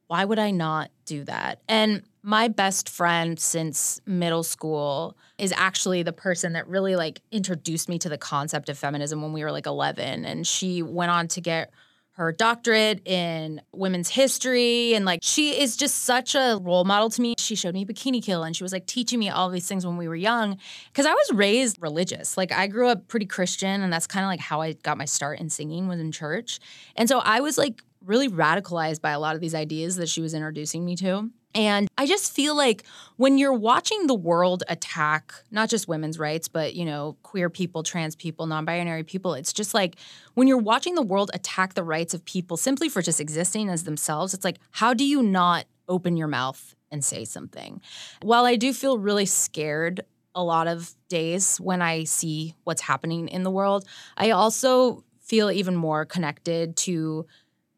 why 0.06 0.24
would 0.24 0.38
I 0.38 0.50
not 0.50 0.90
do 1.06 1.24
that? 1.24 1.60
And 1.68 2.02
my 2.22 2.48
best 2.48 2.88
friend 2.88 3.38
since 3.38 4.00
middle 4.06 4.42
school 4.42 5.16
is 5.38 5.52
actually 5.56 6.02
the 6.02 6.12
person 6.12 6.54
that 6.54 6.66
really 6.68 6.96
like 6.96 7.20
introduced 7.30 7.88
me 7.88 7.98
to 7.98 8.08
the 8.08 8.18
concept 8.18 8.68
of 8.68 8.78
feminism 8.78 9.22
when 9.22 9.32
we 9.32 9.42
were 9.44 9.52
like 9.52 9.66
11 9.66 10.24
and 10.24 10.46
she 10.46 10.82
went 10.82 11.10
on 11.10 11.28
to 11.28 11.40
get 11.40 11.70
her 12.16 12.30
doctorate 12.30 13.06
in 13.08 13.60
women's 13.72 14.08
history 14.08 14.94
and 14.94 15.04
like 15.04 15.18
she 15.20 15.60
is 15.60 15.76
just 15.76 16.04
such 16.04 16.36
a 16.36 16.60
role 16.62 16.84
model 16.84 17.10
to 17.10 17.20
me. 17.20 17.34
She 17.36 17.56
showed 17.56 17.74
me 17.74 17.84
Bikini 17.84 18.22
Kill 18.22 18.44
and 18.44 18.54
she 18.54 18.62
was 18.62 18.72
like 18.72 18.86
teaching 18.86 19.18
me 19.18 19.30
all 19.30 19.50
these 19.50 19.66
things 19.66 19.84
when 19.84 19.96
we 19.96 20.06
were 20.06 20.14
young 20.14 20.56
cuz 20.92 21.06
I 21.06 21.12
was 21.12 21.32
raised 21.34 21.82
religious. 21.82 22.36
Like 22.36 22.52
I 22.52 22.68
grew 22.68 22.88
up 22.88 23.08
pretty 23.08 23.26
Christian 23.26 23.82
and 23.82 23.92
that's 23.92 24.06
kind 24.06 24.24
of 24.24 24.28
like 24.28 24.40
how 24.40 24.60
I 24.60 24.74
got 24.74 24.96
my 24.96 25.06
start 25.06 25.40
in 25.40 25.50
singing 25.50 25.88
was 25.88 25.98
in 25.98 26.12
church. 26.12 26.60
And 26.94 27.08
so 27.08 27.18
I 27.18 27.40
was 27.40 27.58
like 27.58 27.82
really 28.04 28.28
radicalized 28.28 29.00
by 29.00 29.10
a 29.10 29.18
lot 29.18 29.34
of 29.34 29.40
these 29.40 29.54
ideas 29.54 29.96
that 29.96 30.08
she 30.08 30.20
was 30.20 30.34
introducing 30.34 30.84
me 30.84 30.96
to. 30.96 31.30
And 31.54 31.88
I 31.96 32.06
just 32.06 32.32
feel 32.32 32.56
like 32.56 32.84
when 33.16 33.38
you're 33.38 33.52
watching 33.52 34.08
the 34.08 34.14
world 34.14 34.64
attack 34.68 35.32
not 35.52 35.68
just 35.68 35.86
women's 35.86 36.18
rights, 36.18 36.48
but 36.48 36.74
you 36.74 36.84
know, 36.84 37.16
queer 37.22 37.48
people, 37.48 37.84
trans 37.84 38.16
people, 38.16 38.46
non-binary 38.46 39.04
people, 39.04 39.34
it's 39.34 39.52
just 39.52 39.72
like 39.72 39.96
when 40.34 40.48
you're 40.48 40.58
watching 40.58 40.96
the 40.96 41.02
world 41.02 41.30
attack 41.32 41.74
the 41.74 41.84
rights 41.84 42.12
of 42.12 42.24
people 42.24 42.56
simply 42.56 42.88
for 42.88 43.02
just 43.02 43.20
existing 43.20 43.68
as 43.68 43.84
themselves, 43.84 44.34
it's 44.34 44.44
like 44.44 44.58
how 44.72 44.94
do 44.94 45.04
you 45.04 45.22
not 45.22 45.66
open 45.88 46.16
your 46.16 46.28
mouth 46.28 46.74
and 46.90 47.04
say 47.04 47.24
something? 47.24 47.80
While 48.22 48.46
I 48.46 48.56
do 48.56 48.72
feel 48.72 48.98
really 48.98 49.26
scared 49.26 50.04
a 50.34 50.42
lot 50.42 50.66
of 50.66 50.92
days 51.08 51.58
when 51.58 51.80
I 51.80 52.02
see 52.04 52.56
what's 52.64 52.82
happening 52.82 53.28
in 53.28 53.44
the 53.44 53.50
world, 53.50 53.86
I 54.16 54.30
also 54.30 55.04
feel 55.20 55.50
even 55.50 55.76
more 55.76 56.04
connected 56.04 56.76
to 56.76 57.26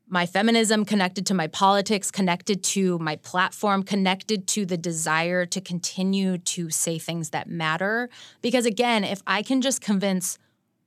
my 0.08 0.24
feminism, 0.24 0.84
connected 0.84 1.26
to 1.26 1.34
my 1.34 1.48
politics, 1.48 2.10
connected 2.10 2.62
to 2.62 2.98
my 2.98 3.16
platform, 3.16 3.82
connected 3.82 4.46
to 4.48 4.64
the 4.64 4.76
desire 4.76 5.44
to 5.46 5.60
continue 5.60 6.38
to 6.38 6.70
say 6.70 6.98
things 6.98 7.30
that 7.30 7.48
matter. 7.48 8.08
Because 8.40 8.66
again, 8.66 9.02
if 9.02 9.20
I 9.26 9.42
can 9.42 9.60
just 9.60 9.80
convince 9.80 10.38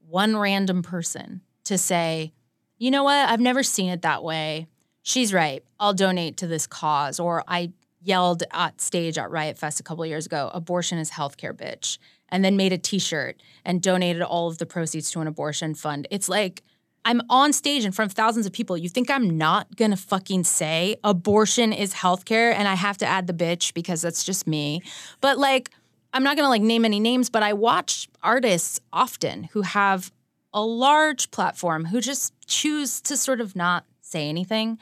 one 0.07 0.37
random 0.37 0.81
person 0.81 1.41
to 1.65 1.77
say, 1.77 2.31
you 2.77 2.91
know 2.91 3.03
what, 3.03 3.29
I've 3.29 3.41
never 3.41 3.61
seen 3.61 3.89
it 3.89 4.03
that 4.03 4.23
way. 4.23 4.67
She's 5.03 5.33
right. 5.33 5.63
I'll 5.79 5.93
donate 5.93 6.37
to 6.37 6.47
this 6.47 6.65
cause. 6.65 7.19
Or 7.19 7.43
I 7.47 7.73
yelled 8.01 8.43
at 8.51 8.79
stage 8.79 9.17
at 9.17 9.29
Riot 9.29 9.57
Fest 9.57 9.81
a 9.81 9.83
couple 9.83 10.05
years 10.05 10.25
ago, 10.25 10.49
abortion 10.53 10.97
is 10.97 11.11
healthcare, 11.11 11.53
bitch. 11.53 11.97
And 12.29 12.45
then 12.45 12.55
made 12.55 12.71
a 12.71 12.77
t-shirt 12.77 13.41
and 13.65 13.81
donated 13.81 14.21
all 14.21 14.47
of 14.47 14.59
the 14.59 14.65
proceeds 14.65 15.11
to 15.11 15.19
an 15.19 15.27
abortion 15.27 15.73
fund. 15.73 16.07
It's 16.11 16.29
like 16.29 16.63
I'm 17.05 17.21
on 17.29 17.53
stage 17.53 17.85
in 17.85 17.91
front 17.91 18.11
of 18.11 18.15
thousands 18.15 18.45
of 18.45 18.53
people. 18.53 18.77
You 18.77 18.89
think 18.89 19.09
I'm 19.09 19.37
not 19.37 19.75
gonna 19.75 19.97
fucking 19.97 20.43
say 20.43 20.97
abortion 21.03 21.73
is 21.73 21.93
healthcare 21.93 22.53
and 22.53 22.67
I 22.67 22.75
have 22.75 22.97
to 22.99 23.05
add 23.05 23.27
the 23.27 23.33
bitch 23.33 23.73
because 23.73 24.01
that's 24.01 24.23
just 24.23 24.47
me. 24.47 24.81
But 25.21 25.37
like, 25.37 25.71
I'm 26.13 26.23
not 26.23 26.35
gonna 26.35 26.49
like 26.49 26.61
name 26.61 26.85
any 26.85 26.99
names, 26.99 27.29
but 27.29 27.43
I 27.43 27.53
watch 27.53 28.09
artists 28.21 28.79
often 28.91 29.45
who 29.45 29.61
have 29.61 30.11
a 30.53 30.61
large 30.61 31.31
platform 31.31 31.85
who 31.85 32.01
just 32.01 32.33
choose 32.47 33.01
to 33.01 33.15
sort 33.15 33.41
of 33.41 33.55
not 33.55 33.85
say 34.01 34.27
anything. 34.27 34.79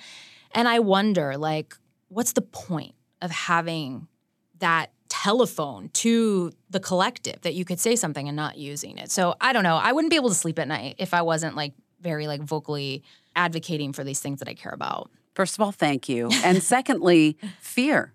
And 0.52 0.68
I 0.68 0.80
wonder, 0.80 1.38
like, 1.38 1.76
what's 2.08 2.34
the 2.34 2.42
point 2.42 2.96
of 3.22 3.32
having 3.32 4.08
that 4.60 4.92
telephone 5.10 5.90
to 5.90 6.52
the 6.70 6.80
collective 6.80 7.42
that 7.42 7.54
you 7.54 7.66
could 7.66 7.80
say 7.80 7.96
something 7.96 8.28
and 8.28 8.36
not 8.36 8.58
using 8.58 8.98
it? 8.98 9.12
So 9.12 9.36
I 9.42 9.54
don't 9.54 9.64
know. 9.64 9.76
I 9.76 9.92
wouldn't 9.92 10.10
be 10.10 10.16
able 10.16 10.30
to 10.30 10.36
sleep 10.36 10.58
at 10.60 10.68
night 10.68 10.96
if 10.98 11.14
I 11.14 11.22
wasn't 11.22 11.56
like 11.56 11.74
very 12.08 12.26
like 12.26 12.42
vocally 12.42 13.04
advocating 13.36 13.92
for 13.92 14.06
these 14.06 14.22
things 14.22 14.40
that 14.40 14.48
I 14.48 14.54
care 14.54 14.72
about. 14.72 15.12
First 15.36 15.58
of 15.58 15.62
all, 15.62 15.74
thank 15.74 16.08
you. 16.08 16.30
And 16.44 16.64
secondly, 16.76 17.38
fear. 17.60 18.14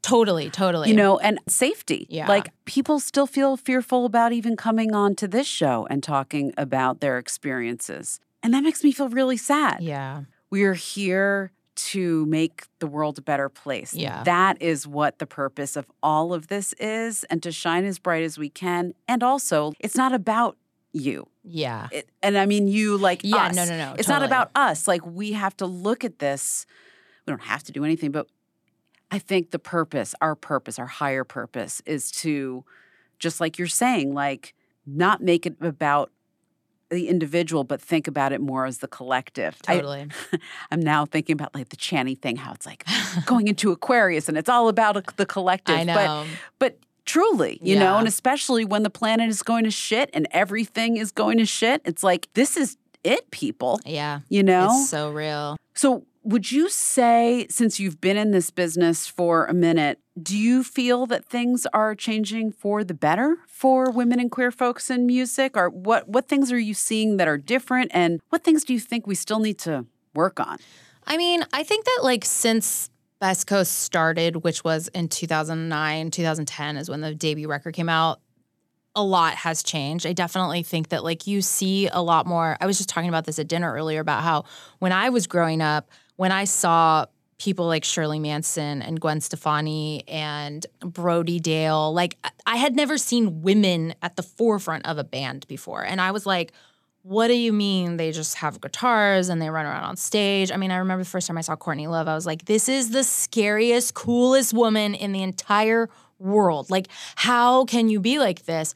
Totally, 0.00 0.48
totally. 0.50 0.90
You 0.90 0.94
know, 0.94 1.18
and 1.18 1.40
safety. 1.48 2.06
Yeah. 2.08 2.28
Like 2.28 2.52
people 2.64 3.00
still 3.00 3.26
feel 3.26 3.56
fearful 3.56 4.06
about 4.06 4.32
even 4.32 4.56
coming 4.56 4.94
on 4.94 5.16
to 5.16 5.26
this 5.26 5.48
show 5.48 5.86
and 5.90 6.02
talking 6.02 6.52
about 6.56 7.00
their 7.00 7.18
experiences. 7.18 8.20
And 8.44 8.54
that 8.54 8.62
makes 8.62 8.84
me 8.84 8.92
feel 8.92 9.08
really 9.08 9.36
sad. 9.36 9.82
Yeah. 9.82 10.22
We're 10.48 10.74
here 10.74 11.50
to 11.74 12.24
make 12.26 12.66
the 12.78 12.86
world 12.86 13.18
a 13.18 13.22
better 13.22 13.48
place. 13.48 13.92
Yeah. 13.92 14.22
That 14.22 14.62
is 14.62 14.86
what 14.86 15.18
the 15.18 15.26
purpose 15.26 15.76
of 15.76 15.86
all 16.02 16.32
of 16.32 16.46
this 16.46 16.72
is 16.74 17.24
and 17.24 17.42
to 17.42 17.50
shine 17.50 17.84
as 17.84 17.98
bright 17.98 18.22
as 18.22 18.38
we 18.38 18.48
can. 18.48 18.94
And 19.08 19.24
also, 19.24 19.72
it's 19.80 19.96
not 19.96 20.12
about 20.14 20.56
you. 20.92 21.26
Yeah. 21.48 21.88
It, 21.92 22.08
and 22.22 22.36
I 22.36 22.44
mean 22.46 22.68
you 22.68 22.98
like 22.98 23.20
Yeah, 23.22 23.46
us. 23.46 23.56
no, 23.56 23.64
no, 23.64 23.76
no, 23.76 23.94
It's 23.98 24.08
not 24.08 24.22
about 24.22 24.50
us. 24.54 24.88
Like 24.88 25.06
we 25.06 25.32
have 25.32 25.56
to 25.58 25.66
look 25.66 26.04
at 26.04 26.18
this. 26.18 26.66
We 27.26 27.30
don't 27.30 27.42
have 27.42 27.62
to 27.64 27.72
do 27.72 27.84
anything, 27.84 28.10
but 28.10 28.26
I 29.10 29.18
think 29.20 29.52
the 29.52 29.58
purpose, 29.58 30.14
our 30.20 30.34
purpose, 30.34 30.78
our 30.78 30.86
higher 30.86 31.24
purpose 31.24 31.80
is 31.86 32.10
to 32.22 32.64
just 33.18 33.40
like 33.40 33.58
you're 33.58 33.68
saying, 33.68 34.12
like 34.14 34.54
not 34.84 35.22
make 35.22 35.46
it 35.46 35.56
about 35.60 36.10
the 36.88 37.08
individual, 37.08 37.64
but 37.64 37.80
think 37.82 38.06
about 38.06 38.32
it 38.32 38.40
more 38.40 38.64
as 38.64 38.78
the 38.78 38.86
collective. 38.88 39.60
Totally. 39.62 40.06
I'm 40.70 40.80
now 40.80 41.04
thinking 41.04 41.34
about 41.34 41.54
like 41.54 41.68
the 41.70 41.76
Chani 41.76 42.16
thing, 42.20 42.36
how 42.36 42.52
it's 42.52 42.66
like 42.66 42.84
going 43.26 43.48
into 43.48 43.72
Aquarius 43.72 44.28
and 44.28 44.36
it's 44.38 44.48
all 44.48 44.68
about 44.68 45.16
the 45.16 45.26
collective. 45.26 45.74
I 45.76 45.84
But 45.84 46.04
know. 46.06 46.26
but 46.58 46.78
truly, 47.06 47.58
you 47.62 47.78
know, 47.78 47.96
and 47.98 48.06
especially 48.08 48.64
when 48.64 48.82
the 48.82 48.90
planet 48.90 49.28
is 49.28 49.42
going 49.42 49.64
to 49.64 49.70
shit 49.70 50.10
and 50.12 50.28
everything 50.32 50.96
is 50.96 51.12
going 51.12 51.38
to 51.38 51.46
shit, 51.46 51.80
it's 51.84 52.02
like 52.02 52.28
this 52.34 52.56
is 52.56 52.76
it, 53.04 53.30
people. 53.30 53.80
yeah. 53.86 54.20
You 54.28 54.42
know? 54.42 54.68
It's 54.70 54.90
so 54.90 55.10
real. 55.10 55.56
so 55.74 56.04
would 56.26 56.50
you 56.50 56.68
say, 56.68 57.46
since 57.48 57.78
you've 57.78 58.00
been 58.00 58.16
in 58.16 58.32
this 58.32 58.50
business 58.50 59.06
for 59.06 59.46
a 59.46 59.54
minute, 59.54 60.00
do 60.20 60.36
you 60.36 60.64
feel 60.64 61.06
that 61.06 61.24
things 61.24 61.68
are 61.72 61.94
changing 61.94 62.50
for 62.50 62.82
the 62.82 62.94
better 62.94 63.36
for 63.46 63.92
women 63.92 64.18
and 64.18 64.28
queer 64.28 64.50
folks 64.50 64.90
in 64.90 65.06
music? 65.06 65.56
Or 65.56 65.70
what 65.70 66.08
what 66.08 66.28
things 66.28 66.50
are 66.50 66.58
you 66.58 66.74
seeing 66.74 67.16
that 67.18 67.28
are 67.28 67.38
different? 67.38 67.92
And 67.94 68.20
what 68.30 68.42
things 68.42 68.64
do 68.64 68.72
you 68.72 68.80
think 68.80 69.06
we 69.06 69.14
still 69.14 69.38
need 69.38 69.58
to 69.60 69.86
work 70.14 70.40
on? 70.40 70.58
I 71.06 71.16
mean, 71.16 71.44
I 71.52 71.62
think 71.62 71.84
that 71.84 72.00
like 72.02 72.24
since 72.24 72.90
Best 73.20 73.46
Coast 73.46 73.78
started, 73.78 74.44
which 74.44 74.62
was 74.62 74.88
in 74.88 75.08
2009, 75.08 76.10
2010 76.10 76.76
is 76.76 76.88
when 76.90 77.00
the 77.00 77.14
debut 77.14 77.48
record 77.48 77.72
came 77.74 77.88
out, 77.88 78.20
a 78.94 79.02
lot 79.02 79.34
has 79.34 79.62
changed. 79.62 80.06
I 80.06 80.12
definitely 80.12 80.62
think 80.62 80.88
that 80.88 81.04
like 81.04 81.26
you 81.26 81.42
see 81.42 81.88
a 81.88 82.00
lot 82.02 82.26
more. 82.26 82.56
I 82.60 82.66
was 82.66 82.76
just 82.76 82.88
talking 82.88 83.08
about 83.08 83.24
this 83.24 83.38
at 83.38 83.48
dinner 83.48 83.72
earlier 83.72 84.00
about 84.00 84.22
how 84.22 84.44
when 84.78 84.92
I 84.92 85.10
was 85.10 85.26
growing 85.26 85.60
up, 85.60 85.90
when 86.16 86.32
I 86.32 86.44
saw 86.44 87.06
people 87.38 87.66
like 87.66 87.84
Shirley 87.84 88.18
Manson 88.18 88.80
and 88.80 88.98
Gwen 88.98 89.20
Stefani 89.20 90.06
and 90.08 90.64
Brody 90.80 91.38
Dalle, 91.38 91.92
like 91.92 92.16
I- 92.24 92.30
I 92.46 92.56
had 92.56 92.74
never 92.74 92.96
seen 92.96 93.42
women 93.42 93.94
at 94.00 94.16
the 94.16 94.22
forefront 94.22 94.86
of 94.86 94.96
a 94.96 95.04
band 95.04 95.46
before. 95.46 95.84
And 95.84 96.00
I 96.00 96.10
was 96.12 96.24
like, 96.24 96.52
what 97.06 97.28
do 97.28 97.34
you 97.34 97.52
mean 97.52 97.98
they 97.98 98.10
just 98.10 98.34
have 98.34 98.60
guitars 98.60 99.28
and 99.28 99.40
they 99.40 99.48
run 99.48 99.64
around 99.64 99.84
on 99.84 99.96
stage? 99.96 100.50
I 100.50 100.56
mean, 100.56 100.72
I 100.72 100.78
remember 100.78 101.04
the 101.04 101.10
first 101.10 101.28
time 101.28 101.38
I 101.38 101.40
saw 101.40 101.54
Courtney 101.54 101.86
Love, 101.86 102.08
I 102.08 102.16
was 102.16 102.26
like, 102.26 102.46
this 102.46 102.68
is 102.68 102.90
the 102.90 103.04
scariest, 103.04 103.94
coolest 103.94 104.52
woman 104.52 104.92
in 104.92 105.12
the 105.12 105.22
entire 105.22 105.88
world. 106.18 106.68
Like, 106.68 106.88
how 107.14 107.64
can 107.66 107.88
you 107.88 108.00
be 108.00 108.18
like 108.18 108.46
this? 108.46 108.74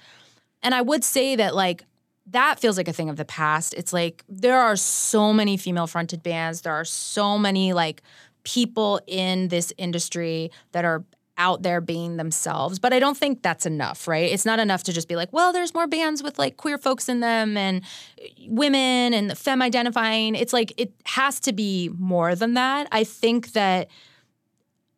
And 0.62 0.76
I 0.76 0.80
would 0.80 1.02
say 1.02 1.34
that, 1.36 1.56
like, 1.56 1.82
that 2.26 2.60
feels 2.60 2.76
like 2.76 2.86
a 2.86 2.92
thing 2.92 3.08
of 3.08 3.16
the 3.16 3.24
past. 3.24 3.74
It's 3.74 3.92
like 3.92 4.22
there 4.28 4.60
are 4.60 4.76
so 4.76 5.32
many 5.32 5.56
female 5.56 5.88
fronted 5.88 6.22
bands, 6.22 6.60
there 6.60 6.74
are 6.74 6.84
so 6.84 7.36
many, 7.36 7.72
like, 7.72 8.00
people 8.44 9.00
in 9.08 9.48
this 9.48 9.72
industry 9.76 10.52
that 10.70 10.84
are 10.84 11.02
out 11.40 11.62
there 11.62 11.80
being 11.80 12.18
themselves. 12.18 12.78
But 12.78 12.92
I 12.92 12.98
don't 12.98 13.16
think 13.16 13.42
that's 13.42 13.64
enough, 13.64 14.06
right? 14.06 14.30
It's 14.30 14.44
not 14.44 14.60
enough 14.60 14.82
to 14.84 14.92
just 14.92 15.08
be 15.08 15.16
like, 15.16 15.32
well, 15.32 15.52
there's 15.52 15.72
more 15.72 15.86
bands 15.86 16.22
with 16.22 16.38
like 16.38 16.58
queer 16.58 16.76
folks 16.76 17.08
in 17.08 17.20
them 17.20 17.56
and 17.56 17.82
uh, 18.22 18.28
women 18.46 19.14
and 19.14 19.36
femme 19.36 19.62
identifying. 19.62 20.34
It's 20.34 20.52
like 20.52 20.74
it 20.76 20.92
has 21.06 21.40
to 21.40 21.52
be 21.52 21.90
more 21.98 22.34
than 22.34 22.54
that. 22.54 22.88
I 22.92 23.04
think 23.04 23.52
that 23.52 23.88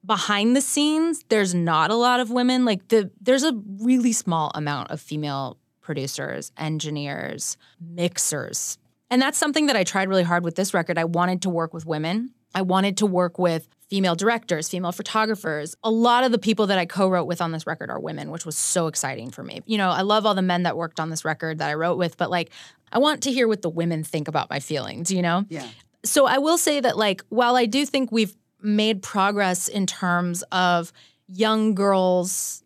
behind 0.05 0.57
the 0.57 0.61
scenes, 0.61 1.25
there's 1.29 1.55
not 1.55 1.93
a 1.93 1.95
lot 1.95 2.19
of 2.19 2.31
women. 2.31 2.65
Like 2.65 2.89
the 2.89 3.11
there's 3.21 3.45
a 3.45 3.53
really 3.79 4.13
small 4.13 4.51
amount 4.57 4.91
of 4.91 5.01
female 5.01 5.59
producers, 5.81 6.51
engineers, 6.57 7.57
mixers. 7.81 8.79
And 9.11 9.23
that's 9.23 9.39
something 9.39 9.67
that 9.67 9.77
I 9.77 9.85
tried 9.85 10.09
really 10.09 10.23
hard 10.25 10.43
with 10.43 10.57
this 10.57 10.75
record. 10.75 10.99
I 10.99 11.05
wanted 11.05 11.43
to 11.43 11.51
work 11.51 11.73
with 11.73 11.87
women. 11.87 12.33
I 12.55 12.63
wanted 12.63 12.99
to 12.99 13.07
work 13.07 13.39
with 13.39 13.69
female 13.89 14.15
directors, 14.15 14.69
female 14.69 14.93
photographers. 14.93 15.77
A 15.85 15.91
lot 15.91 16.25
of 16.25 16.33
the 16.33 16.39
people 16.39 16.67
that 16.69 16.79
I 16.79 16.87
co-wrote 16.87 17.27
with 17.27 17.43
on 17.43 17.53
this 17.53 17.67
record 17.67 17.91
are 17.91 18.01
women, 18.01 18.31
which 18.31 18.47
was 18.47 18.57
so 18.57 18.87
exciting 18.87 19.31
for 19.31 19.43
me. 19.43 19.61
You 19.67 19.77
know, 19.77 19.91
I 19.91 20.01
love 20.01 20.25
all 20.25 20.35
the 20.35 20.43
men 20.43 20.63
that 20.63 20.77
worked 20.77 20.99
on 20.99 21.11
this 21.11 21.25
record 21.25 21.59
that 21.59 21.69
I 21.69 21.75
wrote 21.75 21.99
with, 21.99 22.17
but 22.17 22.31
like 22.31 22.51
I 22.91 22.99
want 22.99 23.23
to 23.25 23.33
hear 23.33 23.47
what 23.47 23.63
the 23.63 23.69
women 23.69 24.03
think 24.03 24.29
about 24.29 24.49
my 24.49 24.61
feelings, 24.61 25.11
you 25.11 25.23
know? 25.23 25.45
Yeah. 25.49 25.67
so 26.05 26.27
I 26.27 26.39
will 26.39 26.59
say 26.59 26.81
that 26.81 26.97
like 26.97 27.23
while 27.29 27.55
I 27.55 27.67
do 27.67 27.85
think 27.85 28.11
we've 28.11 28.35
made 28.63 29.03
progress 29.03 29.69
in 29.69 29.87
terms 29.87 30.43
of 30.53 30.93
young 31.29 31.75
girls, 31.75 32.63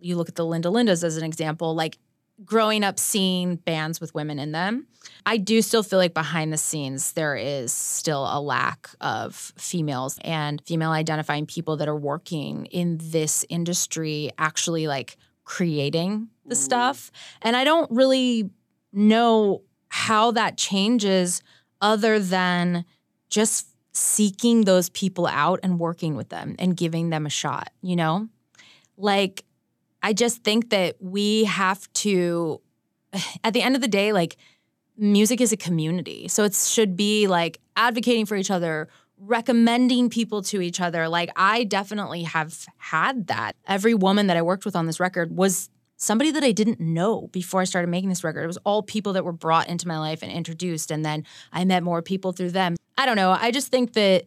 you 0.00 0.16
look 0.16 0.28
at 0.28 0.34
the 0.34 0.44
Linda 0.44 0.70
Lindas 0.70 1.04
as 1.04 1.16
an 1.16 1.24
example, 1.24 1.74
like 1.74 1.98
growing 2.44 2.82
up 2.82 2.98
seeing 2.98 3.56
bands 3.56 4.00
with 4.00 4.14
women 4.14 4.38
in 4.38 4.52
them. 4.52 4.86
I 5.26 5.36
do 5.36 5.62
still 5.62 5.82
feel 5.82 5.98
like 5.98 6.14
behind 6.14 6.52
the 6.52 6.58
scenes 6.58 7.12
there 7.12 7.36
is 7.36 7.72
still 7.72 8.24
a 8.24 8.40
lack 8.40 8.90
of 9.00 9.34
females 9.56 10.18
and 10.22 10.62
female 10.66 10.90
identifying 10.90 11.46
people 11.46 11.76
that 11.78 11.88
are 11.88 11.96
working 11.96 12.66
in 12.66 12.98
this 13.00 13.44
industry 13.48 14.30
actually 14.38 14.86
like 14.86 15.16
creating 15.44 16.28
the 16.46 16.54
mm. 16.54 16.58
stuff. 16.58 17.10
And 17.42 17.56
I 17.56 17.64
don't 17.64 17.90
really 17.90 18.50
know 18.92 19.62
how 19.88 20.30
that 20.32 20.56
changes 20.56 21.42
other 21.80 22.18
than 22.18 22.84
just 23.28 23.68
seeking 23.92 24.62
those 24.62 24.88
people 24.90 25.26
out 25.26 25.60
and 25.62 25.78
working 25.78 26.16
with 26.16 26.28
them 26.28 26.56
and 26.58 26.76
giving 26.76 27.10
them 27.10 27.26
a 27.26 27.30
shot, 27.30 27.70
you 27.80 27.94
know? 27.94 28.28
Like, 28.96 29.44
I 30.02 30.12
just 30.12 30.42
think 30.42 30.70
that 30.70 30.96
we 31.00 31.44
have 31.44 31.90
to, 31.94 32.60
at 33.44 33.54
the 33.54 33.62
end 33.62 33.76
of 33.76 33.82
the 33.82 33.88
day, 33.88 34.12
like, 34.12 34.36
music 34.96 35.40
is 35.40 35.52
a 35.52 35.56
community. 35.56 36.28
So 36.28 36.44
it 36.44 36.54
should 36.54 36.96
be 36.96 37.26
like 37.26 37.60
advocating 37.76 38.26
for 38.26 38.36
each 38.36 38.50
other, 38.50 38.88
recommending 39.18 40.10
people 40.10 40.42
to 40.42 40.60
each 40.60 40.80
other. 40.80 41.08
Like 41.08 41.30
I 41.36 41.64
definitely 41.64 42.22
have 42.22 42.66
had 42.76 43.26
that. 43.28 43.56
Every 43.66 43.94
woman 43.94 44.26
that 44.28 44.36
I 44.36 44.42
worked 44.42 44.64
with 44.64 44.76
on 44.76 44.86
this 44.86 45.00
record 45.00 45.36
was 45.36 45.70
somebody 45.96 46.30
that 46.32 46.44
I 46.44 46.52
didn't 46.52 46.80
know 46.80 47.28
before 47.32 47.60
I 47.60 47.64
started 47.64 47.88
making 47.88 48.08
this 48.08 48.24
record. 48.24 48.42
It 48.42 48.48
was 48.48 48.58
all 48.58 48.82
people 48.82 49.12
that 49.14 49.24
were 49.24 49.32
brought 49.32 49.68
into 49.68 49.88
my 49.88 49.98
life 49.98 50.22
and 50.22 50.30
introduced 50.30 50.90
and 50.90 51.04
then 51.04 51.24
I 51.52 51.64
met 51.64 51.82
more 51.82 52.02
people 52.02 52.32
through 52.32 52.50
them. 52.50 52.76
I 52.96 53.06
don't 53.06 53.16
know. 53.16 53.30
I 53.30 53.50
just 53.50 53.70
think 53.70 53.94
that 53.94 54.26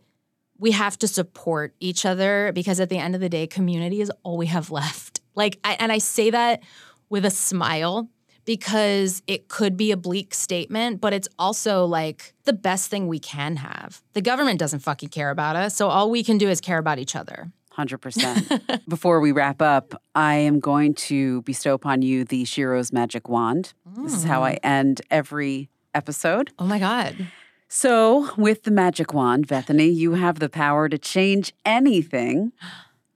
we 0.60 0.72
have 0.72 0.98
to 1.00 1.08
support 1.08 1.76
each 1.80 2.06
other 2.06 2.52
because 2.54 2.80
at 2.80 2.90
the 2.90 2.98
end 2.98 3.16
of 3.16 3.22
the 3.22 3.30
day 3.30 3.48
community 3.48 4.02
is 4.02 4.12
all 4.24 4.38
we 4.38 4.48
have 4.48 4.72
left. 4.72 5.22
Like 5.36 5.60
I, 5.64 5.74
and 5.80 5.92
I 5.92 6.00
say 6.00 6.32
that 6.32 6.64
with 7.10 7.26
a 7.26 7.30
smile 7.30 8.10
because 8.48 9.22
it 9.28 9.50
could 9.50 9.76
be 9.76 9.92
a 9.92 9.98
bleak 9.98 10.34
statement, 10.34 11.02
but 11.02 11.12
it's 11.12 11.28
also 11.38 11.86
like 11.86 12.34
the 12.46 12.54
best 12.54 12.90
thing 12.90 13.08
we 13.08 13.20
can 13.20 13.58
have. 13.58 14.02
The 14.14 14.22
government 14.22 14.58
doesn't 14.58 14.80
fucking 14.80 15.10
care 15.10 15.30
about 15.30 15.58
us, 15.58 15.76
so 15.76 15.90
all 15.90 16.10
we 16.10 16.24
can 16.24 16.38
do 16.38 16.48
is 16.48 16.62
care 16.62 16.78
about 16.78 16.98
each 16.98 17.16
other. 17.16 17.52
100%. 17.78 18.82
Before 18.90 19.20
we 19.20 19.34
wrap 19.34 19.62
up, 19.62 20.02
I 20.16 20.36
am 20.36 20.62
going 20.62 20.96
to 20.96 21.42
bestow 21.44 21.74
upon 21.74 22.02
you 22.02 22.24
the 22.24 22.44
Sheroes 22.44 22.92
magic 22.94 23.28
wand. 23.28 23.74
This 23.98 24.16
is 24.16 24.24
how 24.24 24.44
I 24.44 24.54
mm. 24.54 24.60
end 24.64 25.02
every 25.12 25.70
episode. 25.94 26.52
Oh 26.58 26.66
my 26.66 26.80
god. 26.80 27.28
So, 27.68 28.32
with 28.38 28.64
the 28.64 28.72
magic 28.72 29.14
wand, 29.14 29.48
Bethany, 29.48 29.90
you 29.90 30.14
have 30.14 30.40
the 30.40 30.48
power 30.48 30.88
to 30.88 30.98
change 30.98 31.54
anything 31.66 32.54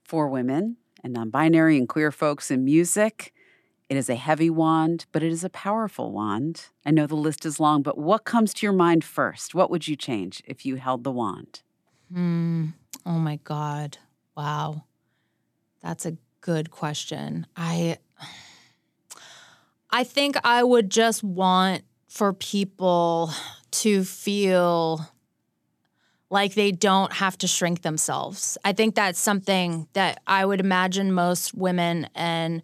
for 0.04 0.28
women 0.28 0.76
and 1.02 1.14
non 1.14 1.30
binary 1.30 1.78
and 1.78 1.88
queer 1.88 2.12
folks 2.12 2.50
in 2.50 2.66
music. 2.66 3.32
It 3.92 3.98
is 3.98 4.08
a 4.08 4.14
heavy 4.14 4.48
wand, 4.48 5.04
but 5.12 5.22
it 5.22 5.30
is 5.30 5.44
a 5.44 5.50
powerful 5.50 6.12
wand. 6.12 6.68
I 6.86 6.90
know 6.90 7.06
the 7.06 7.14
list 7.14 7.44
is 7.44 7.60
long, 7.60 7.82
but 7.82 7.98
what 7.98 8.24
comes 8.24 8.54
to 8.54 8.64
your 8.64 8.72
mind 8.72 9.04
first? 9.04 9.54
What 9.54 9.70
would 9.70 9.86
you 9.86 9.96
change 9.96 10.42
if 10.46 10.64
you 10.64 10.76
held 10.76 11.04
the 11.04 11.10
wand? 11.10 11.60
Hmm. 12.10 12.68
Oh 13.04 13.18
my 13.18 13.38
god. 13.44 13.98
Wow. 14.34 14.84
That's 15.82 16.06
a 16.06 16.16
good 16.40 16.70
question. 16.70 17.46
I 17.54 17.98
I 19.90 20.04
think 20.04 20.36
I 20.42 20.64
would 20.64 20.90
just 20.90 21.22
want 21.22 21.82
for 22.08 22.32
people 22.32 23.30
to 23.72 24.04
feel 24.04 25.06
like 26.30 26.54
they 26.54 26.72
don't 26.72 27.12
have 27.12 27.36
to 27.36 27.46
shrink 27.46 27.82
themselves. 27.82 28.56
I 28.64 28.72
think 28.72 28.94
that's 28.94 29.20
something 29.20 29.86
that 29.92 30.22
I 30.26 30.46
would 30.46 30.60
imagine 30.60 31.12
most 31.12 31.52
women 31.52 32.08
and 32.14 32.62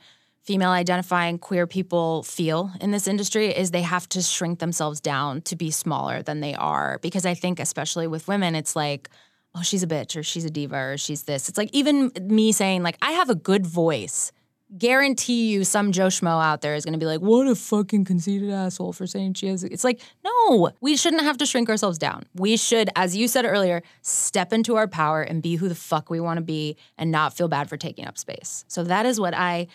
female 0.48 0.70
identifying 0.70 1.38
queer 1.38 1.66
people 1.66 2.22
feel 2.22 2.72
in 2.80 2.90
this 2.90 3.06
industry 3.06 3.48
is 3.48 3.70
they 3.70 3.82
have 3.82 4.08
to 4.08 4.22
shrink 4.22 4.60
themselves 4.60 4.98
down 4.98 5.42
to 5.42 5.54
be 5.54 5.70
smaller 5.70 6.22
than 6.22 6.40
they 6.40 6.54
are 6.54 6.98
because 7.02 7.26
I 7.26 7.34
think 7.34 7.60
especially 7.60 8.06
with 8.06 8.26
women 8.28 8.54
it's 8.54 8.74
like 8.74 9.10
oh 9.54 9.60
she's 9.60 9.82
a 9.82 9.86
bitch 9.86 10.16
or 10.16 10.22
she's 10.22 10.46
a 10.46 10.50
diva 10.50 10.74
or 10.74 10.96
she's 10.96 11.24
this. 11.24 11.50
It's 11.50 11.58
like 11.58 11.68
even 11.74 12.10
me 12.22 12.52
saying 12.52 12.82
like 12.82 12.96
I 13.02 13.12
have 13.12 13.28
a 13.28 13.34
good 13.34 13.66
voice 13.66 14.32
guarantee 14.76 15.50
you 15.50 15.64
some 15.64 15.92
Joe 15.92 16.08
Schmo 16.08 16.42
out 16.42 16.60
there 16.60 16.74
is 16.74 16.84
going 16.84 16.92
to 16.92 16.98
be 16.98 17.06
like, 17.06 17.20
what 17.20 17.46
a 17.46 17.54
fucking 17.54 18.04
conceited 18.04 18.50
asshole 18.50 18.92
for 18.92 19.06
saying 19.06 19.34
she 19.34 19.46
has. 19.46 19.64
It's 19.64 19.84
like, 19.84 20.00
no, 20.22 20.70
we 20.80 20.96
shouldn't 20.96 21.22
have 21.22 21.38
to 21.38 21.46
shrink 21.46 21.70
ourselves 21.70 21.96
down. 21.96 22.24
We 22.34 22.56
should, 22.56 22.90
as 22.94 23.16
you 23.16 23.28
said 23.28 23.46
earlier, 23.46 23.82
step 24.02 24.52
into 24.52 24.76
our 24.76 24.86
power 24.86 25.22
and 25.22 25.42
be 25.42 25.56
who 25.56 25.68
the 25.68 25.74
fuck 25.74 26.10
we 26.10 26.20
want 26.20 26.36
to 26.36 26.42
be 26.42 26.76
and 26.98 27.10
not 27.10 27.34
feel 27.34 27.48
bad 27.48 27.68
for 27.68 27.76
taking 27.76 28.06
up 28.06 28.18
space. 28.18 28.64
So 28.68 28.84
that 28.84 29.06
is 29.06 29.18
what 29.18 29.32
I, 29.32 29.68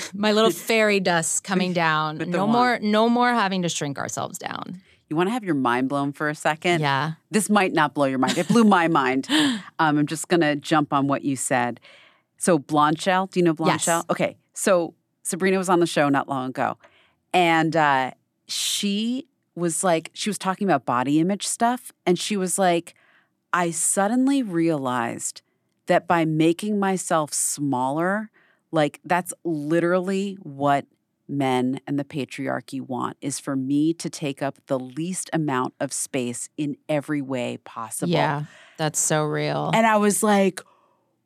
my 0.14 0.32
little 0.32 0.50
fairy 0.50 1.00
dust 1.00 1.44
coming 1.44 1.72
down. 1.72 2.18
No 2.18 2.40
wand. 2.40 2.52
more, 2.52 2.78
no 2.80 3.08
more 3.08 3.30
having 3.32 3.62
to 3.62 3.68
shrink 3.68 3.98
ourselves 3.98 4.38
down. 4.38 4.80
You 5.08 5.16
want 5.16 5.28
to 5.28 5.32
have 5.32 5.42
your 5.42 5.54
mind 5.56 5.88
blown 5.88 6.12
for 6.12 6.28
a 6.28 6.34
second? 6.34 6.80
Yeah. 6.80 7.12
This 7.30 7.50
might 7.50 7.72
not 7.72 7.94
blow 7.94 8.06
your 8.06 8.18
mind. 8.18 8.38
It 8.38 8.46
blew 8.48 8.64
my 8.64 8.88
mind. 8.88 9.26
Um, 9.80 9.96
I'm 9.98 10.06
just 10.06 10.28
going 10.28 10.42
to 10.42 10.56
jump 10.56 10.92
on 10.92 11.06
what 11.08 11.24
you 11.24 11.36
said. 11.36 11.80
So, 12.36 12.58
Blanchel, 12.58 13.30
do 13.30 13.40
you 13.40 13.44
know 13.44 13.54
Yes. 13.64 13.86
Blanchel? 13.86 14.04
Okay. 14.10 14.36
So, 14.52 14.94
Sabrina 15.22 15.56
was 15.56 15.68
on 15.70 15.80
the 15.80 15.86
show 15.86 16.08
not 16.10 16.28
long 16.28 16.50
ago, 16.50 16.76
and 17.32 17.74
uh, 17.74 18.10
she 18.46 19.26
was 19.54 19.82
like, 19.82 20.10
she 20.12 20.28
was 20.28 20.36
talking 20.38 20.66
about 20.66 20.84
body 20.84 21.18
image 21.18 21.46
stuff, 21.46 21.92
and 22.04 22.18
she 22.18 22.36
was 22.36 22.58
like, 22.58 22.94
I 23.54 23.70
suddenly 23.70 24.42
realized 24.42 25.40
that 25.86 26.06
by 26.06 26.24
making 26.26 26.78
myself 26.78 27.32
smaller, 27.32 28.30
like 28.72 29.00
that's 29.04 29.32
literally 29.44 30.36
what 30.42 30.86
men 31.28 31.80
and 31.86 31.98
the 31.98 32.04
patriarchy 32.04 32.80
want 32.80 33.16
is 33.20 33.38
for 33.38 33.54
me 33.54 33.92
to 33.94 34.10
take 34.10 34.42
up 34.42 34.58
the 34.66 34.78
least 34.78 35.30
amount 35.32 35.74
of 35.78 35.92
space 35.92 36.48
in 36.56 36.76
every 36.88 37.22
way 37.22 37.56
possible. 37.64 38.12
Yeah. 38.12 38.44
That's 38.78 38.98
so 38.98 39.22
real. 39.24 39.70
And 39.72 39.86
I 39.86 39.96
was 39.98 40.22
like, 40.24 40.60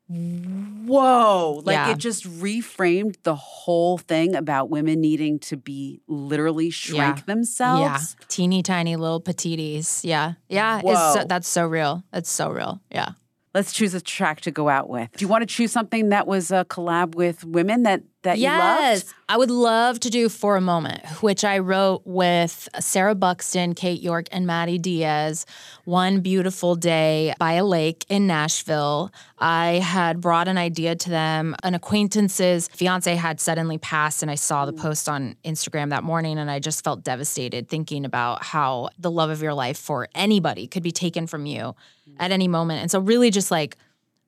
whoa. 0.09 1.63
Like 1.65 1.75
Yeah. 1.75 1.91
it 1.93 1.99
just 1.99 2.25
reframed 2.25 3.17
the 3.23 3.35
whole 3.35 3.99
thing 3.99 4.35
about 4.35 4.71
women 4.71 5.01
needing 5.01 5.39
to 5.41 5.57
be 5.57 6.01
literally 6.07 6.71
shrink 6.71 7.19
Yeah. 7.19 7.23
themselves. 7.27 8.17
yeah. 8.21 8.27
Teeny 8.29 8.63
tiny 8.63 8.97
little 8.97 9.21
petites. 9.21 10.05
Yeah. 10.05 10.35
Yeah. 10.49 10.81
It's 10.85 11.15
so, 11.15 11.25
that's 11.27 11.49
so 11.49 11.67
real. 11.67 12.05
It's 12.13 12.31
so 12.31 12.51
real. 12.51 12.81
Yeah. 12.91 13.11
Let's 13.55 13.73
choose 13.73 13.95
a 13.95 14.01
track 14.01 14.41
to 14.43 14.51
go 14.51 14.69
out 14.69 14.89
with. 14.89 15.11
Do 15.17 15.25
you 15.25 15.29
want 15.29 15.43
to 15.43 15.47
choose 15.47 15.71
something 15.71 16.09
that 16.09 16.27
was 16.27 16.51
a 16.51 16.65
collab 16.65 17.15
with 17.15 17.45
women 17.45 17.85
that 17.85 18.03
that 18.25 18.39
you 18.39 18.49
loved? 18.49 19.07
I 19.29 19.39
would 19.39 19.51
love 19.51 20.01
to 20.01 20.11
do 20.11 20.29
For 20.29 20.57
a 20.57 20.61
Moment, 20.61 21.07
which 21.22 21.45
I 21.45 21.59
wrote 21.59 22.03
with 22.05 22.68
Sarah 22.81 23.14
Buxton, 23.14 23.75
Kate 23.75 24.03
York, 24.03 24.27
and 24.33 24.47
Madi 24.47 24.79
Diaz 24.79 25.47
one 25.85 26.20
beautiful 26.20 26.75
day 26.75 27.35
by 27.39 27.53
a 27.53 27.64
lake 27.64 28.05
in 28.09 28.27
Nashville. 28.27 29.12
I 29.39 29.75
had 29.75 30.20
brought 30.20 30.49
an 30.49 30.59
idea 30.59 30.97
to 30.97 31.11
them. 31.11 31.55
An 31.62 31.75
acquaintance's 31.75 32.68
fiance 32.68 33.14
had 33.14 33.41
suddenly 33.41 33.79
passed, 33.79 34.22
and 34.22 34.31
I 34.31 34.35
saw 34.35 34.66
the 34.66 34.72
mm. 34.72 34.81
post 34.81 35.09
on 35.09 35.37
Instagram 35.45 35.91
that 35.91 36.05
morning, 36.05 36.39
and 36.39 36.51
I 36.51 36.59
just 36.59 36.83
felt 36.85 37.05
devastated 37.05 37.68
thinking 37.68 38.05
about 38.05 38.43
how 38.43 38.91
the 38.99 39.11
love 39.11 39.31
of 39.31 39.43
your 39.43 39.55
life 39.55 39.79
for 39.79 40.09
anybody 40.14 40.66
could 40.66 40.83
be 40.83 40.93
taken 40.93 41.27
from 41.27 41.47
you 41.47 41.75
mm. 42.09 42.16
at 42.18 42.31
any 42.31 42.49
moment. 42.49 42.81
And 42.81 42.91
so, 42.91 42.99
really, 42.99 43.31
just 43.31 43.51
like 43.51 43.77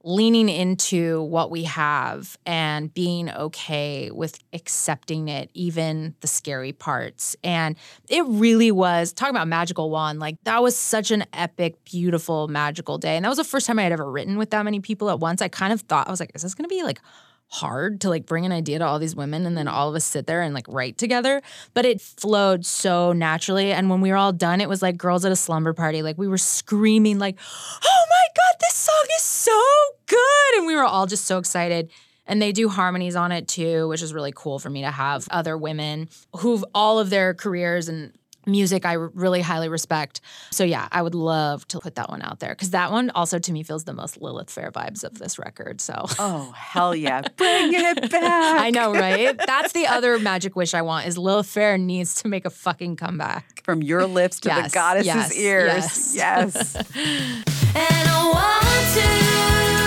leaning 0.07 0.49
into 0.49 1.21
what 1.25 1.51
we 1.51 1.65
have 1.65 2.39
and 2.47 2.95
being 2.95 3.29
okay 3.29 4.09
with 4.13 4.39
accepting 4.53 5.27
it, 5.29 5.51
even 5.53 6.15
the 6.21 6.29
scary 6.29 6.73
parts. 6.73 7.35
And 7.43 7.75
it 8.09 8.25
really 8.27 8.71
was 8.71 9.13
talking 9.13 9.35
about 9.35 9.49
magical 9.49 9.91
wand. 9.91 10.21
Like 10.21 10.37
that 10.45 10.63
was 10.63 10.77
such 10.77 11.11
an 11.11 11.25
epic, 11.33 11.85
beautiful, 11.85 12.47
magical 12.47 12.99
day. 12.99 13.17
And 13.17 13.25
that 13.25 13.29
was 13.29 13.39
the 13.39 13.45
first 13.45 13.67
time 13.67 13.81
I 13.81 13.83
had 13.83 13.91
ever 13.91 14.09
written 14.09 14.39
with 14.39 14.51
that 14.51 14.65
many 14.65 14.79
people 14.79 15.11
at 15.11 15.19
once. 15.19 15.43
I 15.43 15.49
kind 15.49 15.73
of 15.73 15.81
thought 15.81 16.07
I 16.07 16.11
was 16.13 16.21
like, 16.21 16.31
is 16.37 16.43
this 16.43 16.55
to 16.55 16.69
be 16.69 16.85
like 16.85 17.01
hard 17.49 18.01
to 18.01 18.09
like 18.09 18.27
bring 18.27 18.45
an 18.45 18.53
idea 18.53 18.79
to 18.79 18.85
all 18.85 18.99
these 18.99 19.15
women 19.15 19.47
and 19.47 19.57
then 19.57 19.67
mm-hmm. 19.67 19.77
all 19.77 19.89
of 19.89 19.95
us 19.95 20.05
sit 20.05 20.27
there 20.27 20.43
and 20.43 20.55
like 20.55 20.67
write 20.69 20.99
together 20.99 21.41
but 21.75 21.85
it 21.85 22.01
flowed 22.01 22.67
so 22.67 23.13
naturally. 23.13 23.73
And 23.73 23.89
when 23.89 24.01
we 24.01 24.11
were 24.11 24.17
all 24.17 24.33
done 24.33 24.61
it 24.61 24.69
was 24.69 24.83
like 24.83 24.97
girls 24.97 25.25
at 25.25 25.33
a 25.33 25.37
slumber 25.37 25.73
party. 25.73 26.03
Like 26.03 26.19
we 26.19 26.29
were 26.29 26.39
screaming 26.39 27.19
like 27.19 27.39
oh 27.85 28.05
my 28.11 28.35
god 28.35 28.57
this 28.61 28.75
song 28.75 29.05
is 29.17 29.23
so 29.23 29.61
good! 30.07 30.57
And 30.57 30.67
we 30.67 30.75
were 30.75 30.85
all 30.85 31.07
just 31.07 31.25
so 31.25 31.39
excited. 31.39 31.91
And 32.27 32.43
they 32.43 32.51
do 32.51 32.69
harmonies 32.69 33.15
on 33.15 33.31
it 33.31 33.47
too 33.47 33.89
which 33.89 34.03
is 34.03 34.13
really 34.13 34.33
cool 34.35 34.59
for 34.59 34.71
me 34.71 34.83
to 34.83 34.91
have 34.91 35.29
other 35.31 35.57
women 35.57 36.09
who've 36.39 36.65
all 36.75 36.99
of 36.99 37.11
their 37.11 37.33
careers 37.35 37.89
and 37.89 38.13
music 38.47 38.87
I 38.87 38.93
really 38.95 39.41
highly 39.41 39.69
respect. 39.69 40.21
So 40.51 40.65
yeah, 40.65 40.89
I 40.93 41.03
would 41.03 41.15
love 41.15 41.67
to 41.69 41.81
put 41.81 41.97
that 41.97 42.09
one 42.09 42.23
out 42.23 42.41
there 42.41 42.51
because 42.51 42.71
that 42.71 42.93
one 42.93 43.11
also 43.11 43.39
to 43.39 43.53
me 43.53 43.63
feels 43.63 43.85
the 43.85 43.93
most 43.93 44.21
Lilith 44.23 44.51
Fair 44.51 44.71
vibes 44.71 45.05
of 45.05 45.19
this 45.19 45.39
record. 45.39 45.81
So 45.81 46.05
Oh, 46.19 46.53
hell 46.57 46.95
yeah. 46.95 47.21
Bring 47.37 47.75
it 47.75 48.11
back. 48.11 48.61
I 48.61 48.71
know, 48.71 48.93
right? 48.93 49.37
That's 49.47 49.73
the 49.73 49.87
other 49.87 50.19
magic 50.19 50.55
wish 50.57 50.75
I 50.75 50.83
want 50.83 51.07
is 51.07 51.19
Lilith 51.19 51.47
Fair 51.49 51.77
needs 51.79 52.15
to 52.23 52.29
make 52.29 52.45
a 52.45 52.51
fucking 52.51 52.97
comeback. 52.97 53.63
From 53.65 53.83
your 53.83 54.07
lips 54.07 54.39
to 54.41 54.49
the 54.49 54.55
Yes, 54.55 54.73
goddess's 54.73 55.07
yes, 55.07 55.37
ears. 55.37 56.15
yes. 56.15 56.15
yes. 56.15 57.43
And 57.77 58.09
I 58.09 58.31
want 58.33 59.81
to 59.81 59.86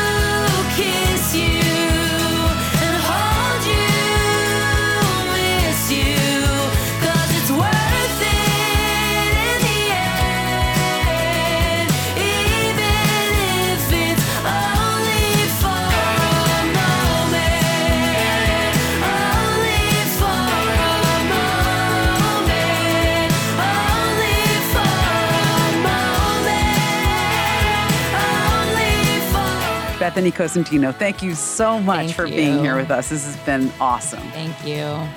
Bethany 30.20 30.32
Cosentino, 30.32 30.94
thank 30.94 31.22
you 31.22 31.34
so 31.34 31.80
much 31.80 32.08
Thank 32.08 32.16
for 32.16 32.28
being 32.28 32.60
here 32.60 32.76
with 32.76 32.92
us. 32.92 33.08
This 33.08 33.26
has 33.26 33.38
been 33.46 33.72
awesome. 33.80 34.20
Thank 34.32 34.66
you. 34.66 35.08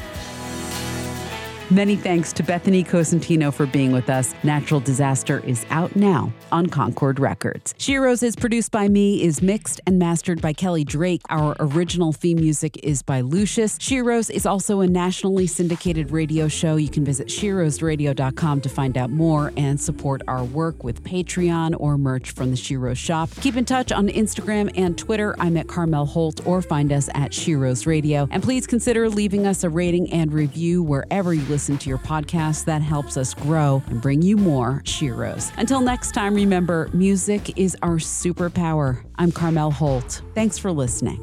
Many 1.73 1.97
thanks 1.97 2.35
to 2.35 2.43
Bethany 2.43 2.85
Cosentino 2.85 3.51
for 3.51 3.65
being 3.65 3.93
with 3.93 4.11
us. 4.11 4.35
Natural 4.43 4.79
Disaster 4.79 5.43
is 5.47 5.65
out 5.71 5.97
now 5.97 6.31
on 6.53 6.67
Concord 6.67 7.19
Records. 7.19 7.73
Sheroes 7.79 8.23
is 8.23 8.37
produced 8.37 8.71
by 8.71 8.89
me, 8.89 9.23
is 9.23 9.41
mixed 9.41 9.81
and 9.87 9.99
mastered 9.99 10.43
by 10.43 10.53
Kelly 10.53 10.85
Drake. 10.85 11.23
Our 11.31 11.57
original 11.61 12.13
theme 12.13 12.37
music 12.37 12.79
is 12.83 13.01
by 13.01 13.23
Lucius. 13.23 13.79
Sheroes 13.79 14.29
is 14.29 14.45
also 14.45 14.81
a 14.81 14.87
nationally 14.87 15.47
syndicated 15.47 16.11
radio 16.11 16.47
show. 16.47 16.77
You 16.77 16.91
can 16.91 17.07
visit 17.07 17.29
sheroesradio.com 17.29 18.61
to 18.61 18.69
find 18.69 18.99
out 18.99 19.09
more 19.09 19.51
and 19.57 19.81
support 19.81 20.21
our 20.29 20.45
work 20.45 20.85
with 20.85 21.03
Patreon 21.03 21.75
or 21.81 21.97
merch 21.97 22.33
from 22.33 22.51
the 22.51 22.57
Sheroes 22.57 22.99
shop. 22.99 23.31
Keep 23.41 23.57
in 23.57 23.65
touch 23.65 23.93
on 23.93 24.09
Instagram 24.09 24.71
and 24.77 24.99
Twitter. 24.99 25.35
I'm 25.39 25.57
at 25.57 25.69
Carmel 25.69 26.05
Holt 26.05 26.47
or 26.47 26.61
find 26.61 26.93
us 26.93 27.09
at 27.15 27.31
Sheroes 27.31 27.87
Radio. 27.87 28.29
And 28.31 28.43
please 28.43 28.67
consider 28.67 29.09
leaving 29.09 29.47
us 29.47 29.65
a 29.65 29.71
rating 29.71 30.13
and 30.13 30.35
review 30.35 30.83
wherever 30.83 31.33
you 31.33 31.41
listen 31.47 31.62
to 31.63 31.89
your 31.89 31.99
podcast. 31.99 32.65
That 32.65 32.83
helps 32.83 33.17
us 33.17 33.35
grow 33.35 33.83
and 33.87 34.01
bring 34.01 34.23
you 34.23 34.37
more 34.37 34.83
Sheroes. 34.85 35.53
Until 35.57 35.81
next 35.81 36.13
time, 36.13 36.35
remember 36.35 36.91
music 36.93 37.57
is 37.59 37.77
our 37.83 37.97
superpower. 37.97 39.05
I'm 39.17 39.31
Carmel 39.31 39.71
Holt. 39.71 40.23
Thanks 40.35 40.59
for 40.59 40.73
listening. 40.73 41.21